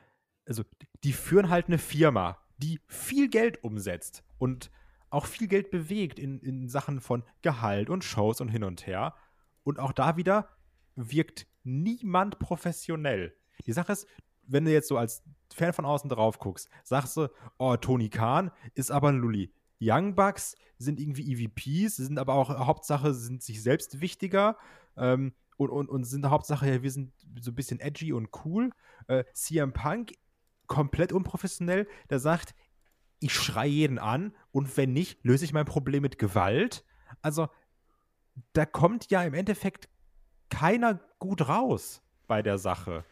[0.50, 0.64] also
[1.04, 4.72] die führen halt eine Firma, die viel Geld umsetzt und
[5.12, 9.16] auch viel Geld bewegt in, in Sachen von Gehalt und Shows und hin und her.
[9.64, 10.50] Und auch da wieder
[10.96, 13.36] wirkt niemand professionell.
[13.66, 14.08] Die Sache ist,
[14.44, 15.24] wenn du jetzt so als
[15.54, 17.28] Fan von außen drauf guckst, sagst du,
[17.58, 19.54] oh, Tony Khan ist aber ein Lulli.
[19.80, 24.58] Young Bucks sind irgendwie EVPs, sind aber auch Hauptsache, sind sich selbst wichtiger
[24.98, 28.72] ähm, und, und, und sind Hauptsache, ja, wir sind so ein bisschen edgy und cool.
[29.08, 30.14] Äh, CM Punk,
[30.70, 32.56] komplett unprofessionell, der sagt,
[33.20, 36.86] ich schreie jeden an und wenn nicht, löse ich mein Problem mit Gewalt.
[37.22, 37.50] Also,
[38.54, 39.90] da kommt ja im Endeffekt
[40.50, 43.04] keiner gut raus bei der Sache.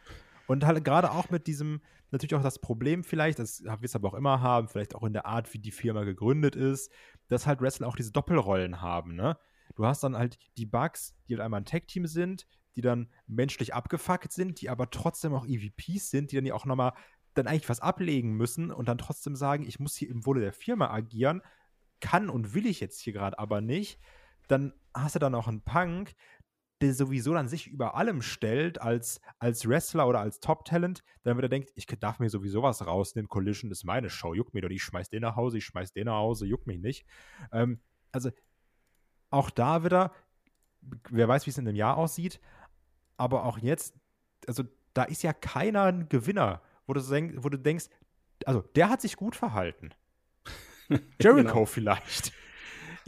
[0.47, 1.81] Und halt gerade auch mit diesem,
[2.11, 5.11] natürlich auch das Problem vielleicht, das wir es aber auch immer haben, vielleicht auch in
[5.11, 6.89] der Art, wie die Firma gegründet ist,
[7.27, 9.37] dass halt Wrestler auch diese Doppelrollen haben, ne?
[9.75, 13.73] du hast dann halt die Bugs, die halt einmal ein Tag-Team sind, die dann menschlich
[13.73, 16.93] abgefuckt sind, die aber trotzdem auch EVPs sind, die dann ja auch nochmal
[17.37, 20.53] dann eigentlich was ablegen müssen und dann trotzdem sagen, ich muss hier im Wohle der
[20.53, 21.41] Firma agieren,
[21.99, 23.99] kann und will ich jetzt hier gerade aber nicht,
[24.47, 26.13] dann hast du dann auch einen Punk,
[26.81, 31.49] der sowieso dann sich über allem stellt als, als Wrestler oder als Top-Talent, dann wieder
[31.49, 34.83] denkt, ich darf mir sowieso was rausnehmen, Collision ist meine Show, juckt mich doch, ich
[34.83, 37.05] schmeiß den nach Hause, ich schmeiß den nach Hause, juckt mich nicht.
[37.51, 37.81] Ähm,
[38.11, 38.29] also
[39.29, 40.13] auch da wieder,
[41.09, 42.39] wer weiß, wie es in einem Jahr aussieht,
[43.17, 43.95] aber auch jetzt,
[44.47, 47.85] also da ist ja keiner ein Gewinner, wo du, wo du denkst,
[48.45, 49.91] also der hat sich gut verhalten.
[51.21, 51.65] Jericho genau.
[51.65, 52.31] vielleicht.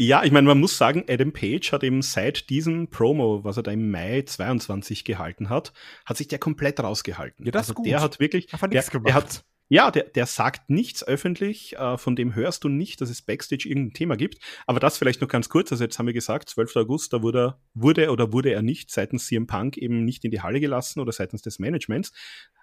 [0.02, 3.64] Ja, ich meine, man muss sagen, Adam Page hat eben seit diesem Promo, was er
[3.64, 5.74] da im Mai 22 gehalten hat,
[6.06, 7.46] hat sich der komplett rausgehalten.
[7.46, 7.86] Ja, das also ist gut.
[7.88, 12.34] Der hat wirklich, der, der, hat, ja, der, der sagt nichts öffentlich, äh, von dem
[12.34, 14.40] hörst du nicht, dass es Backstage irgendein Thema gibt.
[14.68, 16.78] Aber das vielleicht noch ganz kurz, also jetzt haben wir gesagt, 12.
[16.78, 20.42] August, da wurde, wurde oder wurde er nicht seitens CM Punk eben nicht in die
[20.42, 22.14] Halle gelassen oder seitens des Managements.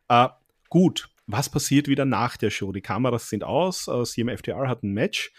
[0.09, 0.29] Äh,
[0.69, 2.73] gut, was passiert wieder nach der Show?
[2.73, 5.33] Die Kameras sind aus, äh, CMFTR hat ein Match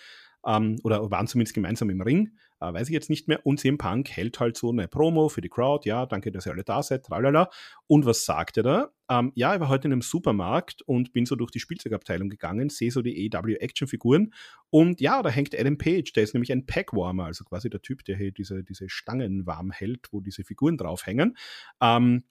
[0.45, 3.45] ähm, oder waren zumindest gemeinsam im Ring, äh, weiß ich jetzt nicht mehr.
[3.45, 6.51] Und CM Punk hält halt so eine Promo für die Crowd, ja, danke, dass ihr
[6.51, 7.49] alle da seid, tralala.
[7.87, 8.91] Und was sagt er da?
[9.09, 12.69] Ähm, ja, ich war heute in einem Supermarkt und bin so durch die Spielzeugabteilung gegangen,
[12.69, 14.33] sehe so die EW-Action-Figuren
[14.69, 18.03] und ja, da hängt Adam Page, der ist nämlich ein Packwarmer, also quasi der Typ,
[18.03, 21.37] der hier diese, diese Stangen warm hält, wo diese Figuren draufhängen.
[21.81, 22.25] Ähm,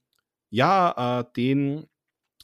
[0.50, 1.86] ja, äh, den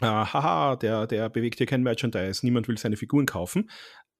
[0.02, 3.70] äh, haha, der, der bewegt hier kein Merchandise, niemand will seine Figuren kaufen.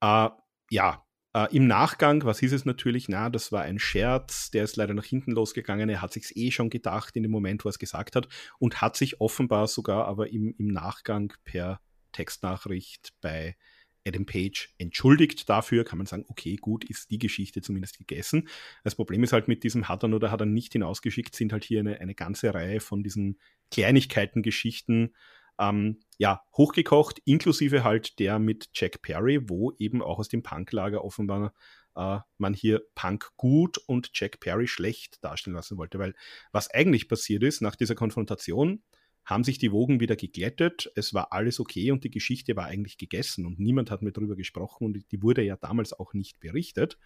[0.01, 0.29] Äh,
[0.71, 1.05] ja,
[1.35, 3.09] äh, Im Nachgang, was hieß es natürlich?
[3.09, 5.89] Na, das war ein Scherz, der ist leider nach hinten losgegangen.
[5.89, 8.29] Er hat sich's eh schon gedacht in dem Moment, wo er es gesagt hat
[8.59, 11.81] und hat sich offenbar sogar aber im, im Nachgang per
[12.13, 13.57] Textnachricht bei
[14.07, 18.49] Adam Page entschuldigt dafür, kann man sagen, okay, gut, ist die Geschichte zumindest gegessen.
[18.85, 21.65] Das Problem ist halt mit diesem hat er oder hat er nicht hinausgeschickt, sind halt
[21.65, 23.39] hier eine, eine ganze Reihe von diesen
[23.71, 25.15] Kleinigkeiten, Geschichten,
[25.63, 31.05] ähm, ja, hochgekocht, inklusive halt der mit Jack Perry, wo eben auch aus dem Punk-Lager
[31.05, 31.55] offenbar
[31.95, 35.99] äh, man hier Punk gut und Jack Perry schlecht darstellen lassen wollte.
[35.99, 36.15] Weil
[36.51, 38.83] was eigentlich passiert ist nach dieser Konfrontation,
[39.25, 42.99] haben sich die Wogen wieder geglättet, es war alles okay und die Geschichte war eigentlich
[42.99, 46.99] gegessen und niemand hat mehr darüber gesprochen und die wurde ja damals auch nicht berichtet.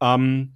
[0.00, 0.54] Ähm,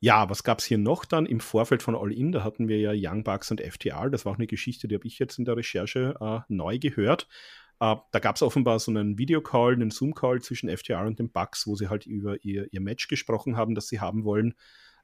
[0.00, 2.32] ja, was gab es hier noch dann im Vorfeld von All In?
[2.32, 4.08] Da hatten wir ja Young Bucks und FTR.
[4.08, 7.28] Das war auch eine Geschichte, die habe ich jetzt in der Recherche äh, neu gehört.
[7.80, 11.66] Äh, da gab es offenbar so einen Videocall, einen Zoom-Call zwischen FTR und den Bucks,
[11.66, 14.54] wo sie halt über ihr, ihr Match gesprochen haben, das sie haben wollen.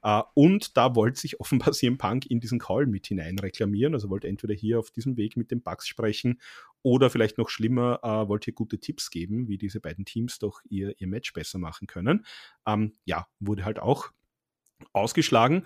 [0.05, 3.93] Uh, und da wollte sich offenbar CM Punk in diesen Call mit hinein reklamieren.
[3.93, 6.40] Also wollte entweder hier auf diesem Weg mit den Bugs sprechen
[6.82, 10.60] oder vielleicht noch schlimmer, uh, wollte hier gute Tipps geben, wie diese beiden Teams doch
[10.68, 12.24] ihr, ihr Match besser machen können.
[12.64, 14.12] Um, ähm, ja, wurde halt auch
[14.93, 15.65] ausgeschlagen.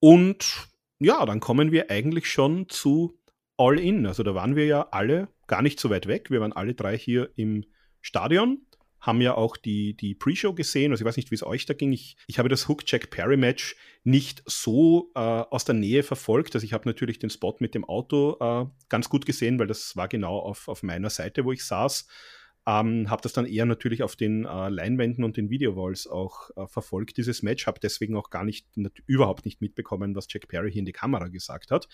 [0.00, 0.68] Und
[0.98, 3.18] ja, dann kommen wir eigentlich schon zu
[3.56, 4.06] All In.
[4.06, 6.30] Also da waren wir ja alle gar nicht so weit weg.
[6.30, 7.64] Wir waren alle drei hier im
[8.00, 8.66] Stadion,
[9.00, 10.92] haben ja auch die, die Pre-Show gesehen.
[10.92, 11.92] Also ich weiß nicht, wie es euch da ging.
[11.92, 16.54] Ich, ich habe das Hook-Jack-Perry-Match nicht so äh, aus der Nähe verfolgt.
[16.54, 19.96] Also ich habe natürlich den Spot mit dem Auto äh, ganz gut gesehen, weil das
[19.96, 22.06] war genau auf, auf meiner Seite, wo ich saß.
[22.66, 26.66] Ähm, habe das dann eher natürlich auf den äh, Leinwänden und den Videowalls auch äh,
[26.66, 27.66] verfolgt, dieses Match.
[27.66, 28.66] Habe deswegen auch gar nicht,
[29.06, 31.88] überhaupt nicht mitbekommen, was Jack Perry hier in die Kamera gesagt hat.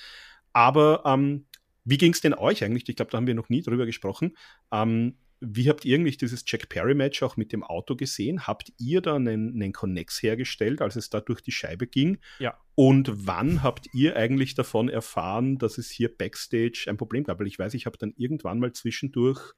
[0.52, 1.46] Aber ähm,
[1.84, 2.88] wie ging es denn euch eigentlich?
[2.88, 4.36] Ich glaube, da haben wir noch nie drüber gesprochen.
[4.72, 8.46] Ähm, wie habt ihr eigentlich dieses Jack Perry-Match auch mit dem Auto gesehen?
[8.46, 12.18] Habt ihr da einen, einen Connex hergestellt, als es da durch die Scheibe ging?
[12.38, 12.56] Ja.
[12.76, 17.40] Und wann habt ihr eigentlich davon erfahren, dass es hier Backstage ein Problem gab?
[17.40, 19.52] Weil ich weiß, ich habe dann irgendwann mal zwischendurch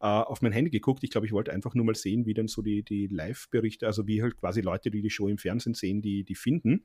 [0.00, 1.02] äh, auf mein Handy geguckt.
[1.04, 4.06] Ich glaube, ich wollte einfach nur mal sehen, wie denn so die, die Live-Berichte, also
[4.06, 6.84] wie halt quasi Leute, die die Show im Fernsehen sehen, die, die finden.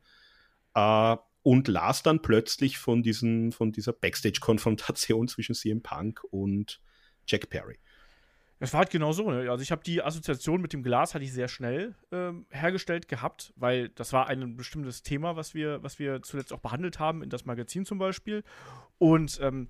[0.75, 6.81] Äh, und las dann plötzlich von, diesen, von dieser Backstage-Konfrontation zwischen CM Punk und
[7.25, 7.79] Jack Perry.
[8.59, 9.31] Es war halt genau so.
[9.31, 9.49] Ne?
[9.49, 13.53] Also ich habe die Assoziation mit dem Glas hatte ich sehr schnell ähm, hergestellt gehabt,
[13.55, 17.31] weil das war ein bestimmtes Thema, was wir, was wir zuletzt auch behandelt haben, in
[17.31, 18.43] das Magazin zum Beispiel.
[18.99, 19.69] Und ähm,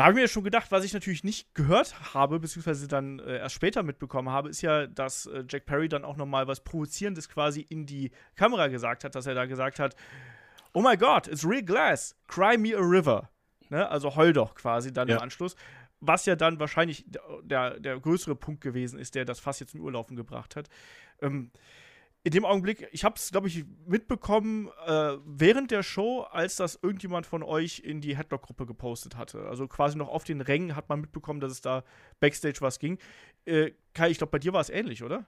[0.00, 3.36] da habe ich mir schon gedacht, was ich natürlich nicht gehört habe, beziehungsweise dann äh,
[3.36, 7.28] erst später mitbekommen habe, ist ja, dass äh, Jack Perry dann auch nochmal was Provozierendes
[7.28, 9.94] quasi in die Kamera gesagt hat, dass er da gesagt hat,
[10.72, 13.28] oh my God, it's real glass, cry me a river.
[13.68, 13.86] Ne?
[13.90, 15.16] Also heul doch quasi dann ja.
[15.16, 15.54] im Anschluss.
[16.00, 17.04] Was ja dann wahrscheinlich
[17.42, 20.70] der, der größere Punkt gewesen ist, der das Fass jetzt im Urlaufen gebracht hat.
[21.20, 21.50] Ähm,
[22.22, 26.78] in dem Augenblick, ich habe es, glaube ich, mitbekommen äh, während der Show, als das
[26.82, 29.46] irgendjemand von euch in die Headlock-Gruppe gepostet hatte.
[29.46, 31.82] Also quasi noch auf den Rängen hat man mitbekommen, dass es da
[32.20, 32.98] Backstage was ging.
[33.46, 35.26] Äh, Kai, ich glaube, bei dir war es ähnlich, oder?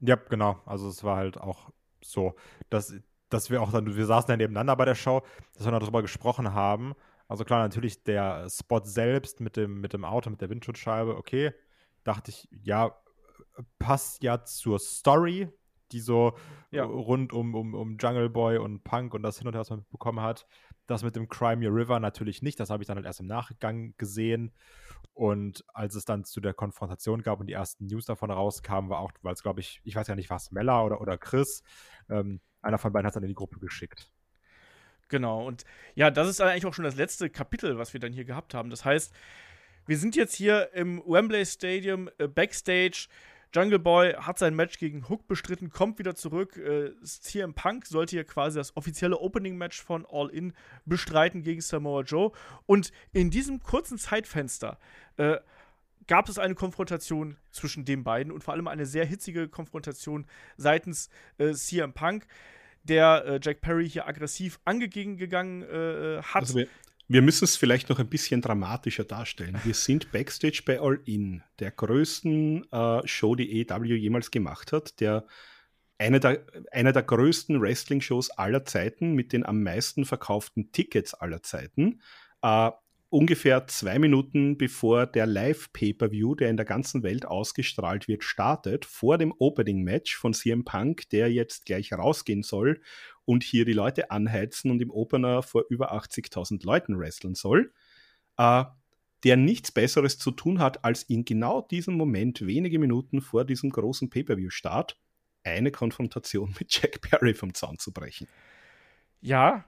[0.00, 0.60] Ja, genau.
[0.66, 1.70] Also es war halt auch
[2.02, 2.34] so,
[2.68, 2.92] dass
[3.34, 5.22] dass wir auch dann, wir saßen dann nebeneinander bei der Show,
[5.54, 6.94] dass wir darüber gesprochen haben.
[7.26, 11.52] Also klar, natürlich der Spot selbst mit dem, mit dem Auto, mit der Windschutzscheibe, okay.
[12.04, 12.96] Dachte ich, ja,
[13.78, 15.48] passt ja zur Story,
[15.94, 16.36] die so
[16.70, 16.84] ja.
[16.84, 19.78] rund um, um, um Jungle Boy und Punk und das hin und her, was man
[19.80, 20.46] mitbekommen hat.
[20.86, 23.94] Das mit dem Crimea River natürlich nicht, das habe ich dann halt erst im Nachgang
[23.96, 24.52] gesehen.
[25.14, 28.98] Und als es dann zu der Konfrontation gab und die ersten News davon rauskamen, war
[28.98, 31.62] auch, weil es, glaube ich, ich weiß ja nicht, was Mella oder, oder Chris,
[32.10, 34.10] ähm, einer von beiden hat es dann in die Gruppe geschickt.
[35.08, 35.64] Genau, und
[35.94, 38.70] ja, das ist eigentlich auch schon das letzte Kapitel, was wir dann hier gehabt haben.
[38.70, 39.14] Das heißt,
[39.86, 43.08] wir sind jetzt hier im Wembley Stadium äh, Backstage.
[43.54, 46.56] Jungle Boy hat sein Match gegen Hook bestritten, kommt wieder zurück.
[46.56, 50.52] Äh, CM Punk sollte hier quasi das offizielle Opening-Match von All In
[50.84, 52.32] bestreiten gegen Samoa Joe.
[52.66, 54.78] Und in diesem kurzen Zeitfenster
[55.18, 55.36] äh,
[56.08, 60.26] gab es eine Konfrontation zwischen den beiden und vor allem eine sehr hitzige Konfrontation
[60.56, 61.08] seitens
[61.38, 62.26] äh, CM Punk,
[62.82, 66.42] der äh, Jack Perry hier aggressiv angegangen äh, hat.
[66.42, 66.68] Also wir,
[67.06, 69.60] wir müssen es vielleicht noch ein bisschen dramatischer darstellen.
[69.64, 75.00] Wir sind backstage bei All In, der größten äh, Show, die EW jemals gemacht hat,
[75.00, 75.26] der
[75.98, 81.42] einer der, einer der größten Wrestling-Shows aller Zeiten mit den am meisten verkauften Tickets aller
[81.42, 82.00] Zeiten.
[82.42, 82.70] Äh,
[83.10, 89.18] ungefähr zwei Minuten bevor der Live-Pay-Per-View, der in der ganzen Welt ausgestrahlt wird, startet, vor
[89.18, 92.80] dem Opening-Match von CM Punk, der jetzt gleich rausgehen soll
[93.24, 97.72] und hier die Leute anheizen und im Opener vor über 80.000 Leuten wresteln soll,
[98.36, 98.64] äh,
[99.24, 103.70] der nichts Besseres zu tun hat, als in genau diesem Moment, wenige Minuten vor diesem
[103.70, 104.98] großen Pay-Per-View-Start,
[105.44, 108.28] eine Konfrontation mit Jack Perry vom Zaun zu brechen.
[109.20, 109.64] Ja,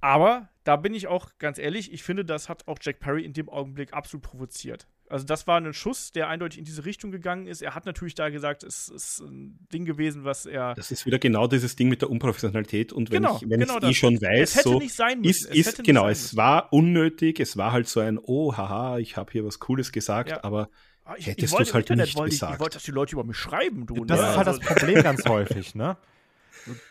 [0.00, 3.32] aber da bin ich auch ganz ehrlich, ich finde, das hat auch Jack Perry in
[3.32, 4.86] dem Augenblick absolut provoziert.
[5.08, 7.62] Also das war ein Schuss, der eindeutig in diese Richtung gegangen ist.
[7.62, 10.74] Er hat natürlich da gesagt, es ist ein Ding gewesen, was er.
[10.74, 12.92] Das ist wieder genau dieses Ding mit der Unprofessionalität.
[12.92, 15.20] Und wenn genau, ich, wenn genau ich eh schon weiß, es hätte so nicht sein
[15.20, 15.52] müssen.
[15.52, 17.40] Ist, ist, genau, es war unnötig.
[17.40, 20.44] Es war halt so ein, oh, haha, ich habe hier was Cooles gesagt, ja.
[20.44, 20.70] aber
[21.04, 22.50] ah, ich, hättest du es halt Internet nicht wollte gesagt.
[22.50, 24.04] Ich, ich wollte, dass die Leute über mich schreiben, du.
[24.04, 24.28] Das ne?
[24.28, 25.96] ist halt das Problem ganz häufig, ne?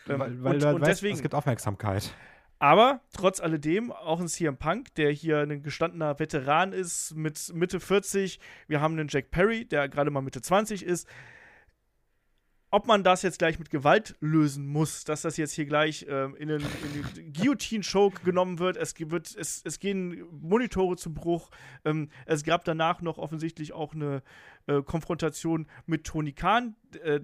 [0.06, 2.10] Weil, weil und, du und weißt, deswegen, es gibt Aufmerksamkeit.
[2.58, 7.80] Aber trotz alledem auch ein CM Punk, der hier ein gestandener Veteran ist mit Mitte
[7.80, 8.40] 40.
[8.66, 11.06] Wir haben einen Jack Perry, der gerade mal Mitte 20 ist.
[12.70, 16.34] Ob man das jetzt gleich mit Gewalt lösen muss, dass das jetzt hier gleich ähm,
[16.34, 16.62] in, den,
[17.14, 18.76] den Guillotine-Show genommen wird.
[18.76, 21.50] Es, wird es, es gehen Monitore zu Bruch.
[21.84, 24.22] Ähm, es gab danach noch offensichtlich auch eine
[24.66, 27.20] äh, Konfrontation mit Tony Khan, äh,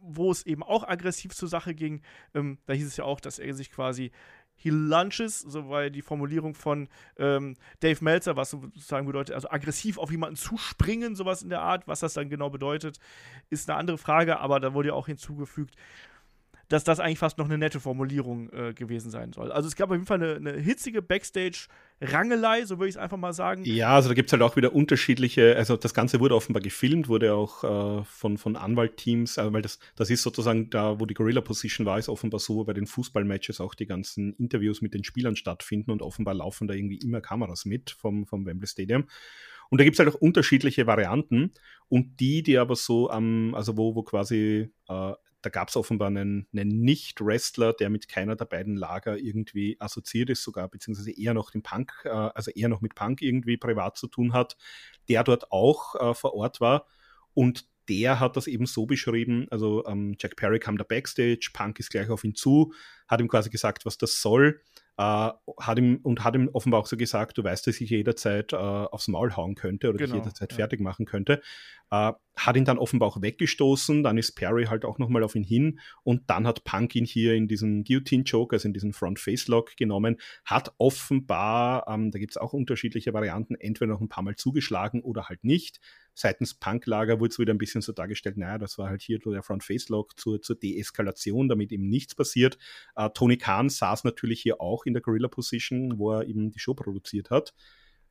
[0.00, 2.02] wo es eben auch aggressiv zur Sache ging.
[2.34, 4.12] Ähm, da hieß es ja auch, dass er sich quasi
[4.56, 9.98] he lunches, so war die Formulierung von ähm, Dave Meltzer, was sozusagen bedeutet, also aggressiv
[9.98, 11.86] auf jemanden zuspringen, sowas in der Art.
[11.86, 12.98] Was das dann genau bedeutet,
[13.50, 15.74] ist eine andere Frage, aber da wurde ja auch hinzugefügt,
[16.68, 19.52] dass das eigentlich fast noch eine nette Formulierung äh, gewesen sein soll.
[19.52, 23.16] Also es gab auf jeden Fall eine, eine hitzige Backstage-Rangelei, so würde ich es einfach
[23.16, 23.62] mal sagen.
[23.64, 27.08] Ja, also da gibt es halt auch wieder unterschiedliche, also das Ganze wurde offenbar gefilmt,
[27.08, 27.64] wurde auch
[28.00, 31.98] äh, von, von Anwaltteams, äh, weil das, das ist sozusagen da, wo die Gorilla-Position war,
[31.98, 35.90] ist offenbar so, wo bei den Fußballmatches auch die ganzen Interviews mit den Spielern stattfinden
[35.90, 39.06] und offenbar laufen da irgendwie immer Kameras mit vom, vom Wembley Stadium.
[39.70, 41.52] Und da gibt es halt auch unterschiedliche Varianten
[41.88, 45.12] und die, die aber so am, also wo, wo quasi äh,
[45.44, 50.30] da gab es offenbar einen, einen Nicht-Wrestler, der mit keiner der beiden Lager irgendwie assoziiert
[50.30, 53.98] ist, sogar beziehungsweise eher noch den Punk, äh, also eher noch mit Punk irgendwie privat
[53.98, 54.56] zu tun hat,
[55.08, 56.86] der dort auch äh, vor Ort war
[57.34, 61.78] und der hat das eben so beschrieben, also ähm, Jack Perry kam da backstage, Punk
[61.78, 62.72] ist gleich auf ihn zu,
[63.06, 64.62] hat ihm quasi gesagt, was das soll
[64.96, 68.52] Uh, hat ihm, und hat ihm offenbar auch so gesagt, du weißt, dass ich jederzeit
[68.52, 70.56] uh, aufs Maul hauen könnte oder genau, dich jederzeit ja.
[70.56, 71.42] fertig machen könnte.
[71.92, 75.44] Uh, hat ihn dann offenbar auch weggestoßen, dann ist Perry halt auch nochmal auf ihn
[75.44, 80.16] hin und dann hat Punk ihn hier in diesen Guillotine-Choke, also in diesen Front-Face-Lock genommen,
[80.44, 85.02] hat offenbar, ähm, da gibt es auch unterschiedliche Varianten, entweder noch ein paar Mal zugeschlagen
[85.02, 85.80] oder halt nicht.
[86.14, 89.42] Seitens Punk-Lager wurde es wieder ein bisschen so dargestellt, naja, das war halt hier der
[89.42, 92.58] Front-Face-Lock zur, zur Deeskalation, damit ihm nichts passiert.
[93.14, 96.74] Tony Khan saß natürlich hier auch in der Gorilla Position, wo er eben die Show
[96.74, 97.52] produziert hat.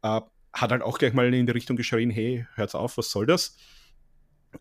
[0.01, 0.21] Äh,
[0.53, 3.57] hat halt auch gleich mal in die Richtung geschrien, hey, hört's auf, was soll das?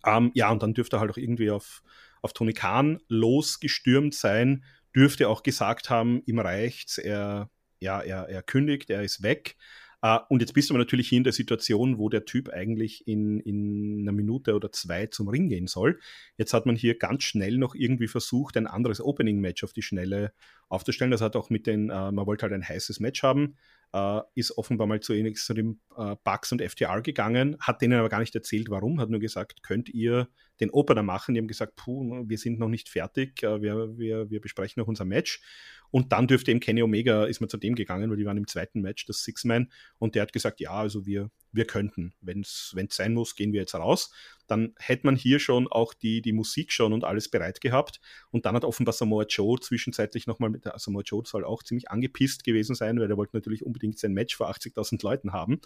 [0.05, 1.82] Ähm, ja, und dann dürfte er halt auch irgendwie auf,
[2.23, 4.64] auf Tony Khan losgestürmt sein,
[4.94, 7.51] dürfte auch gesagt haben, ihm reicht's, er,
[7.81, 9.56] ja, er, er kündigt, er ist weg.
[10.05, 13.39] Uh, und jetzt bist du natürlich hier in der Situation, wo der Typ eigentlich in,
[13.39, 16.01] in einer Minute oder zwei zum Ring gehen soll.
[16.36, 20.32] Jetzt hat man hier ganz schnell noch irgendwie versucht, ein anderes Opening-Match auf die Schnelle
[20.69, 21.12] aufzustellen.
[21.12, 23.55] Das hat auch mit den, uh, man wollte halt ein heißes Match haben.
[23.93, 25.12] Äh, ist offenbar mal zu,
[25.55, 29.20] den äh, Bugs und FTR gegangen, hat denen aber gar nicht erzählt, warum, hat nur
[29.20, 30.28] gesagt, könnt ihr
[30.62, 31.34] den Opener machen?
[31.34, 34.89] Die haben gesagt, puh, wir sind noch nicht fertig, äh, wir, wir, wir besprechen noch
[34.89, 35.43] unser Match.
[35.90, 38.47] Und dann dürfte eben Kenny Omega, ist man zu dem gegangen, weil die waren im
[38.47, 42.74] zweiten Match, das Six-Man, und der hat gesagt, ja, also wir, wir könnten, wenn es
[42.89, 44.10] sein muss, gehen wir jetzt raus.
[44.47, 48.01] Dann hätte man hier schon auch die, die Musik schon und alles bereit gehabt.
[48.30, 51.90] Und dann hat offenbar Samoa Joe zwischenzeitlich nochmal mit der Samoa Joe soll auch ziemlich
[51.90, 55.60] angepisst gewesen sein, weil er wollte natürlich unbedingt sein Match vor 80.000 Leuten haben.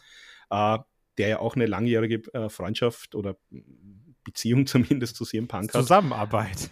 [0.50, 0.78] Äh,
[1.18, 3.36] der ja auch eine langjährige äh, Freundschaft oder
[4.26, 5.80] Beziehung zumindest zu CM Punk hat.
[5.80, 6.70] Zusammenarbeit.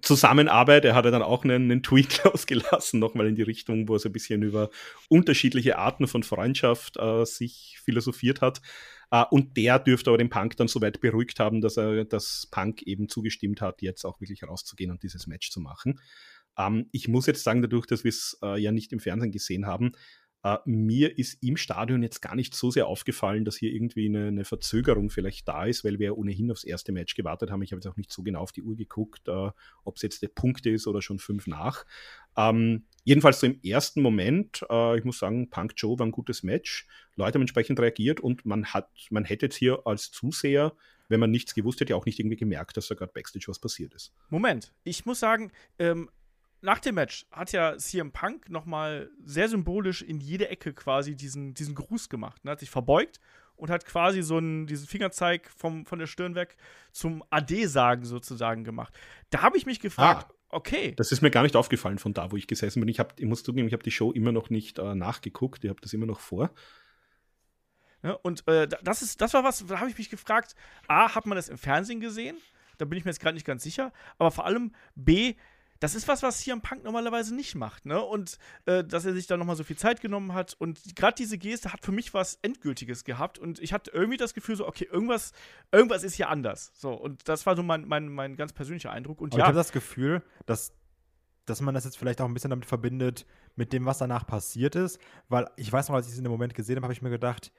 [0.00, 0.84] Zusammenarbeit.
[0.84, 4.08] Er hatte dann auch einen, einen Tweet losgelassen, nochmal in die Richtung, wo er so
[4.08, 4.70] ein bisschen über
[5.08, 8.60] unterschiedliche Arten von Freundschaft äh, sich philosophiert hat.
[9.14, 12.48] Uh, und der dürfte aber den Punk dann so weit beruhigt haben, dass er das
[12.50, 16.00] Punk eben zugestimmt hat, jetzt auch wirklich rauszugehen und dieses Match zu machen.
[16.56, 19.66] Ähm, ich muss jetzt sagen, dadurch, dass wir es uh, ja nicht im Fernsehen gesehen
[19.66, 19.92] haben,
[20.44, 24.26] Uh, mir ist im Stadion jetzt gar nicht so sehr aufgefallen, dass hier irgendwie eine,
[24.26, 27.62] eine, Verzögerung vielleicht da ist, weil wir ja ohnehin aufs erste Match gewartet haben.
[27.62, 29.52] Ich habe jetzt auch nicht so genau auf die Uhr geguckt, uh,
[29.84, 31.84] ob es jetzt der Punkt ist oder schon fünf nach.
[32.34, 36.12] Um, ähm, jedenfalls so im ersten Moment, uh, ich muss sagen, Punk Joe war ein
[36.12, 36.88] gutes Match.
[37.14, 40.72] Leute haben entsprechend reagiert und man hat, man hätte jetzt hier als Zuseher
[41.12, 43.94] wenn man nichts gewusst hätte, auch nicht irgendwie gemerkt, dass da gerade Backstage was passiert
[43.94, 44.12] ist.
[44.30, 46.08] Moment, ich muss sagen, ähm,
[46.62, 51.54] nach dem Match hat ja CM Punk nochmal sehr symbolisch in jede Ecke quasi diesen,
[51.54, 52.44] diesen Gruß gemacht.
[52.44, 52.52] Ne?
[52.52, 53.20] Hat sich verbeugt
[53.56, 56.56] und hat quasi so einen, diesen Fingerzeig vom, von der Stirn weg
[56.92, 58.94] zum Ade-Sagen sozusagen gemacht.
[59.30, 60.94] Da habe ich mich gefragt, ah, okay.
[60.96, 62.88] Das ist mir gar nicht aufgefallen von da, wo ich gesessen bin.
[62.88, 65.64] Ich, hab, ich muss zugeben, ich habe die Show immer noch nicht äh, nachgeguckt.
[65.64, 66.50] Ich habe das immer noch vor.
[68.02, 68.18] Ja, ne?
[68.18, 70.54] und äh, das, ist, das war was, da habe ich mich gefragt,
[70.86, 72.36] A, hat man das im Fernsehen gesehen?
[72.78, 73.92] Da bin ich mir jetzt gerade nicht ganz sicher.
[74.18, 75.34] Aber vor allem B,
[75.82, 78.00] das ist was, was CM Punk normalerweise nicht macht, ne?
[78.00, 80.54] Und äh, dass er sich da nochmal so viel Zeit genommen hat.
[80.56, 83.40] Und gerade diese Geste hat für mich was Endgültiges gehabt.
[83.40, 85.32] Und ich hatte irgendwie das Gefühl, so, okay, irgendwas,
[85.72, 86.70] irgendwas ist hier anders.
[86.74, 89.20] So, und das war so mein, mein, mein ganz persönlicher Eindruck.
[89.20, 90.72] Und Aber ja, ich habe das Gefühl, dass,
[91.46, 93.26] dass man das jetzt vielleicht auch ein bisschen damit verbindet,
[93.56, 95.00] mit dem, was danach passiert ist.
[95.28, 97.10] Weil ich weiß noch, als ich es in dem Moment gesehen habe, habe ich mir
[97.10, 97.50] gedacht,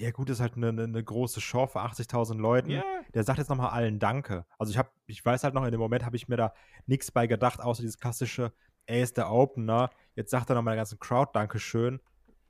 [0.00, 2.70] ja gut, ist halt eine, eine große Show für 80.000 Leuten.
[2.70, 2.84] Yeah.
[3.12, 4.46] Der sagt jetzt nochmal allen Danke.
[4.58, 6.54] Also ich habe, ich weiß halt noch, in dem Moment habe ich mir da
[6.86, 8.52] nichts bei gedacht, außer dieses klassische,
[8.86, 9.90] er ist der Opener.
[10.16, 12.00] Jetzt sagt er nochmal der ganzen Crowd Dankeschön.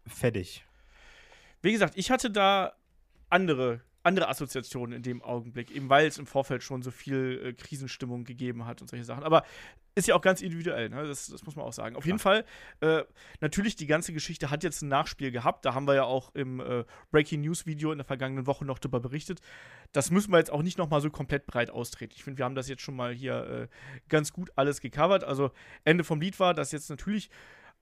[0.06, 0.64] Fertig.
[1.60, 2.72] Wie gesagt, ich hatte da
[3.28, 7.52] andere andere Assoziationen in dem Augenblick, eben weil es im Vorfeld schon so viel äh,
[7.52, 9.24] Krisenstimmung gegeben hat und solche Sachen.
[9.24, 9.44] Aber
[9.94, 11.06] ist ja auch ganz individuell, ne?
[11.06, 11.96] das, das, muss man auch sagen.
[11.96, 12.44] Auf jeden Fall,
[12.80, 13.02] äh,
[13.40, 15.64] natürlich, die ganze Geschichte hat jetzt ein Nachspiel gehabt.
[15.64, 18.78] Da haben wir ja auch im äh, Breaking News Video in der vergangenen Woche noch
[18.78, 19.40] drüber berichtet.
[19.92, 22.14] Das müssen wir jetzt auch nicht nochmal so komplett breit austreten.
[22.16, 23.68] Ich finde, wir haben das jetzt schon mal hier äh,
[24.08, 25.24] ganz gut alles gecovert.
[25.24, 25.50] Also,
[25.84, 27.30] Ende vom Lied war, dass jetzt natürlich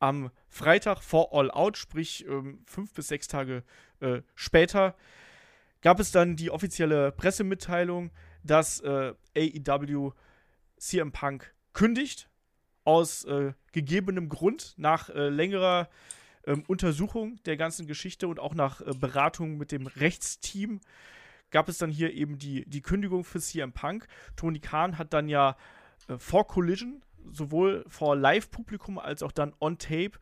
[0.00, 3.64] am Freitag vor All Out, sprich ähm, fünf bis sechs Tage
[4.00, 4.94] äh, später,
[5.82, 8.10] gab es dann die offizielle Pressemitteilung,
[8.42, 10.12] dass äh, AEW
[10.78, 12.28] CM Punk kündigt
[12.82, 15.88] aus äh, gegebenem Grund nach äh, längerer
[16.44, 20.80] ähm, Untersuchung der ganzen Geschichte und auch nach äh, Beratung mit dem Rechtsteam
[21.52, 24.08] gab es dann hier eben die, die Kündigung für CM Punk.
[24.34, 25.56] Tony Khan hat dann ja
[26.08, 27.00] äh, vor Collision,
[27.30, 30.18] sowohl vor Live-Publikum als auch dann on Tape,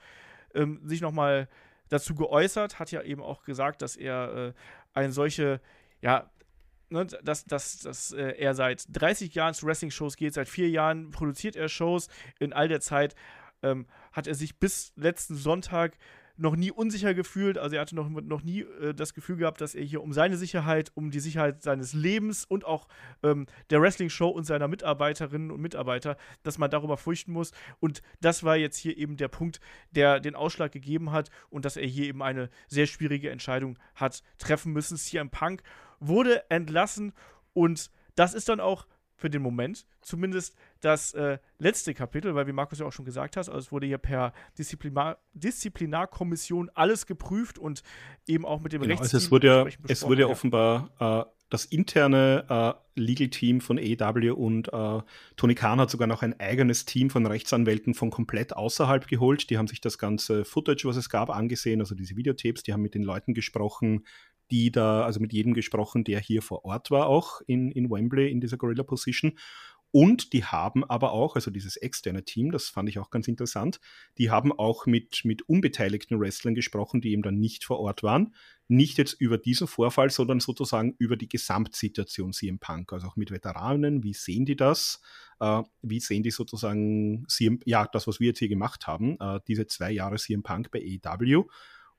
[0.55, 1.49] ähm, sich nochmal
[1.89, 4.53] dazu geäußert, hat ja eben auch gesagt, dass er äh,
[4.93, 5.63] eine solche,
[6.03, 6.31] ja,
[6.91, 11.11] ne, dass, dass, dass äh, er seit 30 Jahren zu Wrestling-Shows geht, seit vier Jahren
[11.11, 12.09] produziert er Shows.
[12.39, 13.15] In all der Zeit
[13.63, 15.97] ähm, hat er sich bis letzten Sonntag
[16.37, 17.59] noch nie unsicher gefühlt.
[17.59, 20.37] Also er hatte noch, noch nie äh, das Gefühl gehabt, dass er hier um seine
[20.37, 22.89] Sicherheit, um die Sicherheit seines Lebens und auch
[23.23, 27.53] ähm, der Wrestling-Show und seiner Mitarbeiterinnen und Mitarbeiter, dass man darüber fürchten muss.
[27.81, 29.61] Und das war jetzt hier eben der Punkt,
[29.91, 34.23] der den Ausschlag gegeben hat und dass er hier eben eine sehr schwierige Entscheidung hat
[34.39, 34.97] treffen müssen.
[34.97, 35.63] CM Punk
[36.01, 37.13] wurde entlassen
[37.53, 38.87] und das ist dann auch
[39.17, 43.37] für den Moment zumindest das äh, letzte Kapitel, weil wie Markus ja auch schon gesagt
[43.37, 47.83] hat, also es wurde hier per Disziplinar Disziplinarkommission alles geprüft und
[48.27, 49.15] eben auch mit dem genau, Rechts.
[49.15, 53.79] Also es wurde ja, es wurde ja offenbar äh, das interne äh, Legal Team von
[53.79, 55.01] EW und äh,
[55.37, 59.51] Tony Khan hat sogar noch ein eigenes Team von Rechtsanwälten von komplett außerhalb geholt.
[59.51, 62.83] Die haben sich das ganze Footage, was es gab, angesehen, also diese Videotapes, die haben
[62.83, 64.05] mit den Leuten gesprochen,
[64.51, 68.31] die da, also mit jedem gesprochen, der hier vor Ort war, auch in, in Wembley
[68.31, 69.39] in dieser Gorilla Position.
[69.99, 73.81] Und die haben aber auch, also dieses externe Team, das fand ich auch ganz interessant,
[74.19, 78.35] die haben auch mit, mit unbeteiligten Wrestlern gesprochen, die eben dann nicht vor Ort waren.
[78.69, 83.31] Nicht jetzt über diesen Vorfall, sondern sozusagen über die Gesamtsituation CM Punk, also auch mit
[83.31, 84.03] Veteranen.
[84.03, 85.01] Wie sehen die das?
[85.41, 89.41] Äh, wie sehen die sozusagen CM, ja, das, was wir jetzt hier gemacht haben, äh,
[89.49, 91.45] diese zwei Jahre CM Punk bei AEW?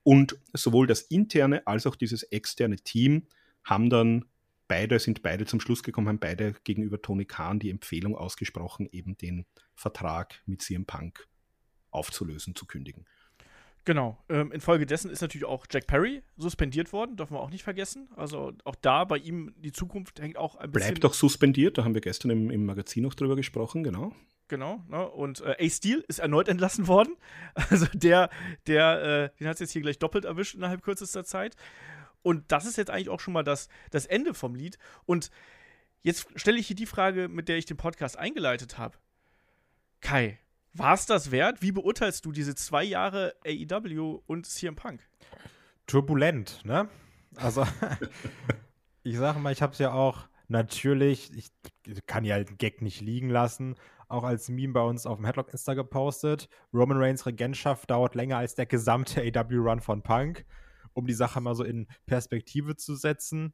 [0.04, 3.26] Und sowohl das interne als auch dieses externe Team
[3.64, 4.26] haben dann
[4.68, 9.18] beide, sind beide zum Schluss gekommen, haben beide gegenüber Tony Khan die Empfehlung ausgesprochen, eben
[9.18, 9.46] den
[9.76, 11.28] Vertrag mit CM Punk
[11.92, 13.06] aufzulösen, zu kündigen.
[13.88, 14.22] Genau.
[14.28, 18.10] Ähm, infolgedessen ist natürlich auch Jack Perry suspendiert worden, dürfen wir auch nicht vergessen.
[18.18, 20.90] Also auch da bei ihm die Zukunft hängt auch ein bisschen.
[20.90, 24.14] Bleibt doch suspendiert, da haben wir gestern im, im Magazin noch drüber gesprochen, genau.
[24.50, 25.08] Genau, ne?
[25.10, 27.16] und äh, Ace Steel ist erneut entlassen worden.
[27.70, 28.30] Also der,
[28.68, 31.56] der, äh, den hat es jetzt hier gleich doppelt erwischt innerhalb kürzester Zeit.
[32.28, 34.78] Und das ist jetzt eigentlich auch schon mal das, das Ende vom Lied.
[35.06, 35.32] Und
[36.02, 38.98] jetzt stelle ich hier die Frage, mit der ich den Podcast eingeleitet habe.
[40.02, 40.38] Kai,
[40.74, 41.62] war es das wert?
[41.62, 45.08] Wie beurteilst du diese zwei Jahre AEW und CM Punk?
[45.86, 46.90] Turbulent, ne?
[47.38, 47.66] Also,
[49.04, 51.54] ich sage mal, ich habe es ja auch natürlich, ich
[52.08, 53.76] kann ja den Gag nicht liegen lassen,
[54.10, 56.50] auch als Meme bei uns auf dem Headlock Insta gepostet.
[56.74, 60.46] Roman Reigns Regentschaft dauert länger als der gesamte AW-Run von Punk,
[60.98, 63.54] um die Sache mal so in Perspektive zu setzen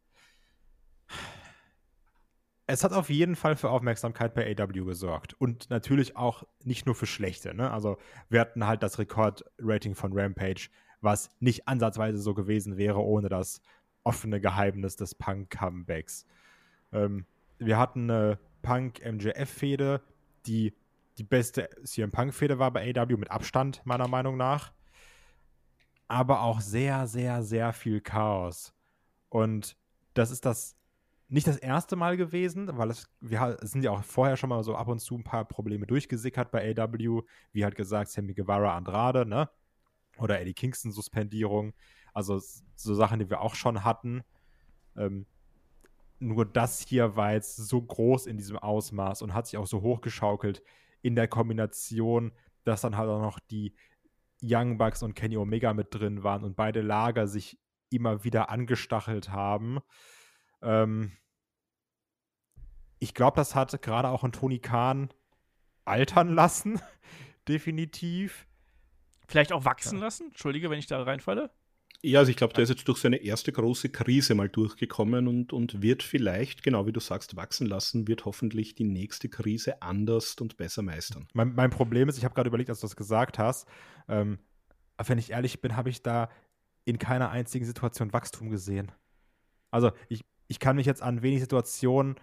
[2.65, 5.33] es hat auf jeden Fall für Aufmerksamkeit bei AW gesorgt.
[5.33, 7.53] Und natürlich auch nicht nur für schlechte.
[7.53, 7.69] Ne?
[7.69, 7.97] Also
[8.29, 10.69] wir hatten halt das Rekordrating von Rampage,
[11.01, 13.61] was nicht ansatzweise so gewesen wäre ohne das
[14.03, 16.25] offene Geheimnis des Punk-Comebacks.
[16.91, 17.25] Ähm,
[17.57, 20.01] wir hatten eine Punk-MJF-Fehde,
[20.45, 20.73] die
[21.17, 24.71] die beste CM Punk-Fehde war bei AW mit Abstand, meiner Meinung nach.
[26.07, 28.73] Aber auch sehr, sehr, sehr viel Chaos.
[29.29, 29.77] Und
[30.13, 30.75] das ist das
[31.29, 34.75] nicht das erste Mal gewesen, weil es, wir sind ja auch vorher schon mal so
[34.75, 39.25] ab und zu ein paar Probleme durchgesickert bei AW, wie halt gesagt, Sammy Guevara Andrade,
[39.25, 39.49] ne?
[40.17, 41.73] Oder Eddie Kingston Suspendierung.
[42.13, 42.39] Also
[42.75, 44.23] so Sachen, die wir auch schon hatten.
[44.95, 45.25] Ähm,
[46.19, 49.81] nur das hier war jetzt so groß in diesem Ausmaß und hat sich auch so
[49.81, 50.61] hochgeschaukelt
[51.01, 52.31] in der Kombination,
[52.63, 53.73] dass dann halt auch noch die
[54.43, 57.59] Young Bucks und Kenny Omega mit drin waren und beide Lager sich
[57.89, 59.79] immer wieder angestachelt haben.
[60.61, 61.11] Ähm,
[62.99, 65.09] ich glaube, das hat gerade auch ein Tony Khan
[65.85, 66.81] altern lassen,
[67.47, 68.47] definitiv.
[69.27, 70.05] Vielleicht auch wachsen ja.
[70.05, 70.27] lassen?
[70.27, 71.51] Entschuldige, wenn ich da reinfalle.
[72.05, 75.53] Ja, also ich glaube, der ist jetzt durch seine erste große Krise mal durchgekommen und,
[75.53, 80.35] und wird vielleicht, genau wie du sagst, wachsen lassen, wird hoffentlich die nächste Krise anders
[80.35, 81.29] und besser meistern.
[81.33, 83.69] Mein, mein Problem ist, ich habe gerade überlegt, als du das gesagt hast,
[84.09, 84.39] ähm,
[84.97, 86.29] wenn ich ehrlich bin, habe ich da
[86.83, 88.91] in keiner einzigen Situation Wachstum gesehen.
[89.71, 92.15] Also ich, ich kann mich jetzt an wenig Situationen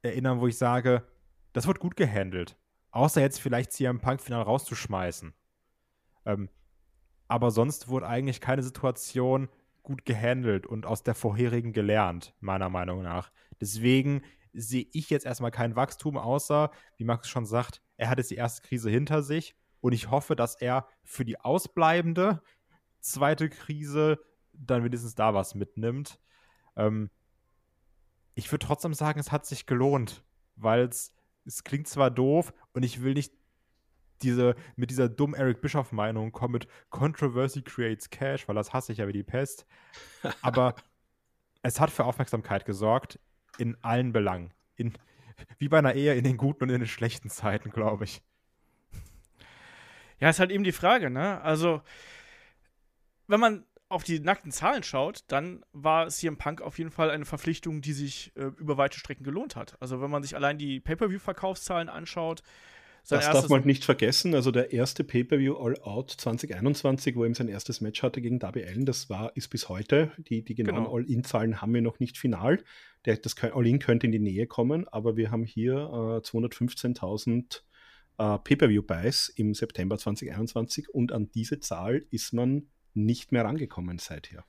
[0.00, 1.06] erinnern, wo ich sage,
[1.52, 2.56] das wird gut gehandelt.
[2.90, 5.34] Außer jetzt vielleicht CM Punk final rauszuschmeißen.
[6.24, 6.48] Ähm,
[7.34, 9.48] aber sonst wurde eigentlich keine Situation
[9.82, 13.32] gut gehandelt und aus der vorherigen gelernt, meiner Meinung nach.
[13.60, 18.30] Deswegen sehe ich jetzt erstmal kein Wachstum, außer, wie Max schon sagt, er hat jetzt
[18.30, 22.40] die erste Krise hinter sich und ich hoffe, dass er für die ausbleibende
[23.00, 24.20] zweite Krise
[24.52, 26.20] dann wenigstens da was mitnimmt.
[26.76, 27.10] Ähm,
[28.36, 30.22] ich würde trotzdem sagen, es hat sich gelohnt,
[30.54, 33.34] weil es klingt zwar doof und ich will nicht
[34.22, 38.98] diese, mit dieser dummen Eric Bischoff-Meinung kommen mit Controversy creates Cash, weil das hasse ich
[38.98, 39.66] ja wie die Pest.
[40.42, 40.74] Aber
[41.62, 43.18] es hat für Aufmerksamkeit gesorgt
[43.58, 44.52] in allen Belangen.
[44.76, 44.94] In,
[45.58, 48.22] wie bei einer Ehe in den guten und in den schlechten Zeiten, glaube ich.
[50.20, 51.40] Ja, ist halt eben die Frage, ne?
[51.42, 51.82] Also,
[53.26, 57.24] wenn man auf die nackten Zahlen schaut, dann war CM Punk auf jeden Fall eine
[57.24, 59.76] Verpflichtung, die sich äh, über weite Strecken gelohnt hat.
[59.80, 62.42] Also wenn man sich allein die Pay-per-view-Verkaufszahlen anschaut,
[63.08, 64.34] das darf man nicht vergessen.
[64.34, 68.64] Also der erste Pay-per-view All Out 2021, wo er sein erstes Match hatte gegen Darby
[68.64, 70.12] Allen, das war ist bis heute.
[70.18, 70.96] Die, die genauen genau.
[70.96, 72.62] All-In-Zahlen haben wir noch nicht final.
[73.04, 77.60] Der, das All-In könnte in die Nähe kommen, aber wir haben hier äh, 215.000
[78.18, 84.44] äh, Pay-per-view-Buys im September 2021 und an diese Zahl ist man nicht mehr rangekommen seither.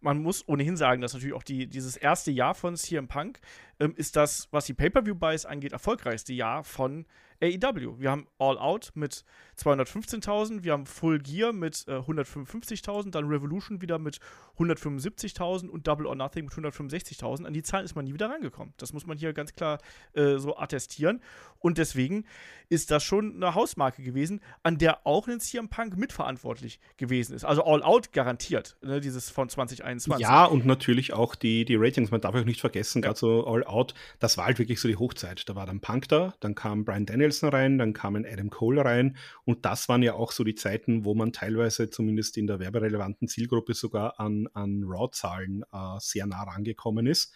[0.00, 3.40] Man muss ohnehin sagen, dass natürlich auch die, dieses erste Jahr von CM Punk
[3.78, 7.06] ähm, ist das, was die Pay-Per-View-Buys angeht, erfolgreichste Jahr von
[7.42, 7.98] AEW.
[7.98, 9.24] Wir haben All Out mit
[9.58, 14.18] 215.000, wir haben Full Gear mit äh, 155.000, dann Revolution wieder mit
[14.58, 17.44] 175.000 und Double or Nothing mit 165.000.
[17.44, 18.74] An die Zahlen ist man nie wieder rangekommen.
[18.76, 19.78] Das muss man hier ganz klar
[20.14, 21.20] äh, so attestieren.
[21.58, 22.24] Und deswegen
[22.68, 27.44] ist das schon eine Hausmarke gewesen, an der auch ein CM Punk mitverantwortlich gewesen ist.
[27.44, 30.22] Also All Out garantiert, ne, dieses von 2021.
[30.22, 32.10] Ja, und natürlich auch die, die Ratings.
[32.10, 33.08] Man darf auch nicht vergessen, ja.
[33.08, 35.48] gerade so All Out, das war halt wirklich so die Hochzeit.
[35.48, 38.84] Da war dann Punk da, dann kam Brian Danielson rein, dann kam ein Adam Cole
[38.84, 42.58] rein und das waren ja auch so die Zeiten, wo man teilweise zumindest in der
[42.58, 47.32] werberelevanten Zielgruppe sogar an, an Raw-Zahlen äh, sehr nah rangekommen ist.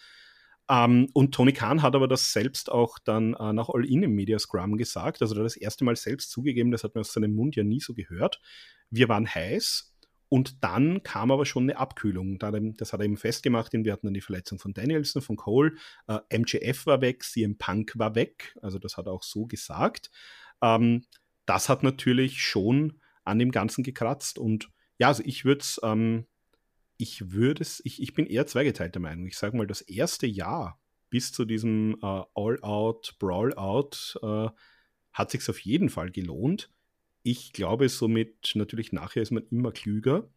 [0.69, 4.37] Ähm, und Tony Khan hat aber das selbst auch dann äh, nach All-In im Media
[4.37, 5.21] Scrum gesagt.
[5.21, 7.93] Also das erste Mal selbst zugegeben, das hat man aus seinem Mund ja nie so
[7.93, 8.41] gehört.
[8.89, 9.93] Wir waren heiß
[10.29, 12.37] und dann kam aber schon eine Abkühlung.
[12.77, 15.75] Das hat er eben festgemacht, wir hatten dann die Verletzung von Danielson, von Cole,
[16.07, 20.11] äh, MJF war weg, CM Punk war weg, also das hat er auch so gesagt.
[20.61, 21.05] Ähm,
[21.45, 26.25] das hat natürlich schon an dem Ganzen gekratzt und ja, also ich würde es, ähm,
[26.97, 29.27] ich würde es, ich, ich bin eher zweigeteilter Meinung.
[29.27, 34.49] Ich sage mal, das erste Jahr bis zu diesem äh, All-Out, Brawl-Out äh,
[35.13, 36.71] hat sich auf jeden Fall gelohnt.
[37.23, 40.29] Ich glaube, somit natürlich nachher ist man immer klüger.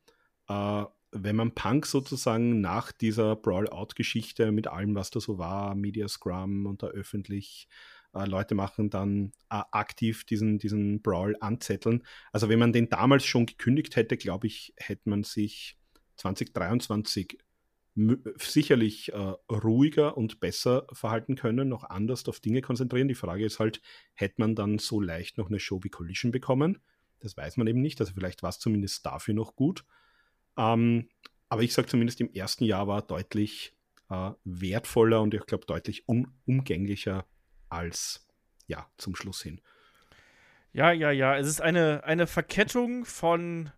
[0.49, 6.09] Äh, wenn man Punk sozusagen nach dieser Brawl-Out-Geschichte mit allem, was da so war, Media
[6.09, 7.69] Scrum und da öffentlich
[8.15, 12.05] äh, Leute machen dann äh, aktiv diesen, diesen Brawl anzetteln.
[12.33, 15.77] Also wenn man den damals schon gekündigt hätte, glaube ich, hätte man sich
[16.17, 17.39] 2023
[18.37, 23.09] sicherlich äh, ruhiger und besser verhalten können, noch anders auf Dinge konzentrieren.
[23.09, 23.81] Die Frage ist halt,
[24.15, 26.79] hätte man dann so leicht noch eine Show wie Collision bekommen?
[27.19, 28.01] Das weiß man eben nicht.
[28.01, 29.85] Also vielleicht war es zumindest dafür noch gut.
[30.57, 31.09] Ähm,
[31.49, 33.77] aber ich sage zumindest im ersten Jahr war deutlich
[34.09, 37.27] äh, wertvoller und ich glaube deutlich un umgänglicher
[37.69, 38.29] als
[38.67, 39.61] ja zum Schluss hin.
[40.73, 41.37] Ja, ja, ja.
[41.37, 43.71] Es ist eine, eine Verkettung von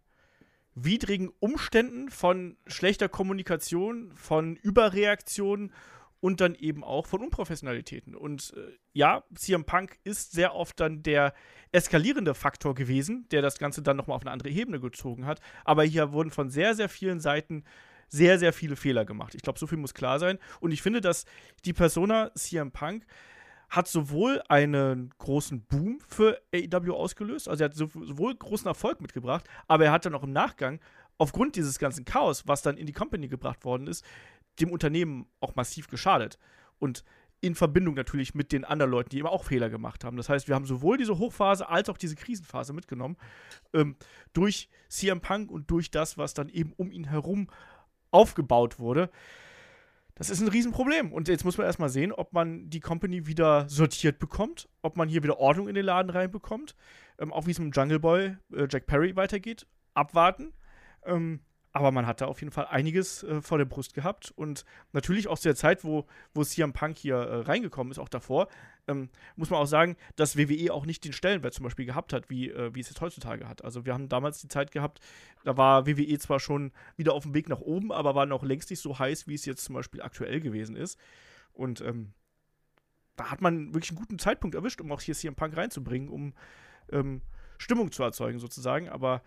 [0.74, 5.72] widrigen Umständen, von schlechter Kommunikation, von Überreaktionen
[6.20, 8.14] und dann eben auch von Unprofessionalitäten.
[8.14, 11.34] Und äh, ja, CM Punk ist sehr oft dann der
[11.72, 15.40] eskalierende Faktor gewesen, der das Ganze dann nochmal auf eine andere Ebene gezogen hat.
[15.64, 17.64] Aber hier wurden von sehr, sehr vielen Seiten
[18.08, 19.34] sehr, sehr viele Fehler gemacht.
[19.34, 20.38] Ich glaube, so viel muss klar sein.
[20.60, 21.24] Und ich finde, dass
[21.64, 23.04] die Persona CM Punk
[23.72, 29.48] hat sowohl einen großen Boom für AEW ausgelöst, also er hat sowohl großen Erfolg mitgebracht,
[29.66, 30.78] aber er hat dann auch im Nachgang,
[31.16, 34.04] aufgrund dieses ganzen Chaos, was dann in die Company gebracht worden ist,
[34.60, 36.38] dem Unternehmen auch massiv geschadet.
[36.78, 37.02] Und
[37.40, 40.18] in Verbindung natürlich mit den anderen Leuten, die eben auch Fehler gemacht haben.
[40.18, 43.16] Das heißt, wir haben sowohl diese Hochphase als auch diese Krisenphase mitgenommen,
[43.72, 43.96] ähm,
[44.34, 47.48] durch CM Punk und durch das, was dann eben um ihn herum
[48.10, 49.10] aufgebaut wurde.
[50.14, 51.12] Das ist ein Riesenproblem.
[51.12, 55.08] Und jetzt muss man erstmal sehen, ob man die Company wieder sortiert bekommt, ob man
[55.08, 56.74] hier wieder Ordnung in den Laden reinbekommt,
[57.18, 59.66] ähm, auch wie es mit Jungle Boy äh, Jack Perry weitergeht.
[59.94, 60.52] Abwarten.
[61.04, 61.40] Ähm,
[61.72, 64.30] aber man hat da auf jeden Fall einiges äh, vor der Brust gehabt.
[64.36, 68.10] Und natürlich auch zu der Zeit, wo, wo CM Punk hier äh, reingekommen ist, auch
[68.10, 68.48] davor,
[68.88, 72.30] ähm, muss man auch sagen, dass WWE auch nicht den Stellenwert zum Beispiel gehabt hat,
[72.30, 73.64] wie, äh, wie es jetzt heutzutage hat.
[73.64, 75.00] Also wir haben damals die Zeit gehabt,
[75.44, 78.70] da war WWE zwar schon wieder auf dem Weg nach oben, aber war noch längst
[78.70, 80.98] nicht so heiß, wie es jetzt zum Beispiel aktuell gewesen ist.
[81.52, 82.12] Und ähm,
[83.16, 86.34] da hat man wirklich einen guten Zeitpunkt erwischt, um auch hier CM Punk reinzubringen, um
[86.90, 87.22] ähm,
[87.58, 88.88] Stimmung zu erzeugen sozusagen.
[88.88, 89.22] Aber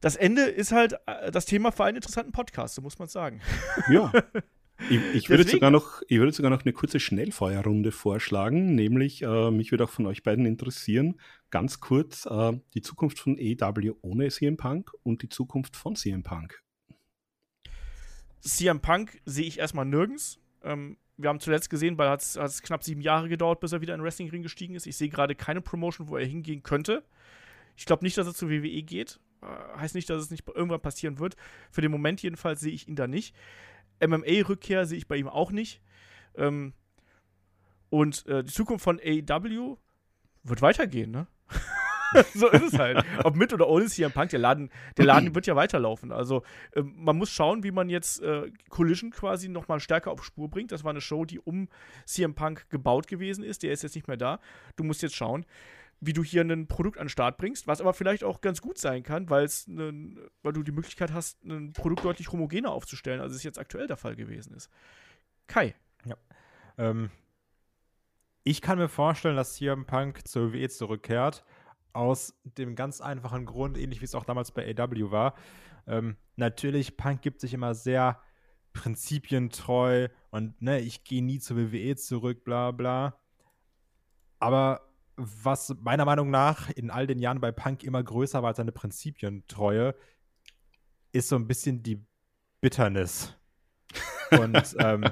[0.00, 3.40] das Ende ist halt äh, das Thema für einen interessanten Podcast, so muss man sagen.
[3.90, 4.12] Ja.
[4.88, 9.50] Ich, ich, würde sogar noch, ich würde sogar noch eine kurze Schnellfeuerrunde vorschlagen, nämlich äh,
[9.50, 14.28] mich würde auch von euch beiden interessieren, ganz kurz äh, die Zukunft von AEW ohne
[14.28, 16.62] CM Punk und die Zukunft von CM Punk.
[18.40, 20.38] CM Punk sehe ich erstmal nirgends.
[20.62, 23.94] Ähm, wir haben zuletzt gesehen, weil es hat knapp sieben Jahre gedauert, bis er wieder
[23.94, 24.86] in den Wrestlingring gestiegen ist.
[24.86, 27.02] Ich sehe gerade keine Promotion, wo er hingehen könnte.
[27.76, 29.18] Ich glaube nicht, dass er zu WWE geht.
[29.42, 31.36] Äh, heißt nicht, dass es nicht irgendwann passieren wird.
[31.70, 33.34] Für den Moment jedenfalls sehe ich ihn da nicht.
[34.00, 35.80] MMA-Rückkehr sehe ich bei ihm auch nicht.
[36.36, 36.72] Ähm,
[37.90, 39.76] und äh, die Zukunft von AEW
[40.42, 41.26] wird weitergehen, ne?
[42.34, 43.04] so ist es halt.
[43.24, 46.12] Ob mit oder ohne CM Punk, der Laden, der Laden wird ja weiterlaufen.
[46.12, 46.42] Also
[46.72, 50.72] äh, man muss schauen, wie man jetzt äh, Collision quasi nochmal stärker auf Spur bringt.
[50.72, 51.68] Das war eine Show, die um
[52.04, 53.62] CM Punk gebaut gewesen ist.
[53.62, 54.40] Der ist jetzt nicht mehr da.
[54.76, 55.44] Du musst jetzt schauen,
[56.00, 58.78] wie du hier ein Produkt an den Start bringst, was aber vielleicht auch ganz gut
[58.78, 63.42] sein kann, weil weil du die Möglichkeit hast, ein Produkt deutlich homogener aufzustellen, als es
[63.42, 64.70] jetzt aktuell der Fall gewesen ist.
[65.46, 65.74] Kai.
[66.04, 66.16] Ja.
[66.78, 67.10] Ähm,
[68.44, 71.44] ich kann mir vorstellen, dass CM Punk zur WWE zurückkehrt,
[71.92, 75.34] aus dem ganz einfachen Grund, ähnlich wie es auch damals bei AW war.
[75.86, 78.20] Ähm, natürlich, Punk gibt sich immer sehr
[78.72, 83.18] prinzipientreu und ne, ich gehe nie zur WWE zurück, bla bla.
[84.38, 84.86] Aber
[85.16, 88.72] was meiner Meinung nach in all den Jahren bei Punk immer größer war als seine
[88.72, 89.94] Prinzipientreue,
[91.12, 92.04] ist so ein bisschen die
[92.60, 93.34] Bitternis.
[94.30, 95.04] Und ähm,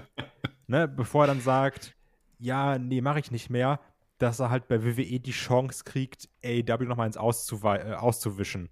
[0.66, 1.97] ne, bevor er dann sagt,
[2.39, 3.81] ja, nee, mache ich nicht mehr,
[4.18, 8.70] dass er halt bei WWE die Chance kriegt, AEW nochmal ins äh, auszuwischen.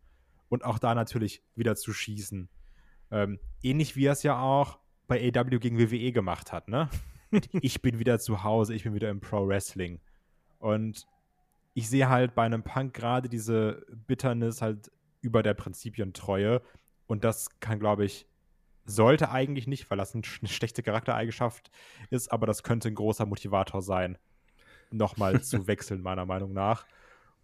[0.48, 2.48] Und auch da natürlich wieder zu schießen.
[3.10, 6.90] Ähm, ähnlich wie er es ja auch bei AEW gegen WWE gemacht hat, ne?
[7.60, 10.00] ich bin wieder zu Hause, ich bin wieder im Pro Wrestling.
[10.58, 11.06] Und
[11.74, 14.90] ich sehe halt bei einem Punk gerade diese Bitternis halt
[15.20, 16.60] über der Prinzipientreue.
[17.06, 18.26] Und das kann, glaube ich,
[18.84, 21.70] sollte eigentlich nicht, weil das eine schlechte Charaktereigenschaft
[22.10, 24.18] ist, aber das könnte ein großer Motivator sein,
[24.90, 26.86] nochmal zu wechseln, meiner Meinung nach.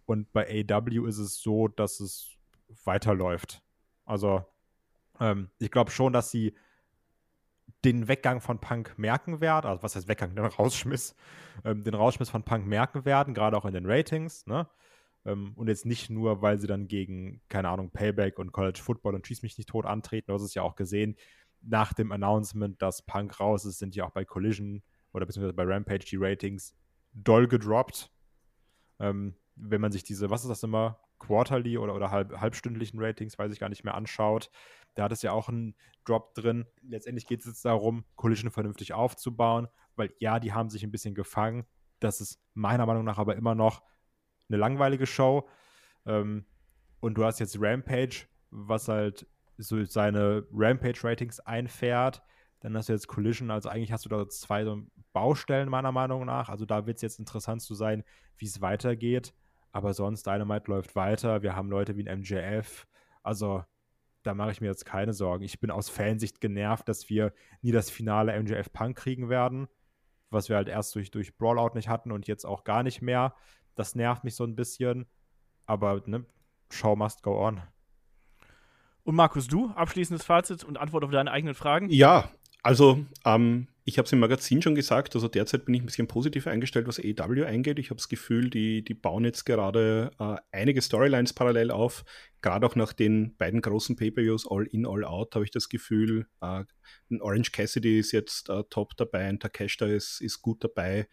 [0.05, 2.35] Und bei AW ist es so, dass es
[2.83, 3.61] weiterläuft.
[4.05, 4.43] Also
[5.19, 6.55] ähm, ich glaube schon, dass sie
[7.85, 11.15] den Weggang von Punk merken werden, also was heißt Weggang, den Rausschmiss,
[11.63, 14.67] ähm, den Rausschmiss von Punk merken werden, gerade auch in den Ratings, ne?
[15.25, 19.15] Ähm, und jetzt nicht nur, weil sie dann gegen, keine Ahnung, Payback und College Football
[19.15, 21.15] und Schieß mich nicht tot antreten, du hast es ja auch gesehen,
[21.61, 24.81] nach dem Announcement, dass Punk raus ist, sind ja auch bei Collision
[25.13, 26.73] oder beziehungsweise bei Rampage die Ratings
[27.13, 28.11] doll gedroppt.
[28.99, 33.37] Ähm, wenn man sich diese, was ist das immer, quarterly oder, oder halb, halbstündlichen Ratings,
[33.37, 34.49] weiß ich gar nicht mehr, anschaut,
[34.95, 35.75] da hat es ja auch einen
[36.05, 36.65] Drop drin.
[36.81, 41.15] Letztendlich geht es jetzt darum, Collision vernünftig aufzubauen, weil ja, die haben sich ein bisschen
[41.15, 41.65] gefangen.
[41.99, 43.83] Das ist meiner Meinung nach aber immer noch
[44.49, 45.47] eine langweilige Show.
[46.05, 46.45] Ähm,
[46.99, 49.27] und du hast jetzt Rampage, was halt
[49.57, 52.21] so seine Rampage-Ratings einfährt.
[52.61, 54.65] Dann hast du jetzt Collision, also eigentlich hast du da zwei
[55.13, 56.49] Baustellen meiner Meinung nach.
[56.49, 58.03] Also da wird es jetzt interessant zu sein,
[58.37, 59.33] wie es weitergeht.
[59.71, 61.41] Aber sonst, Dynamite läuft weiter.
[61.41, 62.87] Wir haben Leute wie ein MJF.
[63.23, 63.63] Also
[64.23, 65.43] da mache ich mir jetzt keine Sorgen.
[65.43, 69.67] Ich bin aus Fansicht genervt, dass wir nie das finale MJF Punk kriegen werden,
[70.29, 73.33] was wir halt erst durch, durch Brawlout nicht hatten und jetzt auch gar nicht mehr.
[73.75, 75.05] Das nervt mich so ein bisschen.
[75.65, 76.25] Aber ne,
[76.71, 77.61] Show must go on.
[79.03, 81.89] Und Markus, du, abschließendes Fazit und Antwort auf deine eigenen Fragen?
[81.89, 82.29] Ja,
[82.61, 86.07] also ähm, ich habe es im Magazin schon gesagt, also derzeit bin ich ein bisschen
[86.07, 87.79] positiv eingestellt, was AEW eingeht.
[87.79, 92.05] Ich habe das Gefühl, die, die bauen jetzt gerade äh, einige Storylines parallel auf.
[92.43, 96.27] Gerade auch nach den beiden großen Pay-Per-Views, All In, All Out, habe ich das Gefühl,
[96.39, 96.65] äh,
[97.19, 101.07] Orange Cassidy ist jetzt äh, top dabei, ein Takeshita ist, ist gut dabei.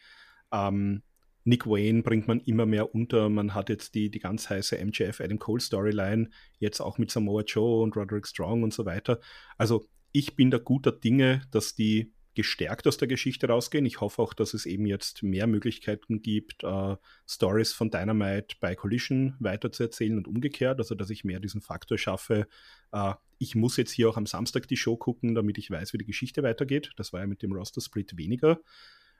[0.52, 1.02] Ähm,
[1.44, 3.30] Nick Wayne bringt man immer mehr unter.
[3.30, 6.28] Man hat jetzt die, die ganz heiße MJF Adam Cole Storyline,
[6.58, 9.18] jetzt auch mit Samoa Joe und Roderick Strong und so weiter.
[9.56, 13.84] Also ich bin da guter Dinge, dass die gestärkt aus der Geschichte rausgehen.
[13.86, 16.96] Ich hoffe auch, dass es eben jetzt mehr Möglichkeiten gibt, äh,
[17.26, 22.46] Stories von Dynamite bei Collision weiterzuerzählen und umgekehrt, also dass ich mehr diesen Faktor schaffe.
[22.92, 25.98] Äh, ich muss jetzt hier auch am Samstag die Show gucken, damit ich weiß, wie
[25.98, 26.92] die Geschichte weitergeht.
[26.96, 28.60] Das war ja mit dem Roster-Split weniger.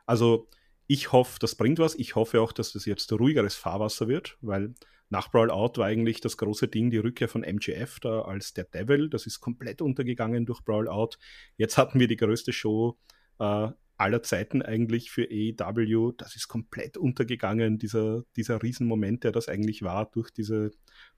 [0.05, 0.49] Also
[0.87, 1.95] ich hoffe, das bringt was.
[1.97, 4.75] Ich hoffe auch, dass das jetzt ruhigeres Fahrwasser wird, weil
[5.09, 8.65] nach Brawl Out war eigentlich das große Ding die Rückkehr von MGF da als der
[8.65, 9.09] Devil.
[9.09, 11.19] Das ist komplett untergegangen durch Brawl Out.
[11.57, 12.99] Jetzt hatten wir die größte Show
[13.39, 13.69] äh,
[13.99, 16.13] aller Zeiten eigentlich für AEW.
[16.17, 20.73] Das ist komplett untergegangen, dieser, dieser Riesenmoment, der das eigentlich war durch diese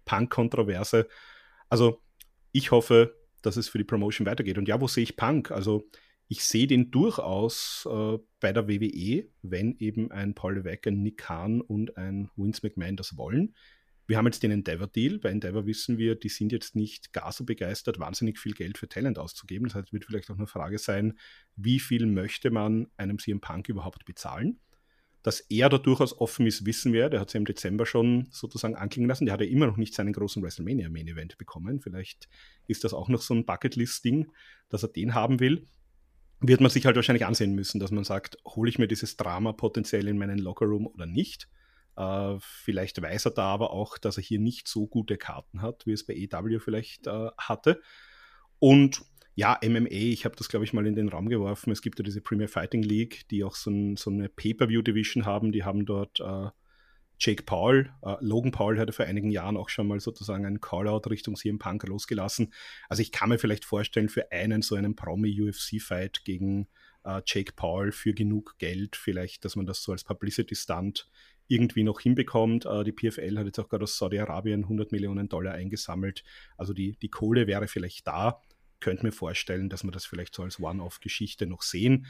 [0.04, 1.08] Punk-Kontroverse.
[1.68, 2.02] Also
[2.52, 4.58] ich hoffe, dass es für die Promotion weitergeht.
[4.58, 5.50] Und ja, wo sehe ich Punk?
[5.50, 5.88] Also
[6.28, 11.18] ich sehe den durchaus äh, bei der WWE, wenn eben ein Paul Levesque, ein Nick
[11.18, 13.54] Khan und ein Vince McMahon das wollen.
[14.08, 15.18] Wir haben jetzt den Endeavor-Deal.
[15.18, 18.88] Bei Endeavor wissen wir, die sind jetzt nicht gar so begeistert, wahnsinnig viel Geld für
[18.88, 19.68] Talent auszugeben.
[19.68, 21.18] Das heißt, es wird vielleicht auch eine Frage sein,
[21.56, 24.60] wie viel möchte man einem CM Punk überhaupt bezahlen?
[25.22, 27.10] Dass er da durchaus offen ist, wissen wir.
[27.10, 29.26] Der hat es ja im Dezember schon sozusagen anklingen lassen.
[29.26, 31.82] Der hat ja immer noch nicht seinen großen WrestleMania-Main-Event bekommen.
[31.82, 32.30] Vielleicht
[32.66, 34.32] ist das auch noch so ein Bucketlist-Ding,
[34.70, 35.66] dass er den haben will
[36.40, 39.52] wird man sich halt wahrscheinlich ansehen müssen, dass man sagt, hole ich mir dieses Drama
[39.52, 41.48] potenziell in meinen Lockerroom oder nicht.
[41.98, 45.84] Äh, vielleicht weiß er da aber auch, dass er hier nicht so gute Karten hat,
[45.84, 47.80] wie es bei EW vielleicht äh, hatte.
[48.60, 49.02] Und
[49.34, 51.70] ja, MMA, ich habe das, glaube ich, mal in den Raum geworfen.
[51.70, 55.52] Es gibt ja diese Premier Fighting League, die auch so, ein, so eine Pay-Per-View-Division haben.
[55.52, 56.48] Die haben dort äh,
[57.20, 61.10] Jake Paul, äh, Logan Paul hatte vor einigen Jahren auch schon mal sozusagen einen Callout
[61.10, 62.52] Richtung CM Punk losgelassen.
[62.88, 66.68] Also ich kann mir vielleicht vorstellen, für einen so einen Promi-UFC-Fight gegen
[67.04, 71.08] äh, Jake Paul für genug Geld, vielleicht, dass man das so als Publicity-Stunt
[71.48, 72.66] irgendwie noch hinbekommt.
[72.66, 76.22] Äh, die PFL hat jetzt auch gerade aus Saudi-Arabien 100 Millionen Dollar eingesammelt.
[76.56, 78.40] Also die, die Kohle wäre vielleicht da.
[78.80, 82.06] Könnte mir vorstellen, dass wir das vielleicht so als One-Off-Geschichte noch sehen.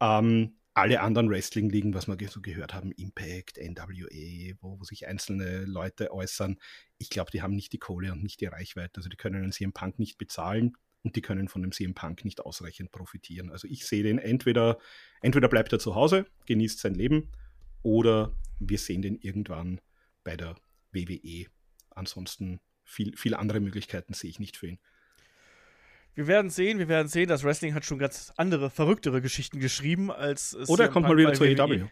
[0.00, 5.64] Ähm, alle anderen Wrestling-Ligen, was wir so gehört haben, Impact, NWA, wo, wo sich einzelne
[5.64, 6.58] Leute äußern,
[6.98, 8.98] ich glaube, die haben nicht die Kohle und nicht die Reichweite.
[8.98, 12.26] Also die können einen CM Punk nicht bezahlen und die können von dem CM Punk
[12.26, 13.50] nicht ausreichend profitieren.
[13.50, 14.78] Also ich sehe den entweder,
[15.22, 17.30] entweder bleibt er zu Hause, genießt sein Leben,
[17.86, 19.80] oder wir sehen den irgendwann
[20.24, 20.56] bei der
[20.90, 21.46] WWE.
[21.90, 24.78] Ansonsten viel, viele andere Möglichkeiten sehe ich nicht für ihn.
[26.14, 27.28] Wir werden sehen, wir werden sehen.
[27.28, 31.16] Das Wrestling hat schon ganz andere, verrücktere Geschichten geschrieben als es Oder er kommt mal
[31.16, 31.84] wieder zur EW.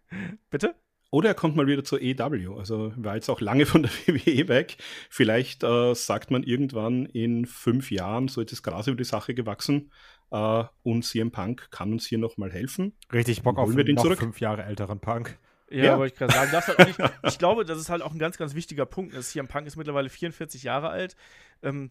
[0.50, 0.74] Bitte?
[1.10, 2.56] Oder er kommt mal wieder zur EW.
[2.56, 4.78] Also war jetzt auch lange von der WWE weg.
[5.10, 9.34] Vielleicht äh, sagt man irgendwann in fünf Jahren, so ist das Gras über die Sache
[9.34, 9.90] gewachsen
[10.30, 12.94] äh, und CM Punk kann uns hier nochmal helfen.
[13.12, 14.18] Richtig Bock auf den noch zurück.
[14.18, 15.38] fünf Jahre älteren Punk.
[15.68, 15.98] Ja, ja.
[15.98, 16.50] wollte ich gerade sagen.
[16.52, 19.20] Das halt nicht, ich glaube, das ist halt auch ein ganz, ganz wichtiger Punkt.
[19.20, 21.16] CM Punk ist mittlerweile 44 Jahre alt.
[21.62, 21.90] Ähm,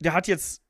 [0.00, 0.62] der hat jetzt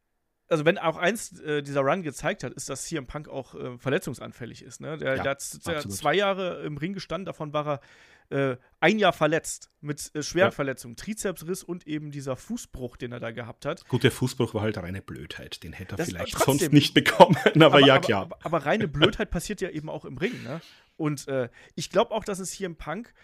[0.49, 3.79] also wenn auch eins äh, dieser Run gezeigt hat, ist, dass CM Punk auch äh,
[3.79, 4.81] verletzungsanfällig ist.
[4.81, 4.97] Ne?
[4.99, 7.81] Der, ja, der hat der zwei Jahre im Ring gestanden, davon war
[8.31, 10.51] er äh, ein Jahr verletzt mit äh, schweren Ja.
[10.51, 13.87] Verletzungen, Trizepsriss und eben dieser Fußbruch, den er da gehabt hat.
[13.89, 15.63] Gut, der Fußbruch war halt reine Blödheit.
[15.63, 16.59] Den hätte er Das- vielleicht trotzdem.
[16.59, 17.37] sonst nicht bekommen.
[17.63, 18.23] Aber, ja, klar.
[18.23, 20.43] Aber, aber reine Blödheit passiert ja eben auch im Ring.
[20.43, 20.61] Ne?
[20.99, 23.15] Und äh, ich glaube auch, dass es hier im Punk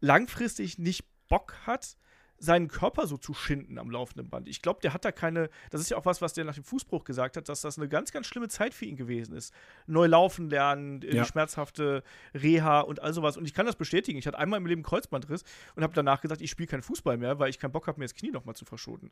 [0.00, 1.96] langfristig nicht Bock hat,
[2.44, 4.48] seinen Körper so zu schinden am laufenden Band.
[4.48, 5.50] Ich glaube, der hat da keine.
[5.70, 7.88] Das ist ja auch was, was der nach dem Fußbruch gesagt hat, dass das eine
[7.88, 9.52] ganz, ganz schlimme Zeit für ihn gewesen ist.
[9.86, 11.24] Neu laufen lernen, äh, Ja.
[11.24, 12.02] schmerzhafte
[12.34, 13.36] Reha und all sowas.
[13.36, 14.18] Und ich kann das bestätigen.
[14.18, 15.42] Ich hatte einmal im Leben Kreuzbandriss
[15.74, 18.04] und habe danach gesagt, ich spiele keinen Fußball mehr, weil ich keinen Bock habe, mir
[18.04, 19.10] das Knie nochmal zu verschonen.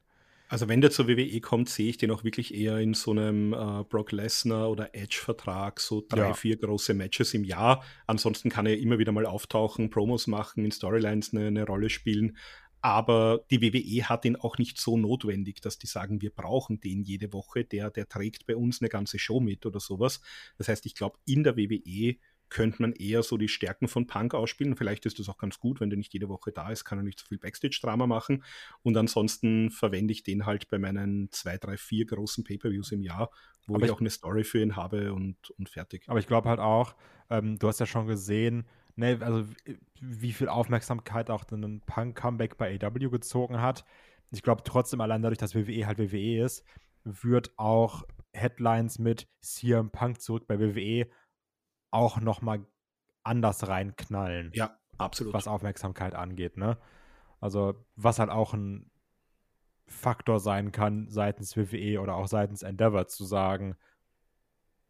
[0.48, 3.54] Also wenn der zur WWE kommt, sehe ich den auch wirklich eher in so einem
[3.54, 6.34] äh, Brock Lesnar oder Edge-Vertrag, so drei, Ja.
[6.34, 7.82] vier große Matches im Jahr.
[8.06, 12.36] Ansonsten kann er immer wieder mal auftauchen, Promos machen, in Storylines eine, eine Rolle spielen.
[12.82, 17.02] Aber die WWE hat ihn auch nicht so notwendig, dass die sagen, wir brauchen den
[17.02, 17.64] jede Woche.
[17.64, 20.20] Der, der trägt bei uns eine ganze Show mit oder sowas.
[20.58, 22.16] Das heißt, ich glaube, in der WWE
[22.48, 24.76] könnte man eher so die Stärken von Punk ausspielen.
[24.76, 27.04] Vielleicht ist das auch ganz gut, wenn der nicht jede Woche da ist, kann er
[27.04, 28.44] nicht so viel Backstage-Drama machen.
[28.82, 33.30] Und ansonsten verwende ich den halt bei meinen zwei, drei, vier großen Pay-Per-Views im Jahr,
[33.66, 36.02] wo ich ich- auch eine Story für ihn habe und, und fertig.
[36.08, 36.94] Aber ich glaube halt auch,
[37.30, 41.80] ähm, du hast ja schon gesehen, ne, also wie- wie viel Aufmerksamkeit auch dann ein
[41.82, 43.84] Punk-Comeback bei AW gezogen hat.
[44.30, 46.64] Ich glaube trotzdem, allein dadurch, dass WWE halt WWE ist,
[47.04, 51.08] wird auch Headlines mit CM Punk zurück bei WWE
[51.90, 52.64] auch nochmal
[53.22, 55.34] anders reinknallen, Ja, absolut.
[55.34, 56.78] was Aufmerksamkeit angeht, ne?
[57.40, 58.90] Also, was halt auch ein
[59.86, 63.76] Faktor sein kann, seitens WWE oder auch seitens Endeavor zu sagen,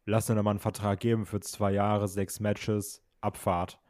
[0.06, 3.80] lass mir nochmal einen Vertrag geben für zwei Jahre, sechs Matches, Abfahrt.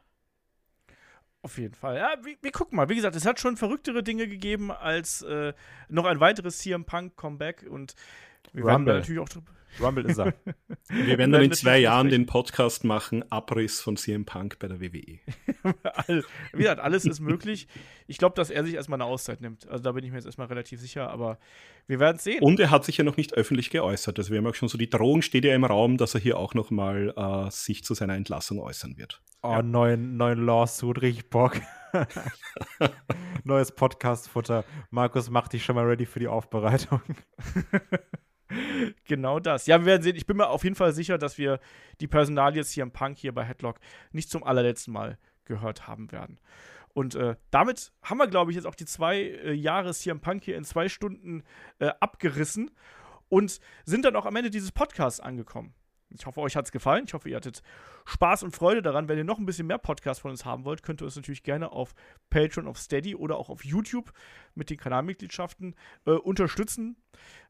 [1.43, 1.97] Auf jeden Fall.
[1.97, 2.89] Ja, wir, wir gucken mal.
[2.89, 5.53] Wie gesagt, es hat schon verrücktere Dinge gegeben als äh,
[5.89, 7.95] noch ein weiteres CM Punk Comeback und
[8.53, 8.95] wir werden da Rumble.
[8.99, 9.51] natürlich auch drüber.
[9.81, 10.35] Rumble ist er.
[10.89, 14.83] Wir werden dann in zwei Jahren den Podcast machen, Abriss von CM Punk bei der.
[14.83, 15.21] WWE.
[16.53, 17.69] Wie gesagt, alles ist möglich.
[18.07, 19.67] Ich glaube, dass er sich erstmal eine Auszeit nimmt.
[19.69, 21.39] Also da bin ich mir jetzt erstmal relativ sicher, aber
[21.87, 22.43] wir werden es sehen.
[22.43, 24.19] Und er hat sich ja noch nicht öffentlich geäußert.
[24.19, 26.39] Also wir haben auch schon so, die Drohung steht ja im Raum, dass er hier
[26.39, 29.23] auch noch mal äh, sich zu seiner Entlassung äußern wird.
[29.43, 31.61] Oh, neuen, neuen Lawsuit, richtig Bock.
[33.45, 34.65] Neues Podcast-Futter.
[34.91, 37.01] Markus, mach dich schon mal ready für die Aufbereitung.
[39.05, 39.67] Genau das.
[39.67, 40.17] Ja, wir werden sehen.
[40.17, 41.61] Ich bin mir auf jeden Fall sicher, dass wir
[42.01, 43.79] die Personalie CM Punk hier bei Headlock
[44.13, 46.39] nicht zum allerletzten Mal gehört haben werden.
[46.95, 50.45] Und äh, damit haben wir, glaube ich, jetzt auch die zwei äh, Jahre CM Punk
[50.45, 51.43] hier in zwei Stunden
[51.79, 52.71] äh, abgerissen
[53.29, 55.75] und sind dann auch am Ende dieses Podcasts angekommen.
[56.15, 57.05] Ich hoffe, euch hat es gefallen.
[57.07, 57.63] Ich hoffe, ihr hattet
[58.05, 59.09] Spaß und Freude daran.
[59.09, 61.43] Wenn ihr noch ein bisschen mehr Podcasts von uns haben wollt, könnt ihr uns natürlich
[61.43, 61.95] gerne auf
[62.31, 64.13] Patreon, auf Steady oder auch auf YouTube
[64.55, 65.75] mit den Kanalmitgliedschaften
[66.07, 66.97] äh, unterstützen.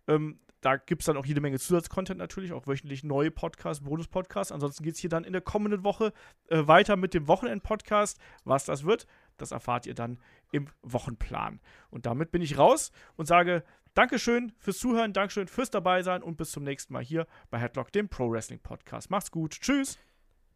[0.07, 4.53] Ähm, da gibt es dann auch jede Menge Zusatzcontent natürlich, auch wöchentlich neue Podcasts, Bonus-Podcasts.
[4.53, 6.13] Ansonsten geht es hier dann in der kommenden Woche
[6.49, 8.21] äh, weiter mit dem Wochenend-Podcast.
[8.45, 9.09] Was das wird,
[9.39, 10.19] das erfahrt ihr dann
[10.53, 11.61] im Wochenplan.
[11.91, 13.65] Und damit bin ich raus und sage
[13.95, 18.09] Dankeschön fürs Zuhören, Dankeschön fürs Dabeisein und bis zum nächsten Mal hier bei Headlock, dem
[18.09, 19.11] Pro Wrestling Podcast.
[19.11, 19.53] Macht's gut.
[19.61, 19.99] Tschüss.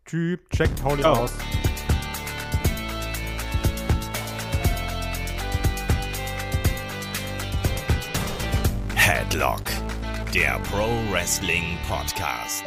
[0.04, 1.24] Typ, checkt Pauli Ciao.
[1.24, 1.36] aus.
[8.94, 9.62] Headlock,
[10.32, 12.64] der Pro Wrestling Podcast.